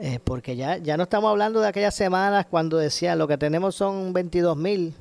Eh, 0.01 0.19
porque 0.23 0.57
ya, 0.57 0.77
ya 0.79 0.97
no 0.97 1.05
estamos 1.05 1.31
hablando 1.31 1.61
de 1.61 1.69
aquellas 1.69 1.95
semanas 1.95 2.47
cuando 2.51 2.79
decían 2.79 3.17
lo 3.17 3.29
que 3.29 3.39
tenemos 3.39 3.77
son 3.77 4.13
22 4.13 4.57
mil 4.57 4.93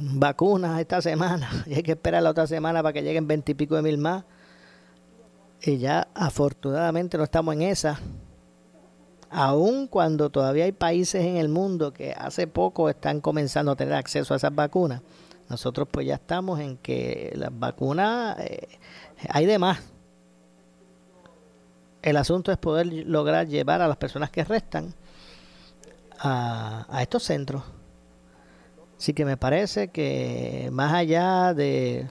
vacunas 0.00 0.80
esta 0.80 1.02
semana 1.02 1.50
y 1.66 1.74
hay 1.74 1.82
que 1.82 1.92
esperar 1.92 2.22
la 2.22 2.30
otra 2.30 2.46
semana 2.46 2.82
para 2.82 2.92
que 2.92 3.02
lleguen 3.02 3.26
veintipico 3.26 3.76
de 3.76 3.82
mil 3.82 3.98
más. 3.98 4.24
Y 5.60 5.78
ya 5.78 6.08
afortunadamente 6.14 7.16
no 7.16 7.24
estamos 7.24 7.54
en 7.54 7.62
esa. 7.62 8.00
Aun 9.32 9.86
cuando 9.86 10.30
todavía 10.30 10.64
hay 10.64 10.72
países 10.72 11.24
en 11.24 11.36
el 11.36 11.48
mundo 11.48 11.92
que 11.92 12.12
hace 12.12 12.46
poco 12.46 12.88
están 12.88 13.20
comenzando 13.20 13.72
a 13.72 13.76
tener 13.76 13.94
acceso 13.94 14.34
a 14.34 14.36
esas 14.36 14.54
vacunas, 14.54 15.00
nosotros 15.48 15.88
pues 15.90 16.06
ya 16.06 16.14
estamos 16.14 16.60
en 16.60 16.76
que 16.76 17.32
las 17.36 17.50
vacunas 17.58 18.38
eh, 18.40 18.68
hay 19.28 19.46
de 19.46 19.58
más. 19.58 19.80
El 22.02 22.16
asunto 22.16 22.52
es 22.52 22.58
poder 22.58 22.86
lograr 22.86 23.46
llevar 23.46 23.80
a 23.80 23.88
las 23.88 23.96
personas 23.96 24.30
que 24.30 24.44
restan 24.44 24.94
a, 26.18 26.86
a 26.88 27.02
estos 27.02 27.22
centros 27.22 27.62
Así 29.02 29.14
que 29.14 29.24
me 29.24 29.36
parece 29.36 29.88
que 29.88 30.68
más 30.70 30.92
allá 30.92 31.54
de, 31.54 32.08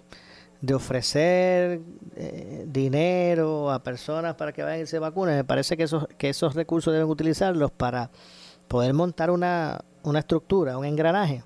ofrecer 0.76 1.82
eh, 2.16 2.66
dinero 2.68 3.72
a 3.72 3.82
personas 3.82 4.36
para 4.36 4.54
que 4.54 4.64
vayan 4.64 4.82
y 4.82 4.86
se 4.86 5.00
vacunen, 5.00 5.36
me 5.36 5.44
parece 5.44 5.76
que 5.76 5.84
esos, 5.84 6.08
que 6.18 6.30
esos 6.30 6.54
recursos 6.54 6.94
deben 6.94 7.10
utilizarlos 7.10 7.72
para 7.72 8.12
poder 8.68 8.94
montar 8.94 9.32
una, 9.32 9.82
una 10.04 10.20
estructura, 10.20 10.78
un 10.78 10.86
engranaje 10.86 11.44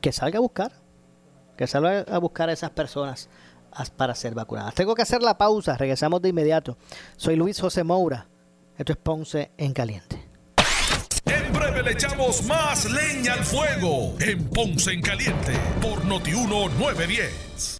que 0.00 0.12
salga 0.12 0.38
a 0.38 0.40
buscar, 0.40 0.72
que 1.56 1.66
salga 1.66 2.00
a 2.00 2.18
buscar 2.18 2.48
a 2.48 2.52
esas 2.52 2.70
personas 2.70 3.28
para 3.96 4.14
ser 4.14 4.34
vacunadas. 4.34 4.74
Tengo 4.74 4.94
que 4.94 5.02
hacer 5.02 5.22
la 5.22 5.38
pausa, 5.38 5.76
regresamos 5.76 6.20
de 6.20 6.30
inmediato. 6.30 6.76
Soy 7.16 7.36
Luis 7.36 7.60
José 7.60 7.84
Moura, 7.84 8.26
esto 8.76 8.92
es 8.92 8.98
Ponce 8.98 9.52
en 9.56 9.72
Caliente 9.72 10.21
le 11.70 11.92
echamos 11.92 12.44
más 12.44 12.90
leña 12.90 13.34
al 13.34 13.44
fuego 13.44 14.16
en 14.20 14.44
Ponce 14.48 14.92
en 14.92 15.00
Caliente 15.00 15.52
por 15.80 16.04
Notiuno 16.04 16.68
910. 16.68 17.78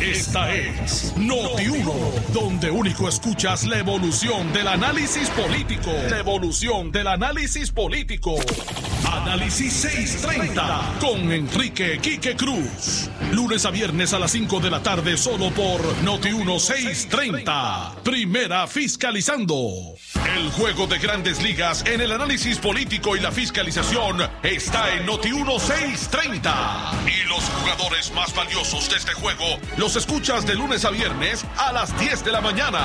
Esta 0.00 0.52
es 0.52 1.14
Noti1, 1.16 1.92
donde 2.32 2.70
único 2.70 3.08
escuchas 3.08 3.64
la 3.64 3.78
evolución 3.78 4.52
del 4.52 4.68
análisis 4.68 5.30
político. 5.30 5.90
La 6.10 6.18
evolución 6.18 6.92
del 6.92 7.06
análisis 7.06 7.70
político. 7.70 8.36
Análisis 9.12 9.72
630 9.72 10.98
con 11.00 11.30
Enrique 11.30 11.98
Quique 12.00 12.36
Cruz. 12.36 13.10
Lunes 13.32 13.64
a 13.64 13.70
viernes 13.70 14.12
a 14.12 14.18
las 14.18 14.30
5 14.32 14.60
de 14.60 14.70
la 14.70 14.82
tarde 14.82 15.16
solo 15.16 15.50
por 15.50 15.80
Noti1 16.02 16.58
630. 16.58 17.96
Primera 18.02 18.66
fiscalizando. 18.66 19.94
El 20.36 20.50
juego 20.52 20.86
de 20.86 20.98
grandes 20.98 21.42
ligas 21.42 21.84
en 21.86 22.00
el 22.00 22.12
análisis 22.12 22.58
político 22.58 23.16
y 23.16 23.20
la 23.20 23.30
fiscalización 23.30 24.18
está 24.42 24.94
en 24.94 25.06
Noti1 25.06 25.58
630. 25.58 26.92
Y 27.06 27.28
los 27.28 27.44
jugadores 27.44 28.12
más 28.12 28.34
valiosos 28.34 28.88
de 28.90 28.96
este 28.96 29.12
juego 29.12 29.44
los 29.76 29.96
escuchas 29.96 30.46
de 30.46 30.54
lunes 30.54 30.84
a 30.84 30.90
viernes 30.90 31.44
a 31.58 31.72
las 31.72 31.98
10 31.98 32.24
de 32.24 32.32
la 32.32 32.40
mañana. 32.40 32.80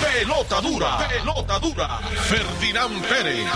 Pelota 0.00 0.60
dura, 0.60 1.08
pelota 1.08 1.58
dura. 1.58 1.98
Ferdinand 1.98 3.02
Pérez. 3.06 3.46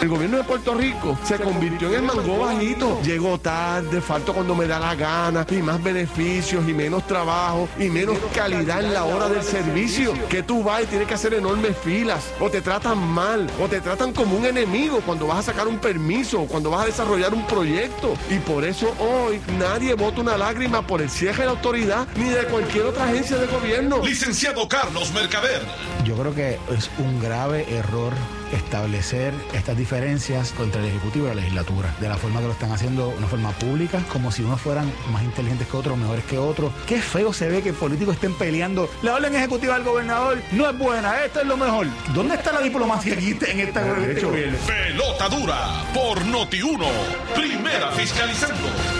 El 0.00 0.08
gobierno 0.08 0.38
de 0.38 0.44
Puerto 0.44 0.74
Rico 0.74 1.18
se 1.24 1.34
convirtió 1.40 1.88
en 1.88 1.94
el 1.94 2.02
mango 2.02 2.38
bajito. 2.38 3.00
Llegó 3.02 3.38
tarde, 3.38 4.00
faltó 4.00 4.32
cuando 4.32 4.54
me 4.54 4.66
da 4.66 4.78
la 4.78 4.94
gana, 4.94 5.46
y 5.50 5.56
más 5.56 5.82
beneficios, 5.82 6.68
y 6.68 6.72
menos 6.72 7.06
trabajo, 7.06 7.68
y 7.78 7.88
menos 7.88 8.18
calidad 8.34 8.84
en 8.84 8.94
la 8.94 9.04
hora 9.04 9.28
del 9.28 9.42
servicio. 9.42 10.12
Que 10.28 10.42
tú 10.42 10.62
vas 10.62 10.82
y 10.82 10.86
tienes 10.86 11.08
que 11.08 11.14
hacer 11.14 11.34
enormes 11.34 11.76
filas, 11.78 12.24
o 12.38 12.50
te 12.50 12.60
tratan 12.60 12.98
mal, 12.98 13.48
o 13.60 13.68
te 13.68 13.80
tratan 13.80 14.12
como 14.12 14.36
un 14.36 14.46
enemigo 14.46 15.00
cuando 15.04 15.26
vas 15.26 15.38
a 15.38 15.52
sacar 15.52 15.68
un 15.68 15.78
permiso, 15.78 16.46
cuando 16.46 16.70
vas 16.70 16.82
a 16.82 16.86
desarrollar 16.86 17.34
un 17.34 17.46
proyecto. 17.46 18.14
Y 18.30 18.38
por 18.38 18.64
eso 18.64 18.94
hoy 18.98 19.40
nadie 19.58 19.94
vota 19.94 20.20
una 20.20 20.36
lágrima 20.36 20.86
por 20.86 21.02
el 21.02 21.10
cierre 21.10 21.38
de 21.38 21.44
la 21.46 21.50
autoridad 21.52 22.06
ni 22.16 22.28
de 22.28 22.44
cualquier 22.44 22.86
otra 22.86 23.04
agencia 23.04 23.36
de 23.36 23.46
gobierno. 23.46 24.04
Licenciado 24.04 24.68
Carlos 24.68 25.12
Mercader. 25.12 25.62
Yo 26.04 26.16
creo 26.16 26.34
que 26.34 26.58
es 26.76 26.90
un 26.98 27.20
grave 27.20 27.66
error 27.70 28.12
establecer 28.52 29.32
estas 29.52 29.76
diferencias 29.76 30.54
entre 30.58 30.80
el 30.82 30.88
Ejecutivo 30.88 31.26
y 31.26 31.28
la 31.28 31.34
legislatura, 31.34 31.94
de 32.00 32.08
la 32.08 32.16
forma 32.16 32.40
que 32.40 32.46
lo 32.46 32.52
están 32.52 32.72
haciendo, 32.72 33.08
una 33.08 33.26
forma 33.26 33.50
pública, 33.52 34.02
como 34.08 34.32
si 34.32 34.42
unos 34.42 34.60
fueran 34.60 34.92
más 35.10 35.22
inteligentes 35.22 35.68
que 35.68 35.76
otros, 35.76 35.96
mejores 35.96 36.24
que 36.24 36.38
otros. 36.38 36.72
Qué 36.86 37.00
feo 37.00 37.32
se 37.32 37.48
ve 37.48 37.62
que 37.62 37.72
políticos 37.72 38.14
estén 38.14 38.34
peleando. 38.34 38.90
La 39.02 39.14
orden 39.14 39.34
ejecutiva 39.34 39.74
del 39.74 39.84
gobernador 39.84 40.38
no 40.52 40.68
es 40.68 40.78
buena, 40.78 41.24
esto 41.24 41.40
es 41.40 41.46
lo 41.46 41.56
mejor. 41.56 41.86
¿Dónde 42.14 42.34
está 42.34 42.52
la 42.52 42.60
diplomacia 42.60 43.14
aquí 43.14 43.36
en 43.46 43.60
esta? 43.60 43.82
Pelota 43.82 45.28
dura 45.28 45.84
por 45.94 46.24
Noti 46.24 46.62
1, 46.62 46.86
primera 47.34 47.90
fiscalizando. 47.92 48.99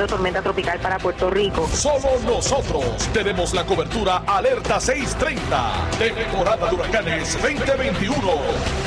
de 0.01 0.07
tormenta 0.07 0.41
tropical 0.41 0.79
para 0.79 0.97
Puerto 0.97 1.29
Rico. 1.29 1.67
Solo 1.73 2.19
nosotros 2.25 2.85
tenemos 3.13 3.53
la 3.53 3.63
cobertura 3.63 4.23
Alerta 4.25 4.79
630, 4.79 5.73
temporada 5.97 6.67
de 6.67 6.75
huracanes 6.75 7.37
2021. 7.41 8.17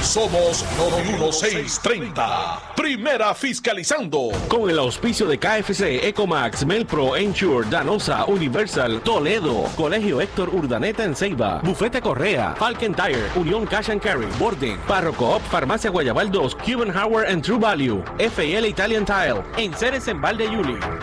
Somos 0.02 0.64
Noti 0.76 1.12
1630, 1.12 2.72
primera 2.74 3.32
fiscalizando. 3.34 4.30
Con 4.48 4.68
el 4.68 4.78
auspicio 4.78 5.26
de 5.26 5.38
KFC, 5.38 6.06
Ecomax, 6.06 6.66
Melpro, 6.66 7.16
Ensure, 7.16 7.68
Danosa, 7.68 8.24
Universal, 8.24 9.00
Toledo, 9.02 9.64
Colegio 9.76 10.20
Héctor 10.20 10.48
Urdaneta 10.48 11.04
en 11.04 11.14
Ceiba, 11.14 11.60
Bufete 11.62 12.00
Correa, 12.00 12.54
Falcon 12.58 12.94
Tire, 12.94 13.30
Unión 13.36 13.66
Cash 13.66 13.90
and 13.90 14.00
Carry, 14.00 14.26
Borden, 14.38 14.78
Parro 14.88 15.12
Coop, 15.12 15.40
Farmacia 15.42 15.90
Guayabal 15.90 16.30
2, 16.30 16.56
Cuban 16.56 16.96
Howard 16.96 17.28
and 17.28 17.42
True 17.42 17.58
Value, 17.58 18.02
FL 18.18 18.66
Italian 18.66 19.04
Tile, 19.04 19.42
en 19.56 19.72
Ceres 19.74 20.08
en 20.08 20.20
Valde 20.20 20.50
Yuli. 20.50 20.78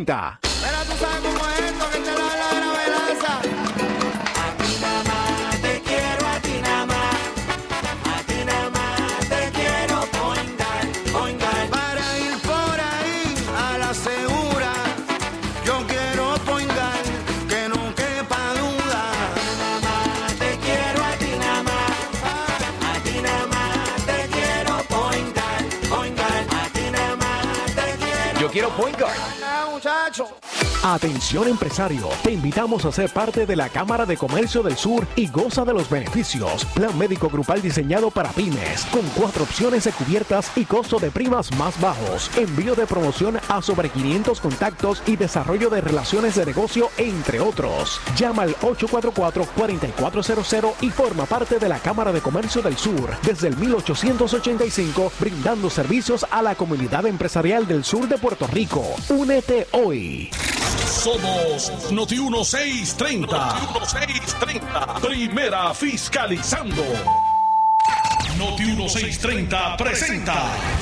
Tú 0.00 0.06
sabes 0.06 1.20
cómo 1.22 1.46
es 1.50 1.60
esto 1.60 1.90
que 1.90 1.98
te 1.98 2.12
la 2.12 2.28
gravedad. 2.56 3.40
A 4.34 4.56
ti 4.56 4.78
nada 4.80 5.04
más 5.04 5.60
te 5.60 5.82
quiero, 5.82 6.26
a 6.26 6.40
ti 6.40 6.60
nada 6.62 6.86
más. 6.86 7.16
A 8.08 8.22
ti 8.22 8.44
nada 8.46 8.70
más 8.70 9.28
te 9.28 9.50
quiero 9.52 10.00
poingar, 10.18 10.86
poingar. 11.12 11.68
Para 11.68 12.18
ir 12.18 12.34
por 12.40 12.80
ahí 12.80 13.34
a 13.58 13.76
la 13.76 13.92
segura. 13.92 14.72
Yo 15.66 15.86
quiero 15.86 16.34
poingar, 16.46 17.02
que 17.46 17.68
no 17.68 17.94
quepa 17.94 18.54
duda. 18.54 19.02
Nada 19.58 19.80
más 19.82 20.32
te 20.38 20.56
quiero, 20.64 21.04
a 21.04 21.12
ti 21.18 21.32
nada 21.38 21.62
más. 21.62 21.90
A 22.88 23.02
ti 23.04 23.20
nada 23.20 23.46
más 23.48 24.06
te 24.06 24.28
quiero 24.32 24.82
poingar, 24.84 25.62
poingar. 25.90 26.46
A 26.58 26.68
ti 26.72 26.90
nada 26.90 27.16
más 27.16 27.66
te 27.74 27.96
quiero. 28.02 28.40
Yo 28.40 28.50
quiero 28.50 28.70
point 28.70 28.98
guard. 28.98 29.39
muchacho. 29.39 29.39
Atención 30.82 31.46
empresario, 31.46 32.08
te 32.22 32.32
invitamos 32.32 32.86
a 32.86 32.92
ser 32.92 33.12
parte 33.12 33.44
de 33.44 33.54
la 33.54 33.68
Cámara 33.68 34.06
de 34.06 34.16
Comercio 34.16 34.62
del 34.62 34.78
Sur 34.78 35.06
y 35.14 35.28
goza 35.28 35.62
de 35.66 35.74
los 35.74 35.90
beneficios. 35.90 36.64
Plan 36.74 36.96
médico 36.96 37.28
grupal 37.28 37.60
diseñado 37.60 38.10
para 38.10 38.30
pymes, 38.30 38.86
con 38.86 39.02
cuatro 39.14 39.42
opciones 39.42 39.84
de 39.84 39.92
cubiertas 39.92 40.50
y 40.56 40.64
costo 40.64 40.98
de 40.98 41.10
primas 41.10 41.54
más 41.58 41.78
bajos. 41.82 42.30
Envío 42.34 42.74
de 42.74 42.86
promoción 42.86 43.38
a 43.48 43.60
sobre 43.60 43.90
500 43.90 44.40
contactos 44.40 45.02
y 45.06 45.16
desarrollo 45.16 45.68
de 45.68 45.82
relaciones 45.82 46.36
de 46.36 46.46
negocio, 46.46 46.88
entre 46.96 47.40
otros. 47.40 48.00
Llama 48.16 48.44
al 48.44 48.56
844-4400 48.56 50.72
y 50.80 50.88
forma 50.88 51.26
parte 51.26 51.58
de 51.58 51.68
la 51.68 51.78
Cámara 51.78 52.10
de 52.10 52.22
Comercio 52.22 52.62
del 52.62 52.78
Sur 52.78 53.18
desde 53.22 53.48
el 53.48 53.56
1885, 53.58 55.12
brindando 55.20 55.68
servicios 55.68 56.24
a 56.30 56.40
la 56.40 56.54
comunidad 56.54 57.04
empresarial 57.04 57.66
del 57.66 57.84
sur 57.84 58.08
de 58.08 58.16
Puerto 58.16 58.46
Rico. 58.46 58.82
Únete 59.10 59.68
hoy. 59.72 60.30
Somos 60.86 61.90
Noti 61.90 62.18
1630. 62.18 63.26
Noti 63.26 63.66
1630. 63.78 65.00
Primera 65.00 65.74
fiscalizando. 65.74 66.82
Noti 68.36 68.64
1630 68.64 69.76
presenta 69.76 70.34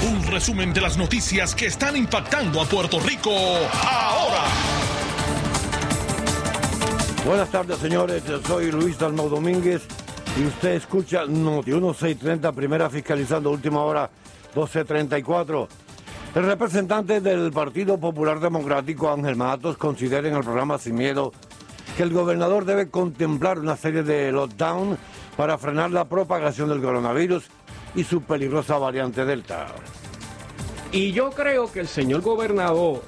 un 0.02 0.24
resumen 0.26 0.72
de 0.72 0.80
las 0.80 0.96
noticias 0.96 1.54
que 1.54 1.66
están 1.66 1.96
impactando 1.96 2.60
a 2.60 2.64
Puerto 2.64 3.00
Rico 3.00 3.32
ahora. 3.32 4.44
Buenas 7.24 7.50
tardes, 7.50 7.78
señores. 7.78 8.22
Soy 8.46 8.70
Luis 8.70 8.98
Dalmau 8.98 9.28
Domínguez 9.28 9.82
y 10.38 10.46
usted 10.46 10.74
escucha 10.74 11.26
Noti 11.26 11.72
1630, 11.72 12.52
primera 12.52 12.88
fiscalizando, 12.88 13.50
última 13.50 13.82
hora 13.82 14.10
1234. 14.54 15.87
El 16.38 16.46
representante 16.46 17.20
del 17.20 17.50
Partido 17.50 17.98
Popular 17.98 18.38
Democrático, 18.38 19.10
Ángel 19.10 19.34
Matos, 19.34 19.76
considera 19.76 20.28
en 20.28 20.36
el 20.36 20.44
programa 20.44 20.78
Sin 20.78 20.94
Miedo 20.94 21.32
que 21.96 22.04
el 22.04 22.12
gobernador 22.12 22.64
debe 22.64 22.90
contemplar 22.90 23.58
una 23.58 23.76
serie 23.76 24.04
de 24.04 24.30
lockdown 24.30 24.96
para 25.36 25.58
frenar 25.58 25.90
la 25.90 26.04
propagación 26.04 26.68
del 26.68 26.80
coronavirus 26.80 27.42
y 27.96 28.04
su 28.04 28.22
peligrosa 28.22 28.78
variante 28.78 29.24
Delta. 29.24 29.66
Y 30.92 31.10
yo 31.10 31.30
creo 31.30 31.72
que 31.72 31.80
el 31.80 31.88
señor 31.88 32.20
gobernador, 32.20 33.02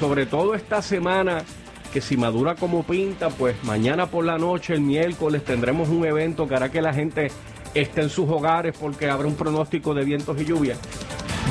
sobre 0.00 0.24
todo 0.24 0.54
esta 0.54 0.80
semana, 0.80 1.44
que 1.92 2.00
si 2.00 2.16
madura 2.16 2.54
como 2.54 2.84
pinta, 2.84 3.28
pues 3.28 3.62
mañana 3.64 4.06
por 4.06 4.24
la 4.24 4.38
noche, 4.38 4.72
el 4.72 4.80
miércoles, 4.80 5.44
tendremos 5.44 5.90
un 5.90 6.06
evento 6.06 6.48
que 6.48 6.54
hará 6.54 6.70
que 6.70 6.80
la 6.80 6.94
gente 6.94 7.30
esté 7.74 8.00
en 8.00 8.08
sus 8.08 8.26
hogares 8.30 8.74
porque 8.80 9.10
habrá 9.10 9.28
un 9.28 9.36
pronóstico 9.36 9.92
de 9.92 10.06
vientos 10.06 10.40
y 10.40 10.46
lluvia. 10.46 10.78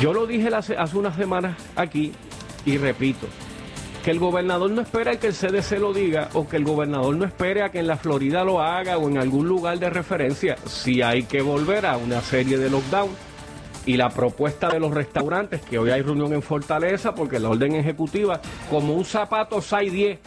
Yo 0.01 0.11
lo 0.13 0.27
dije 0.27 0.49
hace, 0.53 0.75
unas 0.93 1.15
semanas 1.15 1.57
aquí 1.75 2.11
y 2.65 2.77
repito, 2.77 3.27
que 4.03 4.11
el 4.11 4.19
gobernador 4.19 4.69
no 4.69 4.81
espera 4.81 5.17
que 5.17 5.27
el 5.27 5.33
CDC 5.33 5.79
lo 5.79 5.93
diga 5.93 6.29
o 6.33 6.47
que 6.47 6.57
el 6.57 6.65
gobernador 6.65 7.15
no 7.15 7.25
espere 7.25 7.63
a 7.63 7.69
que 7.69 7.79
en 7.79 7.87
la 7.87 7.95
Florida 7.95 8.43
lo 8.43 8.61
haga 8.61 8.97
o 8.97 9.09
en 9.09 9.17
algún 9.17 9.47
lugar 9.47 9.79
de 9.79 9.89
referencia. 9.89 10.57
Si 10.65 11.01
hay 11.01 11.23
que 11.23 11.41
volver 11.41 11.85
a 11.85 11.97
una 11.97 12.21
serie 12.21 12.57
de 12.57 12.69
lockdown 12.69 13.09
y 13.85 13.95
la 13.95 14.09
propuesta 14.09 14.67
de 14.67 14.79
los 14.79 14.93
restaurantes, 14.93 15.61
que 15.61 15.79
hoy 15.79 15.91
hay 15.91 16.01
reunión 16.01 16.33
en 16.33 16.41
Fortaleza 16.41 17.15
porque 17.15 17.39
la 17.39 17.49
orden 17.49 17.73
ejecutiva, 17.75 18.41
como 18.69 18.95
un 18.95 19.05
zapato 19.05 19.57
6-10, 19.57 20.17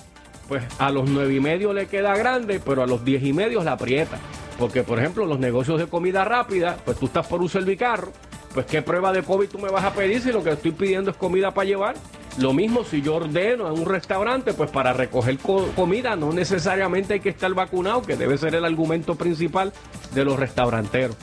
pues 0.49 0.65
a 0.79 0.91
los 0.91 1.11
9 1.11 1.35
y 1.35 1.41
medio 1.41 1.75
le 1.75 1.87
queda 1.87 2.17
grande, 2.17 2.59
pero 2.65 2.83
a 2.83 2.87
los 2.87 3.05
10 3.05 3.23
y 3.23 3.33
medio 3.35 3.63
la 3.63 3.73
aprieta. 3.73 4.19
Porque, 4.59 4.83
por 4.83 4.99
ejemplo, 4.99 5.27
los 5.27 5.39
negocios 5.39 5.79
de 5.79 5.87
comida 5.87 6.25
rápida, 6.25 6.79
pues 6.85 6.99
tú 6.99 7.07
estás 7.07 7.27
por 7.27 7.43
un 7.43 7.49
servicarro, 7.49 8.13
pues 8.55 8.67
qué 8.67 8.83
prueba 8.83 9.13
de 9.13 9.23
COVID 9.23 9.49
tú 9.49 9.59
me 9.59 9.69
vas 9.71 9.85
a 9.85 9.93
pedir 9.93 10.21
si 10.23 10.33
lo 10.33 10.43
que 10.43 10.51
estoy 10.51 10.73
pidiendo 10.73 11.11
es 11.11 11.17
comida 11.17 11.53
para 11.53 11.67
llevar. 11.67 11.97
Lo 12.39 12.53
mismo 12.53 12.85
si 12.85 13.03
yo 13.03 13.17
ordeno 13.17 13.67
en 13.73 13.79
un 13.81 13.87
restaurante, 13.87 14.53
pues 14.55 14.71
para 14.71 14.93
recoger 14.93 15.39
co- 15.39 15.69
comida 15.75 16.15
no 16.17 16.33
necesariamente 16.33 17.15
hay 17.15 17.21
que 17.21 17.29
estar 17.31 17.53
vacunado, 17.53 18.03
que 18.03 18.17
debe 18.17 18.39
ser 18.39 18.55
el 18.55 18.65
argumento 18.65 19.17
principal 19.17 19.73
de 20.15 20.25
los 20.25 20.39
restauranteros. 20.39 21.17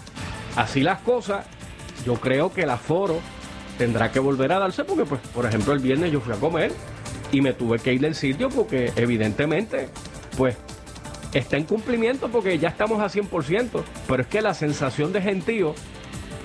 Así 0.56 0.82
las 0.82 1.00
cosas, 1.02 1.46
yo 2.06 2.16
creo 2.16 2.54
que 2.54 2.64
el 2.64 2.70
aforo 2.70 3.20
tendrá 3.78 4.12
que 4.12 4.20
volver 4.20 4.52
a 4.52 4.60
darse 4.60 4.84
porque, 4.84 5.06
pues, 5.06 5.22
por 5.34 5.46
ejemplo, 5.46 5.74
el 5.74 5.80
viernes 5.80 6.12
yo 6.12 6.20
fui 6.22 6.34
a 6.34 6.38
comer 6.38 6.72
y 7.32 7.42
me 7.42 7.54
tuve 7.54 7.80
que 7.80 7.94
ir 7.94 8.02
del 8.02 8.16
sitio 8.16 8.50
porque 8.50 8.92
evidentemente, 8.96 9.90
pues, 10.38 10.56
está 11.34 11.58
en 11.58 11.64
cumplimiento 11.66 12.30
porque 12.30 12.58
ya 12.60 12.70
estamos 12.70 13.02
a 13.02 13.10
100%, 13.10 13.84
pero 14.08 14.22
es 14.22 14.28
que 14.28 14.42
la 14.42 14.54
sensación 14.54 15.12
de 15.12 15.22
gentío 15.22 15.76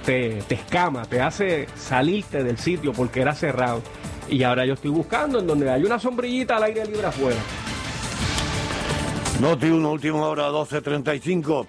te, 0.05 0.43
te 0.49 0.55
escama, 0.55 1.05
te 1.05 1.21
hace 1.21 1.67
salirte 1.77 2.43
del 2.43 2.59
sitio 2.59 2.93
porque 2.93 3.21
era 3.21 3.35
cerrado. 3.35 3.83
Y 4.29 4.43
ahora 4.43 4.65
yo 4.65 4.75
estoy 4.75 4.91
buscando 4.91 5.41
en 5.41 5.47
donde 5.47 5.71
hay 5.71 5.83
una 5.85 5.99
sombrillita 5.99 6.57
al 6.57 6.65
aire 6.65 6.87
libre 6.87 7.07
afuera. 7.07 7.41
Noti 9.41 9.71
1, 9.71 9.91
última 9.91 10.27
hora, 10.27 10.51
12.35. 10.51 11.67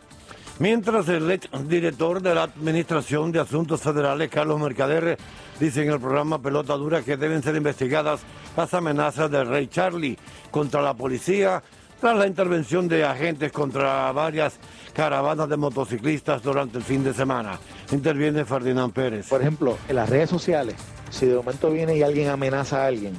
Mientras 0.60 1.08
el 1.10 1.32
ex 1.32 1.50
director 1.68 2.22
de 2.22 2.36
la 2.36 2.44
Administración 2.44 3.32
de 3.32 3.40
Asuntos 3.40 3.82
Federales, 3.82 4.30
Carlos 4.30 4.60
Mercader, 4.60 5.18
dice 5.60 5.82
en 5.82 5.92
el 5.92 6.00
programa 6.00 6.40
Pelota 6.40 6.76
Dura 6.76 7.02
que 7.02 7.18
deben 7.18 7.42
ser 7.42 7.56
investigadas 7.56 8.22
las 8.56 8.74
amenazas 8.74 9.32
del 9.32 9.48
rey 9.48 9.68
Charlie 9.68 10.20
contra 10.52 10.82
la 10.82 10.94
policía 10.94 11.64
tras 12.02 12.18
la 12.18 12.26
intervención 12.26 12.88
de 12.88 13.06
agentes 13.06 13.52
contra 13.52 14.12
varias 14.12 14.56
caravanas 14.92 15.48
de 15.48 15.56
motociclistas 15.56 16.42
durante 16.42 16.80
el 16.80 16.84
fin 16.84 17.04
de 17.04 17.14
semana. 17.14 17.60
Interviene 17.92 18.44
Ferdinand 18.44 18.92
Pérez. 18.92 19.30
Por 19.30 19.40
ejemplo, 19.40 19.78
en 19.88 19.96
las 19.96 20.10
redes 20.10 20.30
sociales, 20.30 20.76
si 21.12 21.28
de 21.28 21.36
momento 21.36 21.70
viene 21.70 21.96
y 21.96 22.02
alguien 22.02 22.30
amenaza 22.30 22.84
a 22.84 22.88
alguien 22.88 23.14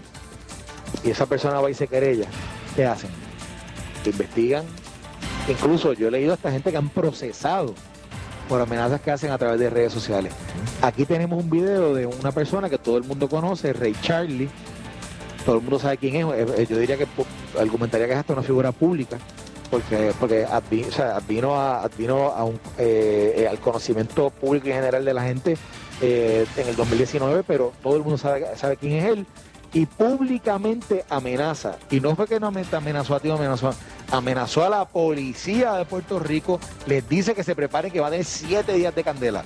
y 1.05 1.11
esa 1.11 1.27
persona 1.27 1.61
va 1.61 1.71
y 1.71 1.75
se 1.75 1.87
querella, 1.87 2.27
¿qué 2.75 2.85
hacen? 2.85 3.11
Investigan. 4.05 4.65
Incluso 5.49 5.93
yo 5.93 6.09
he 6.09 6.11
leído 6.11 6.35
hasta 6.35 6.51
gente 6.51 6.73
que 6.73 6.77
han 6.77 6.89
procesado 6.89 7.77
por 8.49 8.61
amenazas 8.61 9.01
que 9.01 9.13
hacen 9.13 9.31
a 9.31 9.39
través 9.39 9.61
de 9.61 9.71
redes 9.71 9.93
sociales. 9.93 10.33
Aquí 10.83 11.07
tenemos 11.07 11.41
un 11.41 11.49
video 11.49 11.95
de 11.95 12.07
una 12.07 12.33
persona 12.33 12.69
que 12.69 12.79
todo 12.79 12.97
el 12.97 13.05
mundo 13.05 13.29
conoce, 13.29 13.73
Ray 13.73 13.95
Charlie. 14.03 14.49
Todo 15.47 15.57
el 15.57 15.63
mundo 15.63 15.79
sabe 15.79 15.99
quién 15.99 16.17
es. 16.17 16.69
Yo 16.69 16.79
diría 16.79 16.99
que 16.99 17.07
argumentaría 17.59 18.07
que 18.07 18.13
es 18.15 18.19
hasta 18.19 18.33
una 18.33 18.43
figura 18.43 18.73
pública, 18.73 19.19
porque, 19.71 20.13
porque 20.21 20.47
advi- 20.47 20.87
o 20.99 21.03
advino, 21.03 21.55
a, 21.59 21.83
advino 21.83 22.33
un, 22.45 22.61
eh, 22.79 23.35
eh, 23.39 23.49
al 23.49 23.59
conocimiento 23.59 24.31
público 24.31 24.69
y 24.69 24.73
general 24.73 25.05
de 25.05 25.15
la 25.15 25.23
gente 25.23 25.57
eh, 26.01 26.47
en 26.57 26.69
el 26.69 26.77
2019, 26.77 27.43
pero 27.47 27.73
todo 27.83 27.97
el 27.97 28.03
mundo 28.03 28.19
sabe, 28.19 28.47
sabe 28.57 28.77
quién 28.77 28.93
es 28.95 29.05
él. 29.07 29.27
Y 29.75 29.87
públicamente 29.87 31.03
amenaza. 31.09 31.77
Y 31.91 31.99
no 32.01 32.15
fue 32.15 32.27
que 32.27 32.39
no 32.39 32.49
ame- 32.49 32.67
amenazó 32.73 33.15
a 33.15 33.21
ti, 33.21 33.31
amenazó, 33.31 33.73
amenazó 34.11 34.65
a 34.65 34.69
la 34.69 34.85
policía 34.87 35.73
de 35.75 35.87
Puerto 35.87 36.19
Rico, 36.19 36.61
les 36.87 37.09
dice 37.09 37.35
que 37.35 37.43
se 37.43 37.55
preparen 37.55 37.91
que 37.91 37.99
va 38.01 38.09
a 38.09 38.11
tener 38.11 38.27
siete 38.27 38.75
días 38.75 38.95
de 38.95 39.03
candela. 39.03 39.45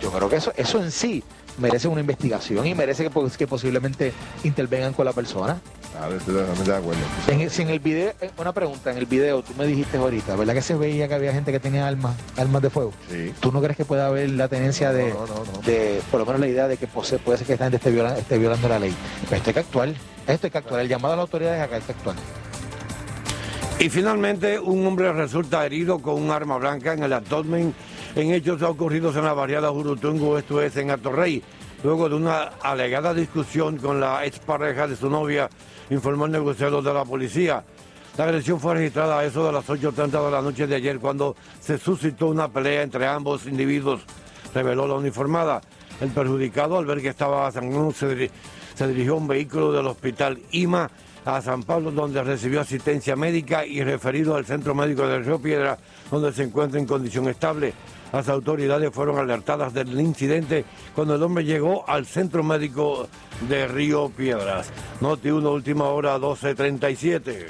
Yo 0.00 0.12
creo 0.12 0.28
que 0.28 0.36
eso, 0.36 0.52
eso 0.56 0.80
en 0.80 0.92
sí 0.92 1.24
merece 1.58 1.88
una 1.88 2.00
investigación 2.00 2.64
y 2.66 2.74
merece 2.76 3.02
que, 3.02 3.10
pos- 3.10 3.36
que 3.36 3.48
posiblemente 3.48 4.12
intervengan 4.44 4.92
con 4.92 5.04
la 5.04 5.12
persona. 5.12 5.60
A 5.98 6.08
ver, 6.08 6.18
totalmente 6.22 6.70
de 6.70 6.76
acuerdo. 6.76 7.00
En 7.28 7.40
el- 7.40 7.50
si 7.50 7.62
en 7.62 7.68
el 7.70 7.80
video, 7.80 8.12
eh, 8.20 8.30
una 8.38 8.52
pregunta, 8.52 8.90
en 8.90 8.96
el 8.98 9.06
video 9.06 9.42
tú 9.42 9.52
me 9.58 9.66
dijiste 9.66 9.96
ahorita, 9.98 10.36
¿verdad 10.36 10.54
que 10.54 10.62
se 10.62 10.74
veía 10.74 11.08
que 11.08 11.14
había 11.14 11.32
gente 11.32 11.50
que 11.52 11.60
tenía 11.60 11.86
armas, 11.86 12.14
armas 12.36 12.62
de 12.62 12.70
fuego? 12.70 12.92
Sí. 13.10 13.34
¿Tú 13.40 13.50
no 13.52 13.60
crees 13.60 13.76
que 13.76 13.84
pueda 13.84 14.06
haber 14.06 14.30
la 14.30 14.48
tenencia 14.48 14.92
de, 14.92 15.12
de, 15.66 16.00
por 16.10 16.20
lo 16.20 16.26
menos 16.26 16.40
la 16.40 16.48
idea 16.48 16.68
de 16.68 16.76
que 16.76 16.86
puede 16.86 17.06
ser 17.08 17.20
que 17.20 17.52
esta 17.52 17.64
gente 17.64 17.76
esté 17.76 17.90
violando, 17.90 18.18
esté 18.20 18.38
violando 18.38 18.68
la 18.68 18.78
ley? 18.78 18.94
Pero 19.24 19.36
esto 19.36 19.50
hay 19.50 19.54
que 19.54 19.60
actuar, 19.60 19.88
esto 20.26 20.46
hay 20.46 20.50
que 20.50 20.58
actuar, 20.58 20.80
el 20.80 20.88
llamado 20.88 21.14
a 21.14 21.16
las 21.16 21.22
autoridades 21.24 21.60
acá 21.62 21.76
hay 21.76 21.82
que 21.82 21.92
actuar. 21.92 22.16
Y 23.78 23.88
finalmente, 23.88 24.58
un 24.58 24.86
hombre 24.86 25.12
resulta 25.12 25.64
herido 25.66 25.98
con 26.00 26.14
un 26.22 26.30
arma 26.30 26.56
blanca 26.58 26.92
en 26.92 27.02
el 27.02 27.12
abdomen 27.12 27.74
en 28.14 28.32
hechos 28.32 28.60
ocurridos 28.62 29.16
en 29.16 29.24
la 29.24 29.32
variada 29.32 29.70
Jurutungo, 29.70 30.36
esto 30.38 30.60
es 30.60 30.76
en 30.76 30.90
Atorrey, 30.90 31.42
luego 31.82 32.08
de 32.08 32.14
una 32.16 32.42
alegada 32.62 33.14
discusión 33.14 33.78
con 33.78 34.00
la 34.00 34.24
expareja 34.26 34.86
de 34.86 34.96
su 34.96 35.08
novia, 35.08 35.48
informó 35.90 36.26
el 36.26 36.32
negociador 36.32 36.82
de 36.82 36.94
la 36.94 37.04
policía. 37.04 37.64
La 38.16 38.24
agresión 38.24 38.58
fue 38.60 38.74
registrada 38.74 39.18
a 39.20 39.24
eso 39.24 39.46
de 39.46 39.52
las 39.52 39.66
8.30 39.68 40.24
de 40.24 40.30
la 40.30 40.42
noche 40.42 40.66
de 40.66 40.74
ayer 40.74 40.98
cuando 40.98 41.36
se 41.60 41.78
suscitó 41.78 42.26
una 42.28 42.48
pelea 42.48 42.82
entre 42.82 43.06
ambos 43.06 43.46
individuos, 43.46 44.02
reveló 44.54 44.86
la 44.88 44.94
uniformada. 44.94 45.60
El 46.00 46.10
perjudicado, 46.10 46.78
al 46.78 46.86
ver 46.86 47.00
que 47.02 47.08
estaba 47.08 47.50
sangrando, 47.52 47.92
se, 47.92 48.06
diri- 48.16 48.30
se 48.74 48.86
dirigió 48.88 49.14
a 49.14 49.16
un 49.16 49.28
vehículo 49.28 49.70
del 49.72 49.86
hospital 49.86 50.38
IMA 50.50 50.90
a 51.24 51.40
San 51.40 51.62
Pablo, 51.62 51.90
donde 51.90 52.22
recibió 52.22 52.60
asistencia 52.60 53.16
médica 53.16 53.66
y 53.66 53.82
referido 53.82 54.36
al 54.36 54.46
centro 54.46 54.74
médico 54.74 55.06
de 55.06 55.20
Río 55.20 55.40
Piedra, 55.40 55.78
donde 56.10 56.32
se 56.32 56.44
encuentra 56.44 56.80
en 56.80 56.86
condición 56.86 57.28
estable. 57.28 57.74
Las 58.12 58.28
autoridades 58.28 58.90
fueron 58.92 59.18
alertadas 59.18 59.72
del 59.72 60.00
incidente 60.00 60.64
cuando 60.94 61.14
el 61.14 61.22
hombre 61.22 61.44
llegó 61.44 61.88
al 61.88 62.06
centro 62.06 62.42
médico 62.42 63.08
de 63.48 63.68
Río 63.68 64.10
Piedras. 64.10 64.70
Noti 65.00 65.30
1, 65.30 65.50
última 65.50 65.84
hora, 65.84 66.18
12.37. 66.18 67.46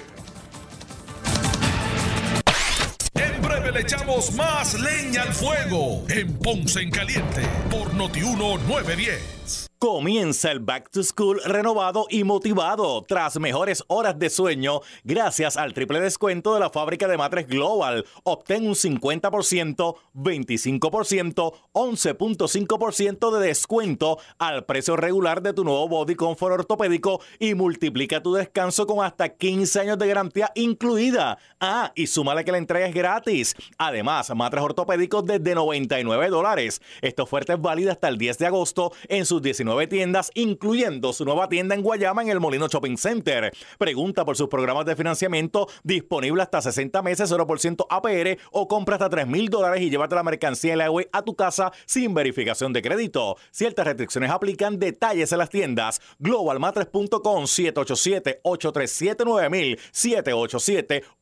En 3.14 3.42
breve 3.42 3.72
le 3.72 3.80
echamos 3.80 4.34
más 4.34 4.78
leña 4.78 5.22
al 5.22 5.32
fuego 5.32 6.04
en 6.08 6.36
Ponce 6.38 6.80
en 6.80 6.90
Caliente 6.90 7.42
por 7.70 7.94
Notiuno 7.94 8.58
910. 8.68 9.69
Comienza 9.82 10.52
el 10.52 10.60
Back 10.60 10.90
to 10.90 11.02
School 11.02 11.40
renovado 11.42 12.04
y 12.10 12.22
motivado 12.22 13.02
tras 13.08 13.40
mejores 13.40 13.82
horas 13.86 14.18
de 14.18 14.28
sueño 14.28 14.82
gracias 15.04 15.56
al 15.56 15.72
triple 15.72 16.00
descuento 16.00 16.52
de 16.52 16.60
la 16.60 16.68
fábrica 16.68 17.08
de 17.08 17.16
matres 17.16 17.48
Global. 17.48 18.04
Obtén 18.22 18.66
un 18.66 18.74
50%, 18.74 19.96
25%, 20.12 21.52
11.5% 21.72 23.38
de 23.38 23.46
descuento 23.46 24.18
al 24.38 24.66
precio 24.66 24.96
regular 24.96 25.40
de 25.40 25.54
tu 25.54 25.64
nuevo 25.64 25.88
Body 25.88 26.14
Comfort 26.14 26.52
ortopédico 26.52 27.22
y 27.38 27.54
multiplica 27.54 28.22
tu 28.22 28.34
descanso 28.34 28.86
con 28.86 29.02
hasta 29.02 29.30
15 29.30 29.80
años 29.80 29.98
de 29.98 30.08
garantía 30.08 30.52
incluida. 30.56 31.38
Ah, 31.58 31.90
y 31.94 32.06
súmale 32.06 32.44
que 32.44 32.52
la 32.52 32.58
entrega 32.58 32.86
es 32.86 32.94
gratis. 32.94 33.56
Además, 33.78 34.30
matres 34.36 34.62
ortopédicos 34.62 35.24
desde 35.24 35.54
99 35.54 36.28
dólares. 36.28 36.82
Esta 37.00 37.22
oferta 37.22 37.54
es 37.54 37.62
válida 37.62 37.92
hasta 37.92 38.08
el 38.08 38.18
10 38.18 38.36
de 38.36 38.46
agosto 38.46 38.92
en 39.08 39.24
sus 39.24 39.40
19 39.40 39.69
tiendas, 39.88 40.30
incluyendo 40.34 41.12
su 41.12 41.24
nueva 41.24 41.48
tienda 41.48 41.74
en 41.74 41.82
Guayama 41.82 42.22
en 42.22 42.28
el 42.28 42.38
Molino 42.40 42.68
Shopping 42.68 42.96
Center. 42.96 43.52
Pregunta 43.78 44.24
por 44.24 44.36
sus 44.36 44.48
programas 44.48 44.86
de 44.86 44.96
financiamiento 44.96 45.68
disponible 45.82 46.42
hasta 46.42 46.60
60 46.60 47.02
meses, 47.02 47.32
0% 47.32 47.86
APR 47.88 48.38
o 48.52 48.68
compra 48.68 48.96
hasta 48.96 49.08
3 49.08 49.26
mil 49.26 49.48
dólares 49.48 49.82
y 49.82 49.90
llévate 49.90 50.14
la 50.14 50.22
mercancía 50.22 50.72
en 50.72 50.78
la 50.78 50.90
web 50.90 51.08
a 51.12 51.22
tu 51.22 51.34
casa 51.34 51.72
sin 51.86 52.14
verificación 52.14 52.72
de 52.72 52.82
crédito. 52.82 53.36
Ciertas 53.50 53.86
restricciones 53.86 54.30
aplican. 54.30 54.78
Detalles 54.78 55.32
en 55.32 55.38
las 55.38 55.50
tiendas. 55.50 56.00
Globalmatres.com 56.18 57.44
787-837-9000 57.44 59.78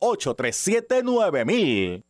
787-837-9000 0.00 2.07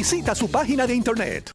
Visita 0.00 0.34
su 0.34 0.50
página 0.50 0.86
de 0.86 0.94
internet. 0.94 1.50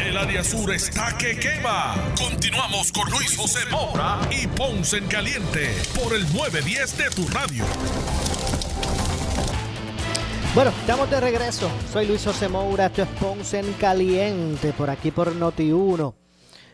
El 0.00 0.16
área 0.16 0.42
sur 0.42 0.72
está 0.72 1.14
que 1.18 1.38
quema. 1.38 1.94
Continuamos 2.16 2.90
con 2.90 3.10
Luis 3.10 3.36
José 3.36 3.58
Moura 3.70 4.20
y 4.30 4.46
Ponce 4.46 4.96
en 4.96 5.06
Caliente 5.06 5.68
por 6.02 6.14
el 6.14 6.22
910 6.32 6.96
de 6.96 7.10
tu 7.10 7.28
radio. 7.28 7.62
Bueno, 10.54 10.70
estamos 10.70 11.10
de 11.10 11.20
regreso. 11.20 11.70
Soy 11.92 12.06
Luis 12.06 12.24
José 12.24 12.48
Moura, 12.48 12.86
esto 12.86 13.02
es 13.02 13.08
Ponce 13.20 13.58
en 13.58 13.70
Caliente, 13.74 14.72
por 14.72 14.88
aquí 14.88 15.10
por 15.10 15.36
Noti1. 15.36 16.14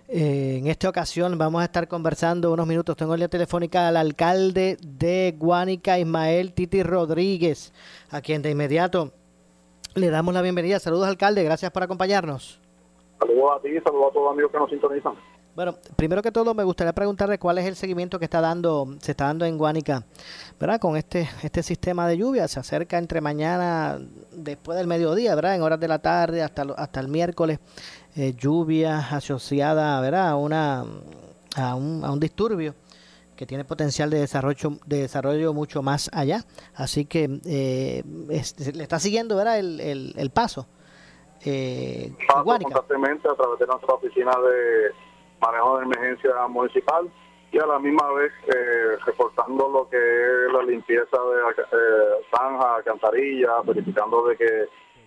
Eh, 0.06 0.58
en 0.60 0.68
esta 0.68 0.88
ocasión 0.88 1.36
vamos 1.36 1.60
a 1.60 1.64
estar 1.64 1.88
conversando 1.88 2.52
unos 2.52 2.68
minutos. 2.68 2.96
Tengo 2.96 3.14
en 3.14 3.20
la 3.20 3.28
telefónica 3.28 3.88
al 3.88 3.96
alcalde 3.96 4.78
de 4.80 5.34
Guánica, 5.36 5.98
Ismael 5.98 6.52
Titi 6.52 6.84
Rodríguez, 6.84 7.72
a 8.10 8.20
quien 8.20 8.42
de 8.42 8.52
inmediato 8.52 9.17
le 9.98 10.10
damos 10.10 10.32
la 10.32 10.42
bienvenida. 10.42 10.78
Saludos, 10.78 11.08
alcalde, 11.08 11.42
gracias 11.42 11.70
por 11.70 11.82
acompañarnos. 11.82 12.60
Saludos 13.18 13.56
a 13.56 13.62
ti, 13.62 13.70
saludos 13.80 14.10
a 14.10 14.12
todos 14.12 14.24
los 14.24 14.32
amigos 14.32 14.52
que 14.52 14.58
nos 14.58 14.70
sintonizan. 14.70 15.14
Bueno, 15.54 15.74
primero 15.96 16.22
que 16.22 16.30
todo 16.30 16.54
me 16.54 16.62
gustaría 16.62 16.92
preguntarle 16.92 17.36
cuál 17.38 17.58
es 17.58 17.66
el 17.66 17.74
seguimiento 17.74 18.20
que 18.20 18.26
está 18.26 18.40
dando, 18.40 18.94
se 19.00 19.10
está 19.10 19.24
dando 19.24 19.44
en 19.44 19.58
Guánica, 19.58 20.04
¿verdad? 20.60 20.78
Con 20.78 20.96
este, 20.96 21.28
este 21.42 21.64
sistema 21.64 22.06
de 22.06 22.16
lluvia, 22.16 22.46
se 22.46 22.60
acerca 22.60 22.96
entre 22.96 23.20
mañana, 23.20 23.98
después 24.30 24.78
del 24.78 24.86
mediodía, 24.86 25.34
¿verdad? 25.34 25.56
En 25.56 25.62
horas 25.62 25.80
de 25.80 25.88
la 25.88 25.98
tarde 25.98 26.44
hasta, 26.44 26.62
hasta 26.76 27.00
el 27.00 27.08
miércoles, 27.08 27.58
eh, 28.14 28.34
lluvia 28.38 28.98
asociada, 28.98 30.00
¿verdad? 30.00 30.28
A, 30.28 30.36
una, 30.36 30.84
a, 31.56 31.74
un, 31.74 32.04
a 32.04 32.12
un 32.12 32.20
disturbio 32.20 32.74
que 33.38 33.46
tiene 33.46 33.64
potencial 33.64 34.10
de 34.10 34.18
desarrollo, 34.18 34.72
de 34.84 35.02
desarrollo 35.02 35.54
mucho 35.54 35.80
más 35.80 36.10
allá. 36.12 36.40
Así 36.74 37.06
que 37.06 37.38
eh, 37.46 38.02
es- 38.30 38.74
le 38.76 38.82
está 38.82 38.98
siguiendo, 38.98 39.36
¿verdad? 39.36 39.60
El, 39.60 39.80
el, 39.80 40.12
el 40.18 40.30
paso. 40.30 40.66
Eh, 41.44 42.12
Paso 42.26 42.44
constantemente 42.44 43.28
a 43.28 43.34
través 43.34 43.60
de 43.60 43.66
nuestra 43.68 43.94
oficina 43.94 44.32
de 44.32 44.90
manejo 45.40 45.78
de 45.78 45.84
emergencia 45.84 46.30
municipal 46.48 47.08
y 47.52 47.58
a 47.58 47.66
la 47.66 47.78
misma 47.78 48.10
vez 48.12 48.32
eh, 48.48 48.96
reportando 49.06 49.68
lo 49.68 49.88
que 49.88 49.96
es 49.96 50.52
la 50.52 50.62
limpieza 50.64 51.16
de 51.16 51.62
eh, 51.62 52.24
zanja, 52.36 52.74
alcantarillas, 52.74 53.64
verificando 53.64 54.26
de 54.26 54.36
que 54.36 54.64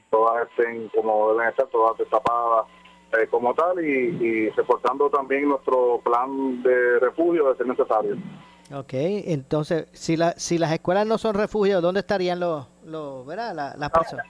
todas 0.10 0.48
estén 0.48 0.88
como 0.96 1.34
deben 1.34 1.50
estar, 1.50 1.68
todas 1.68 1.98
destapadas 1.98 2.66
eh, 3.14 3.28
como 3.30 3.53
tal 3.53 3.84
y, 3.84 3.89
y 4.24 4.49
reportando 4.49 5.09
también 5.09 5.49
nuestro 5.49 5.99
plan 6.03 6.62
de 6.64 6.99
refugio 6.99 7.49
de 7.49 7.57
ser 7.57 7.68
necesario. 7.68 8.16
Ok, 8.74 8.93
entonces, 8.93 9.88
si, 9.91 10.16
la, 10.16 10.32
si 10.38 10.57
las 10.57 10.72
escuelas 10.72 11.05
no 11.05 11.18
son 11.18 11.34
refugios, 11.36 11.82
¿dónde 11.82 11.99
estarían 11.99 12.39
los, 12.39 12.66
los 12.86 13.26
¿verdad? 13.26 13.53
La- 13.53 13.76
las 13.78 13.89
personas? 13.89 14.26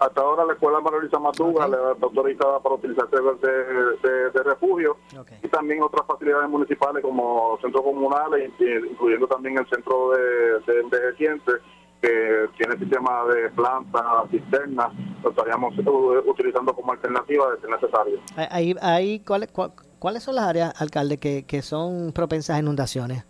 Hasta 0.00 0.20
ahora 0.20 0.44
la 0.44 0.54
escuela 0.54 0.80
Luisa 0.80 1.18
Matuga 1.20 1.68
le 1.68 1.76
está 1.76 2.04
autorizada 2.06 2.58
para 2.58 2.74
utilizarse 2.74 3.16
de, 3.16 4.08
de- 4.08 4.30
de 4.30 4.42
refugio 4.42 4.96
y 5.42 5.48
también 5.48 5.80
otras 5.82 6.04
facilidades 6.06 6.48
municipales 6.50 7.02
como 7.04 7.56
centros 7.62 7.84
comunales, 7.84 8.50
incluyendo 8.58 9.28
también 9.28 9.58
el 9.58 9.66
centro 9.68 10.10
de, 10.10 10.58
de 10.66 10.80
envejecientes 10.80 11.60
que 12.04 12.48
tiene 12.58 12.76
sistema 12.78 13.24
de 13.24 13.48
plantas, 13.50 14.02
cisternas, 14.30 14.92
lo 15.22 15.30
estaríamos 15.30 15.76
eh, 15.78 15.82
utilizando 16.26 16.74
como 16.74 16.92
alternativa 16.92 17.50
de 17.52 17.60
ser 17.60 17.70
necesario. 17.70 18.18
Ahí, 18.50 18.74
ahí, 18.82 19.20
¿cuáles, 19.20 19.52
cua- 19.52 19.72
¿Cuáles 19.98 20.22
son 20.22 20.34
las 20.34 20.44
áreas, 20.44 20.80
alcalde, 20.82 21.16
que, 21.18 21.44
que 21.46 21.62
son 21.62 22.12
propensas 22.12 22.56
a 22.56 22.58
inundaciones? 22.58 23.24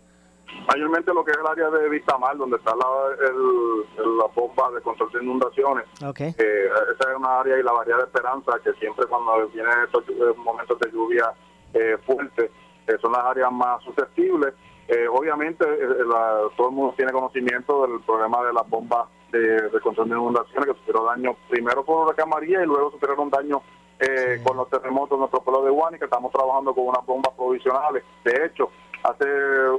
Mayormente 0.67 1.13
lo 1.13 1.23
que 1.23 1.31
es 1.31 1.37
el 1.37 1.47
área 1.47 1.69
de 1.69 1.89
Vistamar, 1.89 2.35
donde 2.37 2.57
está 2.57 2.71
la, 2.75 2.85
el- 3.29 4.17
la 4.17 4.25
bomba 4.35 4.71
de 4.71 4.81
control 4.81 5.09
de 5.13 5.23
inundaciones, 5.23 5.85
Ok. 6.05 6.19
Eh, 6.21 6.33
esa 6.37 7.11
es 7.11 7.17
una 7.17 7.39
área 7.39 7.57
y 7.57 7.63
la 7.63 7.71
variedad 7.71 7.99
de 7.99 8.03
esperanza 8.05 8.51
que 8.63 8.73
siempre 8.73 9.05
cuando 9.05 9.47
vienen 9.53 9.71
estos 9.85 10.03
eh, 10.09 10.33
momentos 10.43 10.77
de 10.79 10.91
lluvia 10.91 11.31
eh, 11.73 11.97
fuerte 12.05 12.51
eh, 12.87 12.97
son 13.01 13.13
las 13.13 13.23
áreas 13.23 13.51
más 13.51 13.81
susceptibles. 13.83 14.53
Eh, 14.87 15.07
obviamente 15.07 15.65
eh, 15.65 15.87
la- 16.07 16.43
todo 16.55 16.69
el 16.69 16.75
mundo 16.75 16.93
tiene 16.95 17.11
conocimiento 17.11 17.87
del 17.87 17.99
problema 18.01 18.43
de 18.43 18.53
las 18.53 18.69
bombas 18.69 19.07
de, 19.31 19.69
de 19.69 19.79
control 19.81 20.09
de 20.09 20.15
inundaciones 20.15 20.65
que 20.69 20.73
sufrieron 20.75 21.05
daño 21.07 21.35
primero 21.49 21.83
por 21.83 22.05
huracán 22.05 22.29
María 22.29 22.61
y 22.61 22.67
luego 22.67 22.91
sufrieron 22.91 23.29
daño 23.29 23.61
eh, 23.99 24.41
con 24.43 24.57
los 24.57 24.69
terremotos 24.69 25.13
en 25.15 25.19
nuestro 25.21 25.41
pueblo 25.41 25.63
de 25.63 25.71
Guánica. 25.71 26.05
Estamos 26.05 26.31
trabajando 26.31 26.73
con 26.75 26.87
unas 26.87 27.05
bombas 27.05 27.33
provisionales. 27.35 28.03
De 28.23 28.45
hecho, 28.45 28.69
hace 29.03 29.25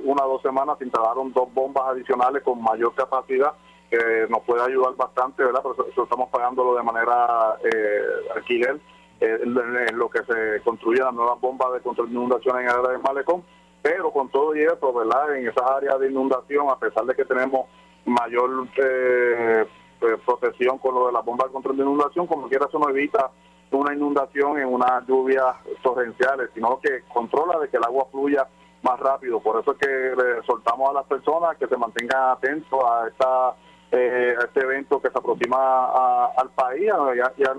una 0.05 0.25
o 0.25 0.31
dos 0.33 0.43
semanas 0.43 0.77
se 0.79 0.85
instalaron 0.85 1.33
dos 1.33 1.53
bombas 1.55 1.85
adicionales 1.89 2.43
con 2.43 2.61
mayor 2.63 2.93
capacidad 2.95 3.53
que 3.91 4.27
nos 4.29 4.43
puede 4.43 4.63
ayudar 4.63 4.97
bastante, 4.97 5.45
¿verdad? 5.45 5.61
Pero 5.63 5.89
eso, 5.89 6.03
estamos 6.03 6.29
pagándolo 6.31 6.75
de 6.75 6.83
manera 6.83 7.57
eh, 7.63 8.01
alquiler, 8.35 8.81
eh, 9.21 9.39
en, 9.43 9.57
en 9.57 9.97
lo 9.99 10.09
que 10.11 10.25
se 10.25 10.61
construye 10.65 10.99
la 11.01 11.13
nueva 11.13 11.35
bomba 11.35 11.71
de 11.71 11.81
control 11.81 12.09
de 12.09 12.15
inundación 12.15 12.59
en 12.59 12.65
el 12.65 12.71
área 12.73 12.91
del 12.91 13.03
Malecón. 13.03 13.45
Pero 13.87 14.11
con 14.11 14.29
todo 14.31 14.57
y 14.57 14.63
eso, 14.63 14.93
¿verdad? 14.93 15.37
En 15.37 15.47
esas 15.47 15.63
áreas 15.63 16.01
de 16.01 16.11
inundación, 16.11 16.69
a 16.69 16.77
pesar 16.77 17.05
de 17.05 17.15
que 17.15 17.25
tenemos 17.25 17.67
mayor 18.05 18.67
eh, 18.79 19.65
eh, 20.01 20.17
protección 20.27 20.79
con 20.79 20.93
lo 20.97 21.07
de 21.07 21.13
la 21.13 21.21
bomba 21.21 21.45
de 21.47 21.53
control 21.53 21.77
de 21.77 21.85
inundación, 21.85 22.27
como 22.27 22.49
quiera 22.49 22.67
eso 22.67 22.81
no 22.81 22.89
evita 22.89 23.31
una 23.71 23.95
inundación 23.95 24.59
en 24.59 24.67
unas 24.75 25.07
lluvias 25.07 25.55
torrenciales, 25.83 26.51
sino 26.53 26.81
que 26.81 27.03
controla 27.13 27.61
de 27.61 27.69
que 27.69 27.77
el 27.77 27.85
agua 27.85 28.07
fluya 28.11 28.49
más 28.83 28.99
rápido. 28.99 29.39
Por 29.39 29.61
eso 29.61 29.71
es 29.73 29.79
que 29.79 29.87
le 29.87 30.43
soltamos 30.45 30.91
a 30.91 30.95
las 30.95 31.05
personas 31.07 31.57
que 31.57 31.69
se 31.69 31.77
mantengan 31.77 32.31
atentos 32.31 32.81
a 32.85 33.07
esta 33.07 33.55
eh, 33.93 34.35
a 34.37 34.45
este 34.47 34.61
evento 34.63 35.01
que 35.01 35.11
se 35.11 35.19
aproxima 35.19 35.59
a- 35.59 36.33
al 36.39 36.49
país 36.51 36.91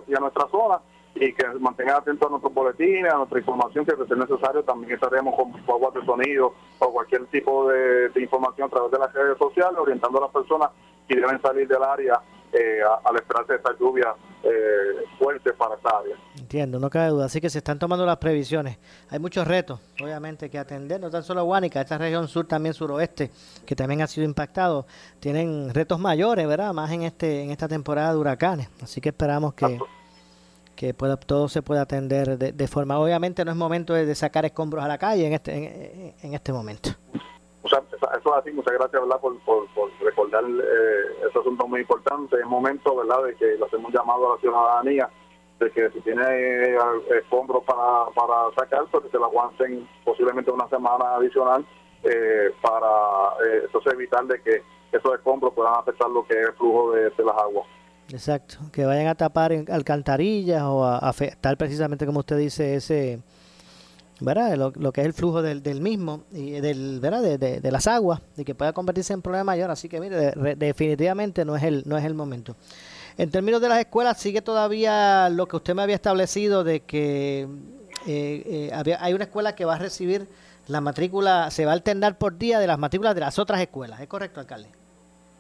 y 0.08 0.14
a 0.14 0.20
nuestra 0.20 0.46
zona 0.50 0.78
y 1.20 1.34
que 1.34 1.46
mantengan 1.60 1.98
atentos 1.98 2.28
a 2.28 2.30
nuestros 2.32 2.54
boletines, 2.54 3.12
a 3.14 3.18
nuestra 3.18 3.40
información, 3.40 3.86
que 3.86 3.96
de 3.96 4.08
ser 4.08 4.18
necesario 4.18 4.64
también 4.64 4.94
estaremos 4.94 5.36
con 5.36 5.52
aguas 5.74 5.94
de 5.94 6.06
sonido 6.06 6.54
o 6.80 6.92
cualquier 6.92 7.26
tipo 7.28 7.68
de, 7.70 8.10
de 8.10 8.22
información 8.22 8.68
a 8.68 8.70
través 8.72 8.92
de 8.92 9.00
las 9.00 9.14
redes 9.14 9.38
sociales, 9.38 9.78
orientando 9.80 10.18
a 10.20 10.22
las 10.22 10.32
personas 10.32 10.70
que 11.08 11.16
deben 11.16 11.42
salir 11.42 11.68
del 11.68 11.84
área 11.84 12.20
eh, 12.54 12.80
a- 12.82 13.08
al 13.10 13.16
esperarse 13.18 13.56
esta 13.56 13.72
lluvia 13.78 14.14
eh, 14.44 15.04
fuerte 15.20 15.52
para 15.54 15.76
esta 15.76 15.90
área. 15.98 16.16
Entiendo, 16.38 16.80
no 16.80 16.90
cabe 16.90 17.10
duda. 17.10 17.26
Así 17.26 17.42
que 17.42 17.50
se 17.50 17.58
están 17.58 17.78
tomando 17.80 18.06
las 18.06 18.18
previsiones. 18.18 18.78
Hay 19.10 19.20
muchos 19.20 19.46
retos, 19.46 19.82
obviamente, 20.02 20.50
que 20.50 20.58
atender. 20.58 21.02
No 21.02 21.10
tan 21.10 21.24
solo 21.24 21.44
Guánica, 21.44 21.82
esta 21.82 21.98
región 21.98 22.28
sur, 22.30 22.46
también 22.48 22.74
suroeste, 22.74 23.32
que 23.66 23.76
también 23.76 24.02
ha 24.02 24.08
sido 24.08 24.24
impactado. 24.26 24.86
Tienen 25.20 25.74
retos 25.74 26.00
mayores, 26.00 26.48
¿verdad? 26.48 26.74
Más 26.74 26.90
en 26.92 27.04
este 27.04 27.44
en 27.44 27.52
esta 27.52 27.68
temporada 27.68 28.14
de 28.14 28.20
huracanes. 28.20 28.70
Así 28.82 29.02
que 29.02 29.10
esperamos 29.10 29.54
que, 29.56 29.66
que 30.78 30.94
pueda, 30.94 31.18
todo 31.18 31.50
se 31.50 31.62
pueda 31.62 31.82
atender 31.82 32.38
de, 32.38 32.54
de 32.54 32.68
forma. 32.70 32.98
Obviamente 32.98 33.44
no 33.44 33.52
es 33.52 33.58
momento 33.58 33.94
de, 33.94 34.06
de 34.06 34.16
sacar 34.16 34.46
escombros 34.46 34.82
a 34.86 34.88
la 34.88 34.98
calle 34.98 35.28
en 35.28 35.34
este, 35.34 35.52
en, 35.54 36.16
en 36.22 36.34
este 36.34 36.54
momento. 36.54 36.92
O 37.64 37.68
sea, 37.68 37.84
eso 37.92 38.08
es 38.34 38.40
así, 38.40 38.52
muchas 38.52 38.74
gracias 38.76 39.02
¿verdad? 39.02 39.20
Por, 39.20 39.38
por, 39.40 39.68
por 39.74 39.90
recordar 40.02 40.44
eh, 40.46 41.28
ese 41.30 41.40
asunto 41.40 41.68
muy 41.68 41.82
importante. 41.82 42.38
Es 42.40 42.46
momento 42.46 42.96
¿verdad? 42.96 43.24
de 43.26 43.36
que 43.36 43.58
le 43.58 43.66
hacemos 43.66 43.92
llamado 43.92 44.32
a 44.32 44.36
la 44.36 44.42
ciudadanía 44.42 45.10
de 45.60 45.72
que 45.72 45.90
si 45.90 46.02
tiene 46.02 46.24
eh, 46.24 46.78
escombros 47.20 47.64
para, 47.64 48.06
para 48.16 48.52
sacar, 48.56 48.86
pues 48.92 49.06
que 49.06 49.10
se 49.10 49.18
lo 49.18 49.26
aguanten 49.26 49.88
posiblemente 50.06 50.52
una 50.52 50.70
semana 50.70 51.16
adicional 51.16 51.66
eh, 52.04 52.52
para 52.62 52.88
eh, 53.44 53.62
entonces 53.66 53.94
evitar 53.94 54.24
de 54.26 54.40
que 54.42 54.62
esos 54.92 55.16
escombros 55.16 55.54
puedan 55.54 55.74
afectar 55.74 56.10
lo 56.10 56.26
que 56.26 56.36
es 56.36 56.48
el 56.48 56.54
flujo 56.54 56.92
de, 56.92 57.10
de 57.10 57.26
las 57.26 57.38
aguas. 57.38 57.66
Exacto, 58.10 58.58
que 58.72 58.86
vayan 58.86 59.08
a 59.08 59.16
tapar 59.16 59.52
alcantarillas 59.70 60.64
o 60.64 60.86
a 60.86 60.98
afectar 61.00 61.58
precisamente 61.58 62.06
como 62.06 62.20
usted 62.20 62.38
dice 62.38 62.76
ese, 62.76 63.20
¿verdad? 64.22 64.56
Lo, 64.56 64.92
que 64.94 65.02
es 65.02 65.08
el 65.08 65.14
flujo 65.14 65.42
del, 65.42 65.82
mismo 65.82 66.24
y 66.32 66.52
del, 66.62 67.00
¿verdad? 67.02 67.22
De, 67.38 67.72
las 67.72 67.86
aguas 67.86 68.22
y 68.38 68.46
que 68.46 68.56
pueda 68.56 68.72
convertirse 68.72 69.12
en 69.14 69.22
problema 69.22 69.44
mayor. 69.44 69.70
Así 69.72 69.90
que 69.90 70.00
mire, 70.00 70.16
de- 70.16 70.32
re- 70.32 70.56
definitivamente 70.56 71.44
no 71.44 71.56
es 71.58 71.64
el 71.64 71.84
no 71.86 71.98
es 71.98 72.06
el 72.06 72.14
momento. 72.14 72.56
En 73.18 73.30
términos 73.30 73.60
de 73.62 73.68
las 73.70 73.80
escuelas 73.80 74.18
sigue 74.18 74.42
todavía 74.42 75.28
lo 75.30 75.48
que 75.48 75.58
usted 75.58 75.76
me 75.76 75.82
había 75.82 75.96
establecido 75.96 76.64
de 76.64 76.82
que 76.82 77.42
eh, 78.08 78.44
eh, 78.46 78.72
había, 78.74 79.04
hay 79.04 79.14
una 79.16 79.26
escuela 79.26 79.54
que 79.54 79.66
va 79.66 79.76
a 79.76 79.80
recibir 79.80 80.30
la 80.68 80.80
matrícula, 80.82 81.52
se 81.52 81.66
va 81.66 81.72
a 81.72 81.74
alternar 81.74 82.18
por 82.18 82.38
día 82.38 82.60
de 82.60 82.68
las 82.68 82.80
matrículas 82.80 83.16
de 83.16 83.22
las 83.22 83.38
otras 83.38 83.60
escuelas. 83.60 84.00
¿Es 84.00 84.08
correcto, 84.08 84.40
alcalde? 84.40 84.70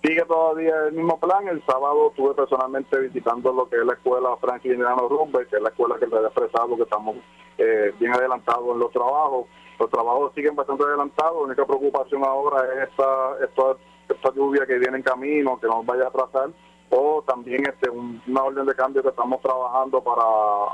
Sigue 0.08 0.24
todavía 0.24 0.74
el 0.88 0.93
mismo 0.93 1.20
plan. 1.20 1.45
El 1.49 1.62
sábado 1.66 2.08
estuve 2.12 2.34
personalmente 2.34 2.97
visitando 2.97 3.51
lo 3.51 3.68
que 3.68 3.76
es 3.76 3.86
la 3.86 3.91
escuela 3.91 4.38
Franklin 4.38 4.78
Delano 4.78 5.10
Roosevelt, 5.10 5.49
que 5.49 5.58
es 5.58 5.62
la 5.62 5.68
escuela 5.68 5.95
que 5.99 6.05
les 6.08 6.14
he 6.14 6.26
expresado 6.28 6.78
que 6.78 6.84
estamos 6.84 7.18
eh, 7.58 7.93
bien 7.99 8.14
adelantados 8.14 8.70
en 8.74 8.80
los 8.80 8.91
trabajos. 8.93 9.47
Los 9.78 9.89
trabajos 9.89 10.32
siguen 10.34 10.55
bastante 10.55 10.86
adelantados. 10.86 11.36
La 11.36 11.43
única 11.47 11.66
preocupación 11.66 12.24
ahora 12.24 12.64
es 12.74 12.89
esta, 12.89 13.36
esta, 13.43 13.64
esta 14.08 14.34
lluvia 14.34 14.66
que 14.66 14.78
viene 14.80 14.95
en 14.95 15.03
camino, 15.03 15.60
que 15.60 15.68
no 15.68 15.76
nos 15.80 15.86
vaya 15.86 16.05
a 16.05 16.08
atrasar. 16.08 16.51
O 16.89 17.22
también 17.28 17.68
este 17.68 17.89
un- 17.89 18.22
una 18.28 18.43
orden 18.43 18.66
de 18.66 18.76
cambio 18.76 19.03
que 19.03 19.10
estamos 19.10 19.41
trabajando 19.41 19.99
para 19.99 20.24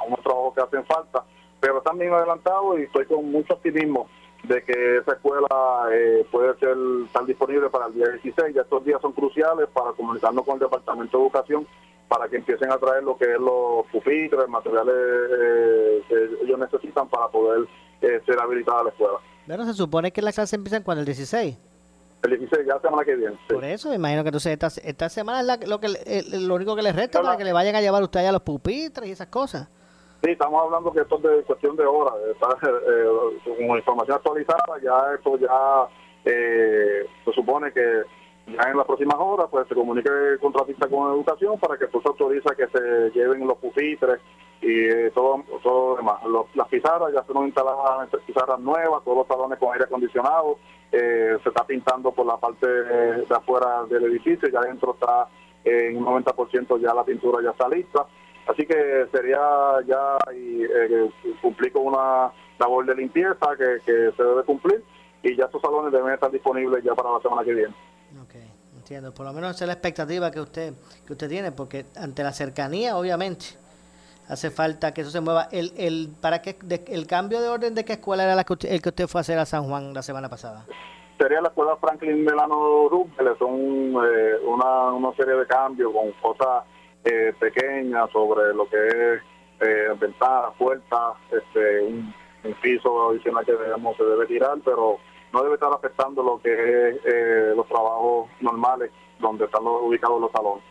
unos 0.06 0.20
trabajos 0.22 0.54
que 0.54 0.62
hacen 0.62 0.86
falta. 0.86 1.24
Pero 1.60 1.80
están 1.80 1.98
bien 1.98 2.14
adelantados 2.14 2.78
y 2.78 2.84
estoy 2.84 3.06
con 3.08 3.32
mucho 3.32 3.56
optimismo 3.56 4.08
de 4.44 4.62
que 4.64 4.98
esa 4.98 5.14
escuela 5.14 5.48
eh, 5.92 6.26
puede 6.32 6.54
ser 6.60 6.76
estar 7.06 7.26
disponible 7.26 7.70
para 7.70 7.88
el 7.88 7.94
día 7.94 8.08
16. 8.10 8.54
Ya 8.56 8.62
estos 8.62 8.84
días 8.84 9.02
son 9.02 9.14
cruciales 9.14 9.68
para 9.74 9.92
comunicarnos 9.94 10.44
con 10.46 10.56
el 10.56 10.60
Departamento 10.60 11.18
de 11.18 11.24
Educación 11.24 11.66
para 12.10 12.28
que 12.28 12.36
empiecen 12.38 12.72
a 12.72 12.78
traer 12.78 13.04
lo 13.04 13.18
que 13.18 13.26
es 13.26 13.40
los 13.40 13.86
pupitres, 13.92 14.48
materiales 14.50 14.94
eh, 14.96 16.02
que 16.08 16.30
ellos 16.46 16.60
necesitan 16.60 17.08
para 17.08 17.28
poder 17.30 17.66
eh, 18.02 18.22
ser 18.26 18.40
habilitada 18.40 18.84
la 18.84 18.90
escuela. 18.90 19.18
Bueno, 19.48 19.66
se 19.66 19.74
supone 19.74 20.12
que 20.12 20.22
las 20.22 20.36
clases 20.36 20.54
empiezan 20.54 20.84
cuando 20.84 21.00
el 21.00 21.06
16. 21.06 21.58
El 22.24 22.30
16 22.40 22.68
ya 22.68 22.80
semana 22.80 23.04
que 23.04 23.16
viene. 23.16 23.36
sí. 23.48 23.54
Por 23.54 23.64
eso, 23.66 23.90
me 23.90 23.96
imagino 23.96 24.24
que 24.24 24.30
entonces 24.30 24.54
esta, 24.54 24.68
esta 24.68 25.10
semana 25.10 25.40
es 25.42 25.46
la- 25.46 25.58
lo, 25.68 25.80
que, 25.80 25.90
lo 26.34 26.56
único 26.56 26.76
que 26.76 26.82
les 26.82 26.96
resta 26.96 27.22
para 27.22 27.36
que 27.38 27.44
le 27.44 27.52
vayan 27.54 27.76
a 27.76 27.82
llevar 27.82 28.02
a 28.02 28.06
usted 28.06 28.20
allá 28.20 28.32
los 28.32 28.42
pupitres 28.44 29.08
y 29.10 29.12
esas 29.12 29.28
cosas. 29.28 29.68
Sí, 30.24 30.32
estamos 30.32 30.64
hablando 30.64 30.94
que 30.94 31.02
esto 31.02 31.18
es 31.18 31.22
de 31.24 31.44
cuestión 31.44 31.76
de 31.76 31.86
horas. 31.86 32.14
Está, 32.32 32.48
eh, 32.66 33.06
con 33.44 33.78
información 33.78 34.16
actualizada, 34.16 34.80
ya 34.82 35.14
esto 35.16 35.38
ya 35.38 35.86
eh, 36.24 37.06
se 37.26 37.32
supone 37.34 37.74
que 37.74 38.04
ya 38.48 38.70
en 38.70 38.78
las 38.78 38.86
próximas 38.86 39.18
horas 39.20 39.48
pues 39.52 39.68
se 39.68 39.76
comunique 39.76 40.08
el 40.08 40.40
contratista 40.40 40.88
con 40.88 41.12
educación 41.12 41.60
para 41.60 41.78
que 41.78 41.88
pues 41.88 42.06
autoriza 42.06 42.56
que 42.56 42.68
se 42.68 43.12
lleven 43.12 43.46
los 43.46 43.58
pupitres 43.58 44.22
y 44.62 44.86
eh, 44.86 45.12
todo, 45.14 45.44
todo 45.62 45.90
lo 45.90 45.96
demás. 45.98 46.22
Las 46.56 46.70
pizarras 46.70 47.14
ya 47.14 47.22
se 47.24 47.34
nos 47.34 47.46
instalan 47.46 48.08
pizarras 48.26 48.60
nuevas, 48.62 49.04
todos 49.04 49.18
los 49.18 49.28
salones 49.28 49.60
con 49.60 49.74
aire 49.74 49.84
acondicionado, 49.84 50.58
eh, 50.90 51.38
se 51.44 51.50
está 51.50 51.66
pintando 51.66 52.14
por 52.14 52.26
la 52.26 52.38
parte 52.38 52.66
de, 52.66 53.26
afuera 53.30 53.84
del 53.90 54.06
edificio, 54.06 54.48
ya 54.48 54.60
adentro 54.60 54.94
está 54.94 55.28
en 55.66 55.98
un 55.98 56.06
90% 56.06 56.80
ya 56.80 56.94
la 56.94 57.04
pintura 57.04 57.44
ya 57.44 57.50
está 57.50 57.68
lista. 57.68 58.06
Así 58.48 58.66
que 58.66 59.08
sería 59.12 59.40
ya 59.86 60.18
y, 60.36 60.64
eh, 60.64 61.10
cumplir 61.42 61.72
con 61.72 61.88
una 61.88 62.32
labor 62.60 62.86
de 62.86 62.96
limpieza 62.96 63.48
que, 63.58 63.78
que 63.86 64.12
se 64.16 64.24
debe 64.24 64.44
cumplir 64.44 64.84
y 65.22 65.36
ya 65.36 65.46
estos 65.46 65.62
salones 65.62 65.92
deben 65.94 66.14
estar 66.14 66.30
disponibles 66.30 66.84
ya 66.84 66.94
para 66.94 67.12
la 67.14 67.20
semana 67.22 67.44
que 67.44 67.54
viene. 67.54 67.74
Entiendo, 68.76 69.14
por 69.14 69.26
lo 69.26 69.32
menos 69.32 69.56
esa 69.56 69.64
es 69.64 69.68
la 69.68 69.74
expectativa 69.74 70.30
que 70.30 70.42
usted 70.42 70.74
que 71.08 71.14
usted 71.14 71.30
tiene, 71.30 71.54
porque 71.54 71.86
ante 71.96 72.22
la 72.22 72.34
cercanía, 72.34 72.98
obviamente, 72.98 73.46
hace 74.28 74.52
falta 74.52 74.94
que 74.94 75.02
eso 75.02 75.10
se 75.10 75.22
mueva. 75.22 75.48
El, 75.54 75.72
el, 75.78 76.10
para 76.20 76.42
qué, 76.42 76.58
de- 76.62 76.84
el 76.90 77.08
cambio 77.08 77.40
de 77.40 77.48
orden 77.48 77.76
de 77.76 77.86
qué 77.86 77.94
escuela 77.94 78.26
era 78.26 78.36
la 78.36 78.44
que 78.44 78.52
usted- 78.54 78.72
el 78.74 78.82
que 78.82 78.90
usted 78.90 79.08
fue 79.08 79.20
a 79.20 79.22
hacer 79.22 79.40
a 79.40 79.46
San 79.46 79.64
Juan 79.70 79.94
la 79.94 80.02
semana 80.04 80.28
pasada. 80.28 80.66
Sería 81.18 81.40
la 81.40 81.48
escuela 81.48 81.78
Franklin 81.78 82.26
Delano 82.26 82.90
Roosevelt, 82.90 83.40
son 83.40 83.56
eh, 84.06 84.36
una, 84.46 84.92
una 84.92 85.14
serie 85.14 85.34
de 85.36 85.46
cambios 85.48 85.94
con 85.94 86.12
cosas 86.22 86.66
eh, 87.06 87.34
pequeñas 87.40 88.10
sobre 88.12 88.54
lo 88.54 88.66
que 88.68 88.88
es 88.88 89.22
eh, 89.60 89.88
ventanas, 90.00 90.54
puertas, 90.58 91.16
este, 91.32 91.82
un, 91.82 92.14
un 92.44 92.54
piso 92.62 93.10
adicional 93.10 93.46
que 93.46 93.54
debemos, 93.54 93.96
se 93.98 94.04
debe 94.04 94.26
tirar, 94.26 94.58
pero 94.66 94.98
no 95.32 95.44
debe 95.44 95.56
estar 95.56 95.72
afectando 95.74 96.22
lo 96.24 96.40
que 96.42 96.52
es 96.90 96.96
eh, 97.06 97.54
los 97.56 97.68
trabajos 97.68 98.30
normales 98.42 98.92
donde 99.20 99.46
están 99.46 99.64
los- 99.64 99.82
ubicados 99.84 100.20
los 100.22 100.32
salones. 100.32 100.64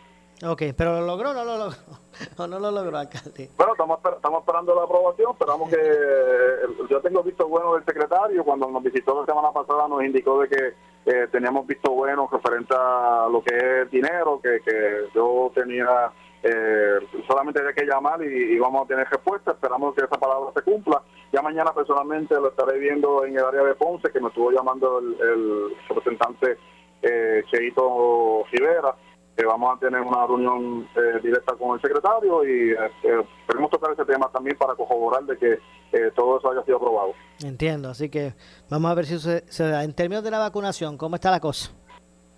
Ok, 0.45 0.61
pero 0.77 0.99
lo 0.99 1.05
logró 1.05 1.29
o 1.31 1.33
no 1.33 1.43
lo 1.45 1.57
logró. 1.57 1.77
O 2.37 2.45
no 2.47 2.59
lo 2.59 2.69
logró, 2.69 2.97
alcalde. 2.97 3.49
Bueno, 3.57 3.73
estamos, 3.73 3.97
estamos 4.15 4.39
esperando 4.41 4.75
la 4.75 4.83
aprobación, 4.83 5.31
esperamos 5.31 5.67
que 5.69 6.87
yo 6.89 7.01
tengo 7.01 7.23
visto 7.23 7.47
bueno 7.47 7.73
del 7.73 7.85
secretario, 7.85 8.43
cuando 8.43 8.69
nos 8.69 8.83
visitó 8.83 9.19
la 9.19 9.25
semana 9.25 9.51
pasada 9.51 9.87
nos 9.87 10.03
indicó 10.03 10.39
de 10.41 10.47
que 10.49 10.73
eh, 11.05 11.27
teníamos 11.31 11.65
visto 11.65 11.91
bueno 11.91 12.29
referente 12.31 12.73
a 12.77 13.27
lo 13.31 13.43
que 13.43 13.81
es 13.81 13.89
dinero, 13.91 14.39
que, 14.43 14.59
que 14.63 15.05
yo 15.15 15.51
tenía, 15.55 16.11
eh, 16.43 16.99
solamente 17.25 17.59
había 17.59 17.73
que 17.73 17.85
llamar 17.85 18.21
y, 18.21 18.59
vamos 18.59 18.83
a 18.83 18.87
tener 18.87 19.07
respuesta, 19.09 19.51
esperamos 19.51 19.95
que 19.95 20.03
esa 20.03 20.19
palabra 20.19 20.51
se 20.53 20.61
cumpla. 20.61 21.01
Ya 21.31 21.41
mañana 21.41 21.73
personalmente 21.73 22.35
lo 22.35 22.49
estaré 22.49 22.77
viendo 22.77 23.25
en 23.25 23.37
el 23.37 23.45
área 23.45 23.63
de 23.63 23.73
Ponce, 23.75 24.11
que 24.11 24.19
me 24.19 24.27
estuvo 24.27 24.51
llamando 24.51 24.99
el, 24.99 25.73
representante 25.87 26.57
eh, 27.01 27.43
Cheito 27.49 28.43
Rivera, 28.51 28.93
que 29.35 29.45
vamos 29.45 29.75
a 29.75 29.79
tener 29.79 30.01
una 30.01 30.27
reunión 30.27 30.87
eh, 30.95 31.19
directa 31.23 31.53
con 31.53 31.75
el 31.75 31.81
secretario 31.81 32.43
y 32.45 32.71
eh, 32.71 32.77
eh, 33.03 33.23
queremos 33.47 33.71
tocar 33.71 33.91
ese 33.93 34.05
tema 34.05 34.29
también 34.31 34.57
para 34.57 34.75
corroborar 34.75 35.23
de 35.23 35.37
que 35.37 35.53
eh, 35.91 36.11
todo 36.15 36.37
eso 36.37 36.51
haya 36.51 36.63
sido 36.63 36.77
aprobado. 36.77 37.13
Entiendo, 37.43 37.89
así 37.89 38.09
que 38.09 38.33
vamos 38.69 38.91
a 38.91 38.93
ver 38.93 39.05
si 39.05 39.19
se 39.19 39.63
da. 39.63 39.83
En 39.83 39.93
términos 39.93 40.23
de 40.23 40.31
la 40.31 40.39
vacunación, 40.39 40.97
¿cómo 40.97 41.15
está 41.15 41.31
la 41.31 41.39
cosa? 41.39 41.71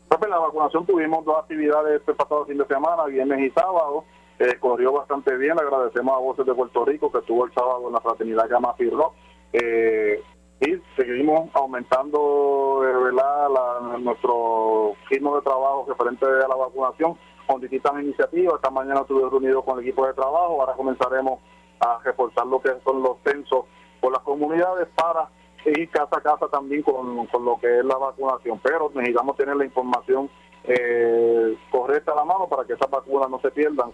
Pues, 0.08 0.22
en 0.24 0.30
la 0.30 0.40
vacunación 0.40 0.86
tuvimos 0.86 1.26
dos 1.26 1.38
actividades 1.38 2.00
este 2.00 2.14
pasado 2.14 2.46
fin 2.46 2.58
de 2.58 2.66
semana, 2.66 3.06
viernes 3.06 3.40
y 3.40 3.50
sábado. 3.52 4.06
Eh, 4.40 4.58
corrió 4.60 4.92
bastante 4.92 5.36
bien. 5.38 5.60
Agradecemos 5.60 6.16
a 6.16 6.20
Voces 6.20 6.46
de 6.46 6.54
Puerto 6.54 6.86
Rico 6.86 7.12
que 7.12 7.20
estuvo 7.20 7.46
el 7.46 7.54
sábado 7.54 7.88
en 7.88 7.94
la 7.94 8.02
fraternidad 8.02 8.50
Gama 8.50 8.76
Rock. 8.92 9.14
Eh, 9.54 10.22
y 10.62 10.82
seguimos 10.96 11.50
aumentando 11.54 12.82
eh, 12.86 14.00
nuestro 14.00 14.94
ritmo 15.10 15.36
de 15.36 15.42
trabajo 15.42 15.86
referente 15.88 16.26
a 16.26 16.48
la 16.48 16.56
vacunación 16.56 17.18
con 17.46 17.62
distintas 17.62 17.94
iniciativas. 18.02 18.56
Esta 18.56 18.70
mañana 18.70 19.02
estuve 19.02 19.30
reunido 19.30 19.64
con 19.64 19.80
el 19.80 19.86
equipo 19.86 20.06
de 20.08 20.14
trabajo. 20.14 20.62
Ahora 20.62 20.74
comenzaremos 20.74 21.40
a 21.80 22.00
reforzar 22.04 22.48
lo 22.48 22.62
que 22.62 22.72
son 22.84 23.04
los 23.04 23.18
censos 23.24 23.66
por 24.00 24.12
las 24.12 24.22
comunidades 24.22 24.88
para 24.96 25.30
ir 25.66 25.90
casa 25.90 26.18
a 26.18 26.22
casa 26.22 26.48
también 26.48 26.82
con, 26.82 27.26
con 27.28 27.46
lo 27.46 27.60
que 27.60 27.80
es 27.80 27.86
la 27.86 27.98
vacunación. 27.98 28.60
Pero 28.64 28.92
necesitamos 28.94 29.36
tener 29.38 29.56
la 29.56 29.66
información 29.66 30.30
eh, 30.64 31.56
correcta 31.70 32.12
a 32.12 32.16
la 32.16 32.26
mano 32.26 32.48
para 32.48 32.64
que 32.66 32.74
esas 32.74 32.90
vacunas 32.90 33.30
no 33.30 33.40
se 33.40 33.52
pierdan 33.52 33.92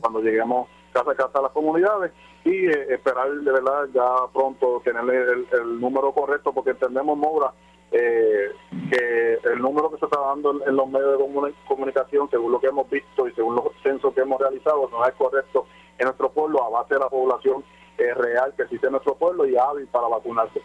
cuando 0.00 0.20
lleguemos 0.20 0.68
casa 0.92 1.12
a 1.12 1.14
casa 1.14 1.38
a 1.38 1.42
las 1.42 1.52
comunidades 1.52 2.12
y 2.44 2.66
eh, 2.66 2.86
esperar 2.94 3.30
de 3.30 3.52
verdad 3.52 3.86
ya 3.94 4.26
pronto 4.32 4.82
tener 4.84 5.04
el, 5.04 5.46
el 5.52 5.80
número 5.80 6.12
correcto 6.12 6.52
porque 6.52 6.70
entendemos 6.70 7.16
Moura 7.16 7.52
eh, 7.92 8.50
que 8.90 9.38
el 9.44 9.60
número 9.60 9.90
que 9.90 9.98
se 9.98 10.06
está 10.06 10.20
dando 10.20 10.50
en, 10.50 10.68
en 10.68 10.76
los 10.76 10.88
medios 10.88 11.18
de 11.18 11.24
comuni- 11.24 11.54
comunicación 11.68 12.28
según 12.30 12.50
lo 12.50 12.58
que 12.60 12.66
hemos 12.66 12.90
visto 12.90 13.28
y 13.28 13.32
según 13.32 13.54
los 13.54 13.66
censos 13.82 14.12
que 14.12 14.22
hemos 14.22 14.40
realizado 14.40 14.88
no 14.90 15.06
es 15.06 15.14
correcto 15.14 15.66
en 15.98 16.06
nuestro 16.06 16.30
pueblo 16.30 16.64
a 16.64 16.68
base 16.70 16.94
de 16.94 17.00
la 17.00 17.08
población 17.08 17.62
eh, 17.96 18.12
real 18.14 18.52
que 18.56 18.64
existe 18.64 18.86
en 18.86 18.92
nuestro 18.92 19.14
pueblo 19.14 19.46
y 19.46 19.56
hábil 19.56 19.86
para 19.86 20.08
vacunarse. 20.08 20.60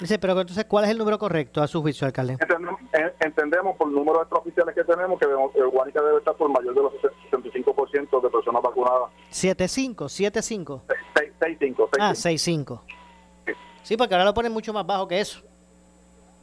Dice, 0.00 0.18
pero 0.18 0.38
entonces, 0.40 0.64
¿cuál 0.66 0.84
es 0.84 0.90
el 0.90 0.98
número 0.98 1.18
correcto 1.18 1.60
a 1.60 1.66
su 1.66 1.82
juicio, 1.82 2.06
alcalde? 2.06 2.34
Entendemos, 2.34 2.80
en- 2.92 3.12
entendemos 3.20 3.76
por 3.76 3.88
el 3.88 3.94
número 3.94 4.18
de 4.18 4.22
extraoficiales 4.22 4.74
que 4.74 4.84
tenemos 4.84 5.18
que 5.18 5.26
debemos- 5.26 5.54
eh, 5.56 5.62
Guánica 5.64 6.00
debe 6.02 6.18
estar 6.18 6.34
por 6.34 6.48
mayor 6.50 6.72
de 6.74 6.82
los 6.82 6.92
65% 7.30 8.20
de 8.20 8.30
personas 8.30 8.62
vacunadas. 8.62 9.10
75, 9.30 10.08
75. 10.08 10.82
65, 11.14 11.88
Ah, 11.98 12.14
65. 12.14 12.82
Sí, 13.82 13.96
porque 13.96 14.14
ahora 14.14 14.24
lo 14.24 14.34
ponen 14.34 14.52
mucho 14.52 14.72
más 14.72 14.86
bajo 14.86 15.08
que 15.08 15.20
eso. 15.20 15.40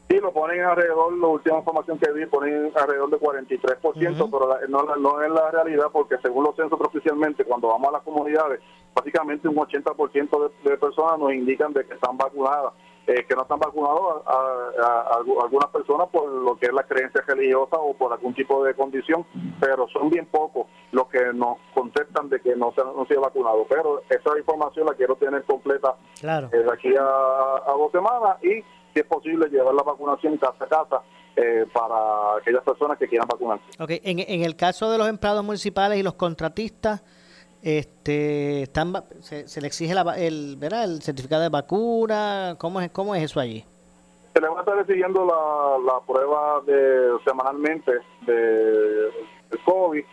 Sí, 0.10 0.18
lo 0.20 0.32
ponen 0.34 0.62
alrededor, 0.62 1.14
la 1.18 1.28
última 1.28 1.58
información 1.60 1.98
que 1.98 2.12
vi, 2.12 2.26
ponen 2.26 2.72
alrededor 2.76 3.10
de 3.10 3.18
43%, 3.18 4.30
pero 4.30 4.48
la- 4.50 4.68
no, 4.68 4.84
no 4.98 5.22
es 5.22 5.32
la 5.32 5.50
realidad 5.52 5.86
porque 5.94 6.18
según 6.22 6.44
los 6.44 6.56
censos 6.56 6.80
oficialmente, 6.82 7.44
cuando 7.46 7.70
vamos 7.70 7.88
a 7.90 7.94
las 7.94 8.02
comunidades, 8.04 8.60
básicamente 8.94 9.48
un 9.48 9.56
80% 9.56 10.50
de, 10.64 10.70
de 10.70 10.78
personas 10.78 11.18
nos 11.20 11.34
indican 11.34 11.72
de 11.74 11.86
que 11.86 11.94
están 11.94 12.18
vacunadas. 12.18 12.74
Eh, 13.08 13.24
que 13.30 13.36
no 13.36 13.44
están 13.44 13.60
vacunados 13.60 14.24
a, 14.26 14.32
a- 14.32 14.36
a- 14.84 15.02
a 15.02 15.20
algu- 15.20 15.40
algunas 15.44 15.70
personas 15.70 16.08
por 16.10 16.28
lo 16.28 16.58
que 16.58 16.66
es 16.66 16.74
la 16.74 16.82
creencia 16.82 17.22
religiosa 17.28 17.78
o 17.78 17.94
por 17.94 18.12
algún 18.12 18.34
tipo 18.34 18.64
de 18.64 18.74
condición, 18.74 19.24
pero 19.60 19.88
son 19.90 20.10
bien 20.10 20.26
pocos 20.26 20.66
los 20.92 21.08
que 21.10 21.32
nos 21.34 21.58
contestan 21.76 22.30
de 22.30 22.40
que 22.42 22.56
no 22.56 22.72
se, 22.72 22.82
no 22.84 23.06
se 23.08 23.16
ha 23.16 23.20
vacunado. 23.20 23.64
Pero 23.70 24.02
esa 24.10 24.36
información 24.40 24.88
la 24.88 24.96
quiero 24.96 25.16
tener 25.18 25.44
completa 25.44 25.94
Claro. 26.20 26.50
eh, 26.52 26.58
de 26.58 26.72
aquí 26.74 26.96
a, 26.96 27.04
a 27.04 27.74
dos 27.78 27.92
semanas 27.92 28.44
y 28.44 28.62
si 28.94 29.00
es 29.02 29.06
posible 29.06 29.50
llevar 29.50 29.76
la 29.76 29.84
vacunación 29.84 30.38
casa 30.38 30.64
a 30.66 30.68
casa 30.68 31.02
eh, 31.36 31.64
para 31.72 32.38
aquellas 32.38 32.64
personas 32.64 32.98
que 32.98 33.08
quieran 33.08 33.28
vacunarse. 33.28 33.66
Ok, 33.80 33.92
en, 34.04 34.20
en 34.20 34.42
el 34.42 34.56
caso 34.56 34.90
de 34.90 34.98
los 34.98 35.08
empleados 35.08 35.44
municipales 35.44 36.00
y 36.00 36.02
los 36.02 36.16
contratistas, 36.16 37.04
este, 37.62 38.64
están, 38.64 38.94
se, 39.22 39.48
se 39.48 39.62
le 39.62 39.68
exige 39.68 39.94
la, 39.94 40.02
el, 40.18 40.56
¿verdad? 40.58 40.84
el 40.86 41.02
certificado 41.02 41.42
de 41.42 41.50
vacuna. 41.50 42.56
¿Cómo 42.60 42.80
es, 42.82 42.92
cómo 42.92 43.16
es 43.16 43.24
eso 43.24 43.40
allí? 43.40 43.64
Se 44.34 44.42
le 44.42 44.48
va 44.50 44.58
a 44.58 44.60
estar 44.62 44.78
exigiendo 44.80 45.26
la, 45.26 45.94
la 45.94 46.00
prueba 46.06 46.62
de 46.66 47.18
semanalmente 47.24 47.92
de, 48.28 49.10
COVID. 49.64 50.04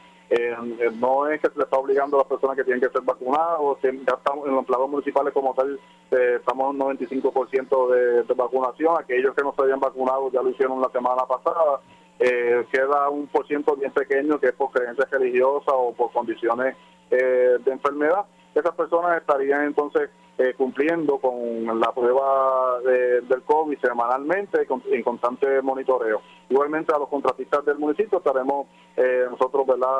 No 1.00 1.26
es 1.28 1.40
que 1.42 1.48
se 1.50 1.58
le 1.58 1.64
está 1.64 1.76
obligando 1.76 2.16
a 2.16 2.20
las 2.20 2.28
personas 2.28 2.56
que 2.56 2.64
tienen 2.64 2.80
que 2.80 2.88
ser 2.88 3.02
vacunados. 3.02 3.78
Tien- 3.82 4.02
Ya 4.06 4.14
estamos 4.14 4.46
en 4.46 4.52
los 4.52 4.60
empleados 4.60 4.88
municipales 4.88 5.34
como 5.34 5.52
tal, 5.54 5.78
eh, 6.10 6.36
estamos 6.38 6.74
en 6.74 6.80
un 6.82 6.96
95% 6.96 7.90
de, 7.92 8.22
de 8.22 8.34
vacunación. 8.34 8.94
Aquellos 8.98 9.34
que 9.34 9.42
no 9.42 9.52
se 9.54 9.62
habían 9.62 9.80
vacunado 9.80 10.30
ya 10.30 10.40
lo 10.40 10.48
hicieron 10.50 10.80
la 10.80 10.88
semana 10.88 11.24
pasada. 11.26 11.80
Eh, 12.24 12.64
queda 12.70 13.08
un 13.08 13.26
por 13.26 13.46
ciento 13.48 13.74
bien 13.74 13.90
pequeño 13.90 14.38
que 14.38 14.48
es 14.48 14.52
por 14.54 14.70
creencias 14.70 15.10
religiosas 15.10 15.74
o 15.76 15.92
por 15.92 16.12
condiciones 16.12 16.76
eh, 17.10 17.56
de 17.64 17.72
enfermedad. 17.72 18.24
Esas 18.54 18.74
personas 18.74 19.20
estarían 19.20 19.64
entonces 19.64 20.08
eh, 20.38 20.54
cumpliendo 20.56 21.18
con 21.18 21.78
la 21.78 21.92
prueba 21.92 22.78
de- 22.84 23.20
del 23.22 23.42
COVID 23.42 23.76
semanalmente 23.78 24.64
con- 24.66 24.82
en 24.90 25.02
constante 25.02 25.60
monitoreo. 25.62 26.22
Igualmente 26.48 26.92
a 26.94 26.98
los 26.98 27.08
contratistas 27.08 27.64
del 27.66 27.78
municipio 27.78 28.18
estaremos 28.18 28.66
eh, 28.96 29.26
nosotros 29.30 29.66
verdad 29.66 29.90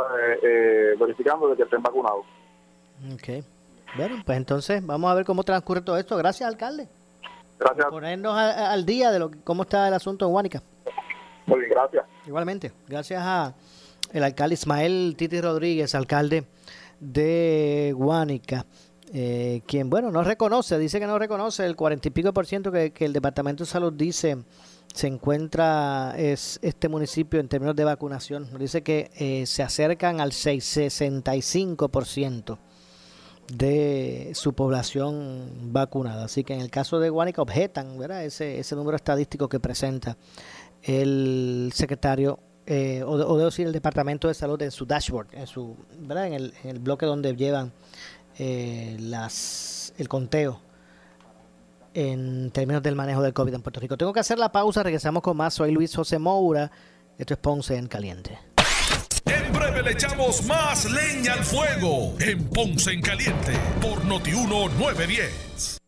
Eh, 0.43 0.95
verificando 0.99 1.49
de 1.49 1.57
que 1.57 1.63
estén 1.65 1.83
vacunados. 1.83 2.25
Ok. 3.15 3.45
Bueno, 3.97 4.17
pues 4.25 4.39
entonces 4.39 4.85
vamos 4.87 5.11
a 5.11 5.15
ver 5.15 5.25
cómo 5.25 5.43
transcurre 5.45 5.83
todo 5.83 5.99
esto. 5.99 6.17
Gracias, 6.17 6.49
alcalde. 6.49 6.89
Gracias. 7.59 7.85
Por 7.87 7.95
ponernos 8.01 8.35
a- 8.37 8.51
a- 8.69 8.73
al 8.73 8.87
día 8.87 9.11
de 9.11 9.19
lo 9.19 9.31
cómo 9.45 9.63
está 9.65 9.87
el 9.89 9.95
asunto 9.95 10.27
en 10.27 10.33
Huánica. 10.33 10.63
Muy 11.47 11.61
bien, 11.61 11.71
gracias. 11.71 12.05
Igualmente, 12.27 12.73
gracias 12.89 13.23
a 13.23 13.55
el 14.13 14.25
alcalde 14.25 14.55
Ismael 14.55 15.15
Titi 15.17 15.41
Rodríguez, 15.41 15.95
alcalde 15.95 16.45
de 17.01 17.93
Guánica, 17.97 18.67
eh, 19.13 19.63
quien, 19.67 19.91
bueno, 19.91 20.11
no 20.11 20.23
reconoce, 20.23 20.79
dice 20.79 21.01
que 21.01 21.07
no 21.07 21.19
reconoce 21.19 21.67
el 21.67 21.77
cuarenta 21.77 22.09
y 22.09 22.11
pico 22.11 22.33
por 22.33 22.47
ciento 22.47 22.71
que, 22.71 22.93
que 22.93 23.05
el 23.05 23.13
Departamento 23.13 23.65
de 23.65 23.71
Salud 23.71 23.93
dice 23.93 24.39
se 24.95 25.07
encuentra 25.07 26.15
es 26.17 26.59
este 26.63 26.89
municipio 26.89 27.41
en 27.41 27.49
términos 27.49 27.75
de 27.77 27.85
vacunación. 27.85 28.49
Dice 28.59 28.83
que 28.83 29.11
eh, 29.17 29.47
se 29.47 29.63
acercan 29.63 30.21
al 30.21 30.33
6, 30.33 30.77
65% 30.77 32.59
de 33.49 34.33
su 34.35 34.53
población 34.55 35.73
vacunada. 35.73 36.25
Así 36.25 36.45
que 36.45 36.55
en 36.55 36.61
el 36.61 36.71
caso 36.71 37.01
de 37.01 37.11
Guánica 37.11 37.43
objetan 37.43 37.99
¿verdad? 37.99 38.25
Ese, 38.25 38.59
ese 38.59 38.77
número 38.77 38.97
estadístico 38.97 39.49
que 39.49 39.61
presenta 39.61 40.17
el 40.83 41.71
secretario 41.75 42.39
eh, 42.67 43.03
o, 43.05 43.19
debo 43.19 43.39
decir 43.45 43.67
el 43.67 43.73
Departamento 43.73 44.29
de 44.29 44.35
Salud 44.35 44.61
en 44.63 44.71
su 44.71 44.87
dashboard, 44.87 45.29
en 45.33 45.47
su 45.47 45.77
¿verdad? 45.99 46.29
En, 46.29 46.35
el, 46.35 46.55
en 46.63 46.71
el 46.71 46.79
bloque 46.79 47.07
donde 47.07 47.35
llevan 47.35 47.73
eh, 48.39 48.97
las 49.01 49.93
el 49.99 50.09
conteo 50.09 50.61
en 51.95 52.51
términos 52.51 52.83
del 52.83 52.95
manejo 52.95 53.21
del 53.23 53.33
COVID 53.33 53.55
en 53.55 53.63
Puerto 53.63 53.81
Rico. 53.81 53.97
Tengo 53.97 54.13
que 54.13 54.21
hacer 54.21 54.39
la 54.39 54.51
pausa, 54.51 54.83
regresamos 54.83 55.23
con 55.23 55.37
más. 55.37 55.55
Soy 55.55 55.73
Luis 55.73 55.95
José 55.95 56.19
Moura. 56.19 56.71
Esto 57.19 57.35
es 57.35 57.41
Ponce 57.41 57.77
en 57.77 57.89
Caliente. 57.89 58.39
En 59.27 59.53
breve 59.53 59.83
le 59.83 59.93
echamos 59.93 60.45
más 60.47 60.91
leña 60.91 61.35
al 61.35 61.45
fuego 61.45 62.15
en 62.21 62.45
Ponce 62.49 62.93
en 62.93 63.03
Caliente 63.03 63.53
por 63.81 64.05
Notiuno 64.05 64.69
910. 64.69 65.82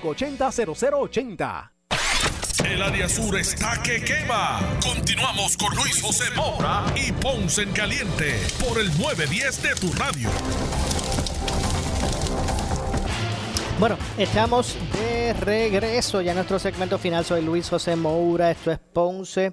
580-0080. 0.00 1.70
El 2.64 2.82
área 2.82 3.08
sur 3.08 3.36
está 3.36 3.80
que 3.82 4.02
quema. 4.02 4.60
Continuamos 4.82 5.56
con 5.56 5.74
Luis 5.76 6.02
José 6.02 6.24
Moura 6.34 6.84
y 6.96 7.12
Ponce 7.12 7.62
en 7.62 7.72
Caliente 7.72 8.40
por 8.66 8.78
el 8.80 8.88
910 8.98 9.62
de 9.62 9.74
tu 9.76 9.92
radio. 9.92 10.28
Bueno, 13.78 13.96
estamos 14.18 14.76
de 14.92 15.32
regreso 15.34 16.22
ya 16.22 16.32
en 16.32 16.36
nuestro 16.36 16.58
segmento 16.58 16.98
final. 16.98 17.24
Soy 17.24 17.42
Luis 17.42 17.68
José 17.68 17.94
Moura, 17.94 18.50
esto 18.50 18.72
es 18.72 18.78
Ponce 18.78 19.52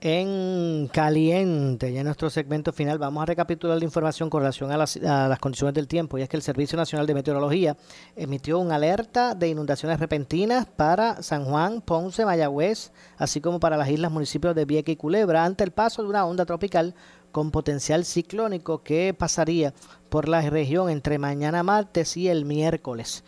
en 0.00 0.88
Caliente. 0.92 1.92
Ya 1.92 2.00
en 2.00 2.06
nuestro 2.06 2.30
segmento 2.30 2.72
final 2.72 2.98
vamos 2.98 3.22
a 3.22 3.26
recapitular 3.26 3.78
la 3.78 3.84
información 3.84 4.30
con 4.30 4.40
relación 4.40 4.72
a 4.72 4.76
las, 4.76 4.96
a 4.96 5.28
las 5.28 5.38
condiciones 5.38 5.74
del 5.74 5.88
tiempo. 5.88 6.18
Y 6.18 6.22
es 6.22 6.28
que 6.28 6.36
el 6.36 6.42
Servicio 6.42 6.76
Nacional 6.76 7.06
de 7.06 7.14
Meteorología 7.14 7.76
emitió 8.16 8.58
una 8.58 8.76
alerta 8.76 9.34
de 9.34 9.48
inundaciones 9.48 10.00
repentinas 10.00 10.66
para 10.66 11.22
San 11.22 11.44
Juan, 11.44 11.80
Ponce, 11.80 12.24
Mayagüez, 12.24 12.92
así 13.18 13.40
como 13.40 13.60
para 13.60 13.76
las 13.76 13.90
islas 13.90 14.10
municipios 14.10 14.54
de 14.54 14.64
Vieques 14.64 14.94
y 14.94 14.96
Culebra, 14.96 15.44
ante 15.44 15.64
el 15.64 15.70
paso 15.70 16.02
de 16.02 16.08
una 16.08 16.24
onda 16.24 16.46
tropical 16.46 16.94
con 17.32 17.50
potencial 17.50 18.04
ciclónico 18.04 18.82
que 18.82 19.14
pasaría 19.14 19.72
por 20.08 20.28
la 20.28 20.40
región 20.42 20.90
entre 20.90 21.18
mañana 21.18 21.62
martes 21.62 22.16
y 22.16 22.28
el 22.28 22.44
miércoles. 22.44 23.22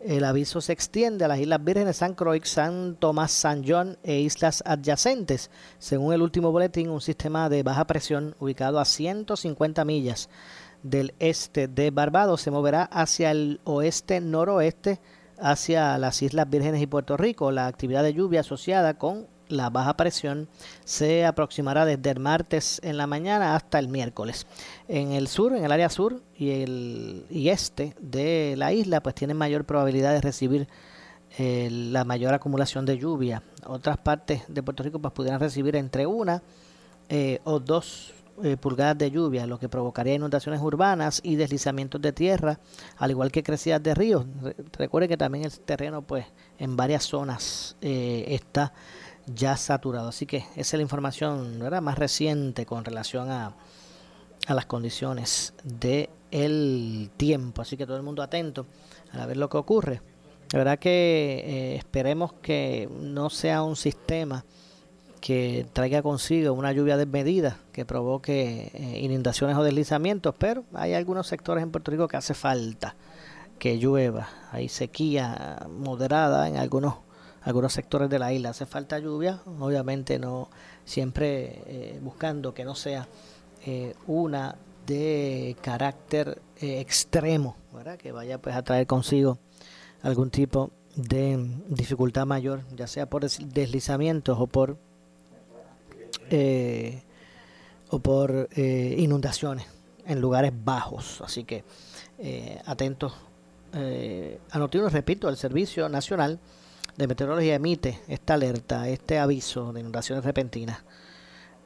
El 0.00 0.24
aviso 0.24 0.60
se 0.60 0.72
extiende 0.72 1.24
a 1.24 1.28
las 1.28 1.40
Islas 1.40 1.64
Vírgenes, 1.64 1.96
San 1.96 2.14
Croix, 2.14 2.48
San 2.48 2.94
Tomás, 2.96 3.32
San 3.32 3.64
John 3.66 3.98
e 4.04 4.20
islas 4.20 4.62
adyacentes. 4.64 5.50
Según 5.78 6.14
el 6.14 6.22
último 6.22 6.52
boletín, 6.52 6.88
un 6.88 7.00
sistema 7.00 7.48
de 7.48 7.64
baja 7.64 7.84
presión 7.84 8.36
ubicado 8.38 8.78
a 8.78 8.84
150 8.84 9.84
millas 9.84 10.28
del 10.82 11.14
este 11.18 11.66
de 11.66 11.90
Barbados 11.90 12.40
se 12.40 12.50
moverá 12.50 12.84
hacia 12.84 13.32
el 13.32 13.60
oeste-noroeste, 13.64 15.00
hacia 15.40 15.98
las 15.98 16.22
Islas 16.22 16.48
Vírgenes 16.48 16.80
y 16.80 16.86
Puerto 16.86 17.16
Rico. 17.16 17.50
La 17.50 17.66
actividad 17.66 18.02
de 18.02 18.14
lluvia 18.14 18.40
asociada 18.40 18.94
con 18.94 19.26
la 19.48 19.70
baja 19.70 19.96
presión 19.96 20.48
se 20.84 21.24
aproximará 21.24 21.84
desde 21.84 22.10
el 22.10 22.20
martes 22.20 22.80
en 22.82 22.96
la 22.96 23.06
mañana 23.06 23.56
hasta 23.56 23.78
el 23.78 23.88
miércoles. 23.88 24.46
En 24.88 25.12
el 25.12 25.28
sur, 25.28 25.54
en 25.54 25.64
el 25.64 25.72
área 25.72 25.88
sur 25.88 26.22
y 26.36 26.50
el 26.50 27.24
y 27.30 27.48
este 27.48 27.94
de 28.00 28.54
la 28.56 28.72
isla, 28.72 29.02
pues 29.02 29.14
tienen 29.14 29.36
mayor 29.36 29.64
probabilidad 29.64 30.12
de 30.12 30.20
recibir 30.20 30.68
eh, 31.38 31.68
la 31.70 32.04
mayor 32.04 32.34
acumulación 32.34 32.84
de 32.84 32.98
lluvia. 32.98 33.42
Otras 33.66 33.98
partes 33.98 34.42
de 34.48 34.62
Puerto 34.62 34.82
Rico 34.82 34.98
pues 34.98 35.12
pudieran 35.12 35.40
recibir 35.40 35.76
entre 35.76 36.06
una 36.06 36.42
eh, 37.08 37.40
o 37.44 37.58
dos 37.58 38.12
eh, 38.42 38.56
pulgadas 38.56 38.96
de 38.98 39.10
lluvia, 39.10 39.46
lo 39.46 39.58
que 39.58 39.68
provocaría 39.68 40.14
inundaciones 40.14 40.60
urbanas 40.60 41.20
y 41.24 41.36
deslizamientos 41.36 42.00
de 42.00 42.12
tierra, 42.12 42.60
al 42.96 43.10
igual 43.10 43.32
que 43.32 43.42
crecidas 43.42 43.82
de 43.82 43.94
ríos. 43.94 44.26
Re- 44.42 44.56
recuerde 44.72 45.08
que 45.08 45.16
también 45.16 45.44
el 45.44 45.52
terreno, 45.60 46.02
pues, 46.02 46.24
en 46.58 46.76
varias 46.76 47.04
zonas 47.04 47.76
está 47.80 48.72
ya 49.34 49.56
saturado. 49.56 50.08
Así 50.08 50.26
que 50.26 50.38
esa 50.38 50.60
es 50.60 50.74
la 50.74 50.82
información 50.82 51.58
¿verdad? 51.58 51.82
más 51.82 51.98
reciente 51.98 52.66
con 52.66 52.84
relación 52.84 53.30
a, 53.30 53.54
las 54.48 54.66
condiciones 54.66 55.52
del 55.62 56.08
el 56.30 57.10
tiempo. 57.16 57.62
Así 57.62 57.76
que 57.76 57.86
todo 57.86 57.96
el 57.96 58.02
mundo 58.02 58.22
atento 58.22 58.66
a 59.12 59.26
ver 59.26 59.36
lo 59.36 59.48
que 59.48 59.56
ocurre. 59.56 60.00
La 60.52 60.58
verdad 60.58 60.78
que 60.78 61.44
eh, 61.44 61.76
esperemos 61.76 62.32
que 62.34 62.88
no 63.00 63.28
sea 63.28 63.62
un 63.62 63.76
sistema 63.76 64.44
que 65.20 65.66
traiga 65.72 66.00
consigo 66.00 66.52
una 66.52 66.72
lluvia 66.72 66.96
desmedida 66.96 67.58
que 67.72 67.84
provoque 67.84 68.70
eh, 68.72 69.00
inundaciones 69.00 69.56
o 69.56 69.64
deslizamientos, 69.64 70.34
pero 70.38 70.64
hay 70.74 70.94
algunos 70.94 71.26
sectores 71.26 71.62
en 71.62 71.70
Puerto 71.70 71.90
Rico 71.90 72.08
que 72.08 72.16
hace 72.16 72.34
falta 72.34 72.94
que 73.58 73.76
llueva. 73.76 74.28
Hay 74.52 74.68
sequía 74.68 75.66
moderada 75.68 76.48
en 76.48 76.56
algunos 76.56 76.94
algunos 77.42 77.72
sectores 77.72 78.08
de 78.10 78.18
la 78.18 78.32
isla. 78.32 78.50
Hace 78.50 78.66
falta 78.66 78.98
lluvia, 78.98 79.40
obviamente 79.60 80.18
no 80.18 80.48
siempre 80.84 81.62
eh, 81.66 81.98
buscando 82.02 82.52
que 82.54 82.64
no 82.64 82.74
sea 82.74 83.06
eh, 83.64 83.94
una 84.06 84.56
de 84.86 85.56
carácter 85.60 86.40
eh, 86.60 86.80
extremo, 86.80 87.56
que 87.98 88.10
vaya 88.12 88.38
pues 88.38 88.56
a 88.56 88.62
traer 88.62 88.86
consigo 88.86 89.38
algún 90.02 90.30
tipo 90.30 90.70
de 90.96 91.36
dificultad 91.68 92.26
mayor, 92.26 92.62
ya 92.74 92.86
sea 92.86 93.08
por 93.08 93.22
des- 93.22 93.40
deslizamientos 93.52 94.38
o 94.40 94.46
por 94.46 94.78
o 97.90 97.98
por 98.00 98.48
inundaciones 98.56 99.66
en 100.06 100.20
lugares 100.20 100.52
bajos. 100.64 101.20
Así 101.22 101.44
que 101.44 101.64
atentos 102.66 103.14
a 103.72 104.58
repito, 104.92 105.28
el 105.28 105.36
Servicio 105.36 105.88
Nacional 105.88 106.38
de 106.98 107.06
Meteorología 107.06 107.54
emite 107.54 108.00
esta 108.08 108.34
alerta, 108.34 108.88
este 108.88 109.18
aviso 109.18 109.72
de 109.72 109.80
inundaciones 109.80 110.24
repentinas, 110.24 110.80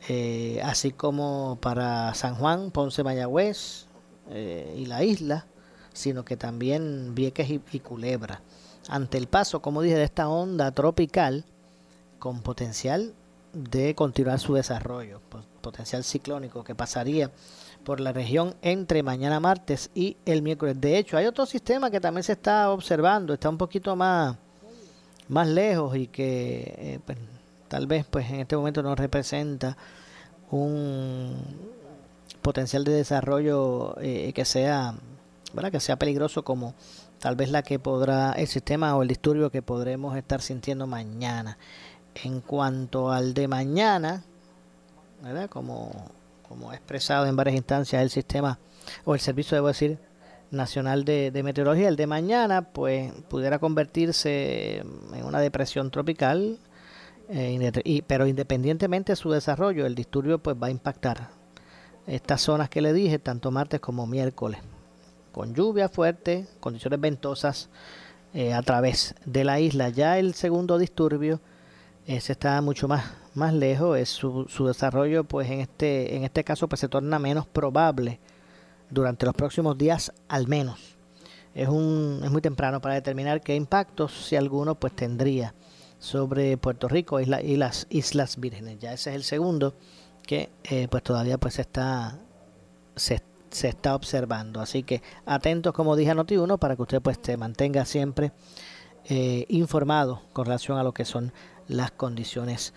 eh, 0.09 0.61
así 0.63 0.93
como 0.93 1.59
para 1.61 2.13
San 2.15 2.35
Juan, 2.35 2.71
Ponce, 2.71 3.03
Mayagüez 3.03 3.87
eh, 4.31 4.77
y 4.77 4.87
la 4.87 5.03
isla, 5.03 5.47
sino 5.95 6.25
que 6.25 6.37
también 6.37 7.15
Vieques 7.15 7.49
y, 7.51 7.61
y 7.73 7.81
Culebra. 7.81 8.43
Ante 8.89 9.17
el 9.17 9.27
paso, 9.27 9.63
como 9.63 9.81
dije, 9.81 9.97
de 9.97 10.05
esta 10.05 10.29
onda 10.29 10.71
tropical 10.73 11.45
con 12.19 12.43
potencial 12.43 13.15
de 13.53 13.95
continuar 13.95 14.39
su 14.39 14.55
desarrollo, 14.55 15.21
po- 15.29 15.45
potencial 15.61 16.05
ciclónico 16.05 16.63
que 16.65 16.75
pasaría 16.75 17.31
por 17.85 18.01
la 18.01 18.13
región 18.13 18.55
entre 18.63 19.03
mañana 19.03 19.41
martes 19.41 19.91
y 19.95 20.17
el 20.27 20.43
miércoles. 20.43 20.81
De 20.81 20.99
hecho, 20.99 21.17
hay 21.17 21.27
otro 21.27 21.47
sistema 21.47 21.91
que 21.91 22.01
también 22.01 22.23
se 22.23 22.33
está 22.33 22.71
observando, 22.71 23.33
está 23.35 23.49
un 23.49 23.59
poquito 23.59 23.95
más, 23.97 24.37
más 25.33 25.49
lejos 25.49 25.97
y 25.97 26.07
que 26.09 26.75
eh, 26.77 27.01
pues, 27.05 27.19
tal 27.69 27.87
vez 27.87 28.05
pues 28.09 28.31
en 28.31 28.41
este 28.41 28.57
momento 28.57 28.83
no 28.83 28.95
representa 28.95 29.77
un 30.51 31.35
potencial 32.43 32.85
de 32.85 32.93
desarrollo 32.93 33.97
eh, 34.01 34.33
que 34.35 34.45
sea, 34.45 34.95
¿verdad? 35.55 35.73
que 35.73 35.81
sea 35.81 35.97
peligroso 35.97 36.45
como 36.45 36.75
tal 37.19 37.37
vez 37.37 37.51
la 37.51 37.63
que 37.63 37.79
podrá 37.79 38.33
el 38.33 38.47
sistema 38.47 38.95
o 38.95 39.03
el 39.03 39.09
disturbio 39.09 39.51
que 39.51 39.63
podremos 39.63 40.17
estar 40.17 40.43
sintiendo 40.43 40.87
mañana. 40.87 41.57
En 42.15 42.43
cuanto 42.43 43.11
al 43.11 43.33
de 43.33 43.49
mañana, 43.49 44.25
¿verdad? 45.23 45.49
Como, 45.49 45.93
como 46.47 46.75
expresado 46.75 47.25
en 47.25 47.37
varias 47.37 47.57
instancias 47.57 48.03
el 48.03 48.11
sistema 48.11 48.59
o 49.07 49.15
el 49.15 49.21
servicio, 49.21 49.55
debo 49.55 49.69
decir, 49.69 49.99
nacional 50.53 51.05
de, 51.05 51.33
meteorología, 51.43 51.89
el 51.89 51.97
de 51.97 52.07
mañana, 52.07 52.63
pues 52.73 53.13
pudiera 53.29 53.59
convertirse 53.59 54.79
en 55.15 55.25
una 55.25 55.41
depresión 55.41 55.91
tropical, 55.91 56.59
eh, 57.29 57.73
y- 57.85 58.03
pero 58.03 58.27
independientemente 58.27 59.13
de 59.13 59.17
su 59.17 59.31
desarrollo, 59.31 59.87
el 59.87 59.95
disturbio 59.95 60.39
pues 60.39 60.57
va 60.63 60.69
a 60.69 60.71
impactar 60.71 61.31
estas 62.07 62.43
zonas 62.43 62.69
que 62.69 62.83
le 62.83 62.93
dije, 62.93 63.19
tanto 63.19 63.51
martes 63.51 63.81
como 63.81 64.07
miércoles, 64.07 64.61
con 65.33 65.55
lluvia 65.55 65.89
fuerte, 65.89 66.47
condiciones 66.61 67.01
ventosas 67.01 67.71
eh, 68.35 68.53
a 68.53 68.63
través 68.63 69.15
de 69.25 69.45
la 69.45 69.61
isla. 69.61 69.89
Ya 69.89 70.19
el 70.19 70.35
segundo 70.35 70.79
disturbio 70.79 71.41
ese 72.07 72.33
está 72.33 72.61
mucho 72.61 72.89
más, 72.89 73.05
más 73.35 73.55
lejos, 73.55 73.97
es 73.99 74.09
su, 74.09 74.47
su 74.49 74.67
desarrollo 74.67 75.25
pues 75.25 75.49
en 75.51 75.61
este, 75.61 76.17
en 76.17 76.25
este 76.25 76.43
caso 76.45 76.69
pues 76.69 76.81
se 76.81 76.89
torna 76.89 77.19
menos 77.19 77.47
probable 77.47 78.19
durante 78.93 79.27
los 79.27 79.35
próximos 79.35 79.77
días 79.77 80.13
al 80.29 80.47
menos. 80.47 80.97
Es, 81.55 81.69
un, 81.69 82.21
es 82.23 82.31
muy 82.31 82.41
temprano 82.41 82.81
para 82.81 82.95
determinar 82.95 83.41
qué 83.41 83.55
impactos, 83.57 84.13
si 84.13 84.37
alguno, 84.37 84.75
pues 84.75 84.95
tendría 84.95 85.55
sobre 85.99 86.57
Puerto 86.57 86.89
Rico 86.89 87.21
y 87.21 87.57
las 87.57 87.87
Islas 87.91 88.39
Vírgenes. 88.39 88.79
Ya 88.79 88.93
ese 88.93 89.11
es 89.11 89.17
el 89.17 89.25
segundo 89.25 89.75
que 90.23 90.51
eh, 90.65 90.89
pues 90.91 91.03
todavía 91.03 91.39
pues 91.39 91.59
está, 91.59 92.19
se, 92.97 93.23
se 93.51 93.69
está 93.69 93.95
observando. 93.95 94.61
Así 94.61 94.83
que 94.83 95.03
atentos, 95.27 95.73
como 95.73 95.97
dije 95.97 96.11
a 96.11 96.15
Noti1, 96.15 96.59
para 96.59 96.77
que 96.77 96.83
usted 96.83 97.03
pues 97.03 97.19
se 97.23 97.37
mantenga 97.37 97.85
siempre 97.85 98.33
eh, 99.05 99.47
informado 99.49 100.23
con 100.33 100.47
relación 100.47 100.79
a 100.79 100.83
lo 100.83 100.93
que 100.93 101.05
son 101.05 101.33
las 101.69 101.91
condiciones 101.91 102.73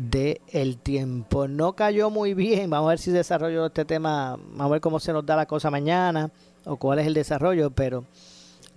del 0.00 0.40
el 0.48 0.78
tiempo. 0.78 1.46
No 1.46 1.74
cayó 1.74 2.10
muy 2.10 2.34
bien, 2.34 2.70
vamos 2.70 2.88
a 2.88 2.90
ver 2.90 2.98
si 2.98 3.10
desarrollo 3.10 3.66
este 3.66 3.84
tema, 3.84 4.36
vamos 4.36 4.60
a 4.60 4.68
ver 4.68 4.80
cómo 4.80 4.98
se 4.98 5.12
nos 5.12 5.26
da 5.26 5.36
la 5.36 5.46
cosa 5.46 5.70
mañana 5.70 6.30
o 6.64 6.76
cuál 6.76 7.00
es 7.00 7.06
el 7.06 7.14
desarrollo, 7.14 7.70
pero 7.70 8.04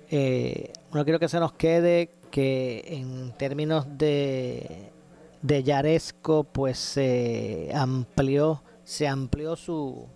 eh, 0.10 0.74
no 0.92 1.04
quiero 1.04 1.20
que 1.20 1.30
se 1.30 1.40
nos 1.40 1.54
quede 1.54 2.10
que 2.30 2.84
en 2.88 3.32
términos 3.38 3.86
de, 3.98 4.92
de 5.42 5.64
Yaresco, 5.64 6.44
pues 6.44 6.78
se 6.78 7.72
amplió, 7.74 8.62
se 8.84 9.08
amplió 9.08 9.56
su 9.56 10.08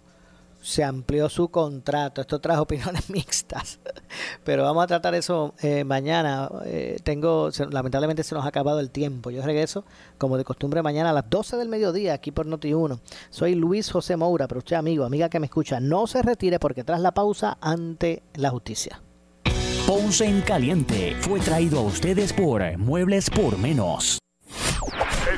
se 0.68 0.84
amplió 0.84 1.30
su 1.30 1.47
contrato. 1.49 2.20
Esto 2.20 2.39
trajo 2.39 2.61
opiniones 2.68 3.09
mixtas. 3.09 3.80
Pero 4.43 4.63
vamos 4.63 4.84
a 4.84 4.88
tratar 4.88 5.15
eso 5.15 5.53
eh, 5.61 5.84
mañana. 5.86 6.49
Eh, 6.65 6.97
tengo, 7.03 7.51
se- 7.51 7.68
lamentablemente 7.68 8.24
se 8.24 8.36
nos 8.36 8.43
ha 8.43 8.49
acabado 8.49 8.80
el 8.82 8.89
tiempo. 8.91 9.32
Yo 9.32 9.41
regreso, 9.41 9.86
como 10.18 10.38
de 10.38 10.43
costumbre, 10.43 10.82
mañana 10.82 11.11
a 11.11 11.13
las 11.13 11.30
12 11.30 11.55
del 11.57 11.70
mediodía 11.70 12.13
aquí 12.13 12.32
por 12.32 12.45
Noti1. 12.47 12.99
Soy 13.30 13.55
Luis 13.55 13.89
José 13.91 14.18
Moura, 14.18 14.47
pero 14.47 14.59
usted, 14.59 14.76
amigo, 14.76 15.05
amiga 15.05 15.30
que 15.30 15.39
me 15.39 15.45
escucha, 15.45 15.80
no 15.80 16.05
se 16.05 16.22
retire 16.22 16.59
porque 16.59 16.84
tras 16.84 16.99
la 16.99 17.13
pausa, 17.13 17.57
ante 17.61 18.24
la 18.36 18.49
justicia. 18.49 19.01
Ponce 19.88 20.26
en 20.26 20.41
Caliente 20.41 21.15
fue 21.22 21.39
traído 21.39 21.80
a 21.80 21.84
ustedes 21.84 22.34
por 22.34 22.78
Muebles 22.78 23.30
por 23.30 23.57
Menos. 23.57 24.20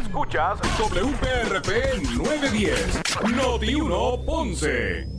Escuchas 0.03 0.59
WPRP 0.79 2.03
910, 2.17 3.01
Noti 3.35 3.75
1 3.75 4.25
Ponce. 4.25 5.18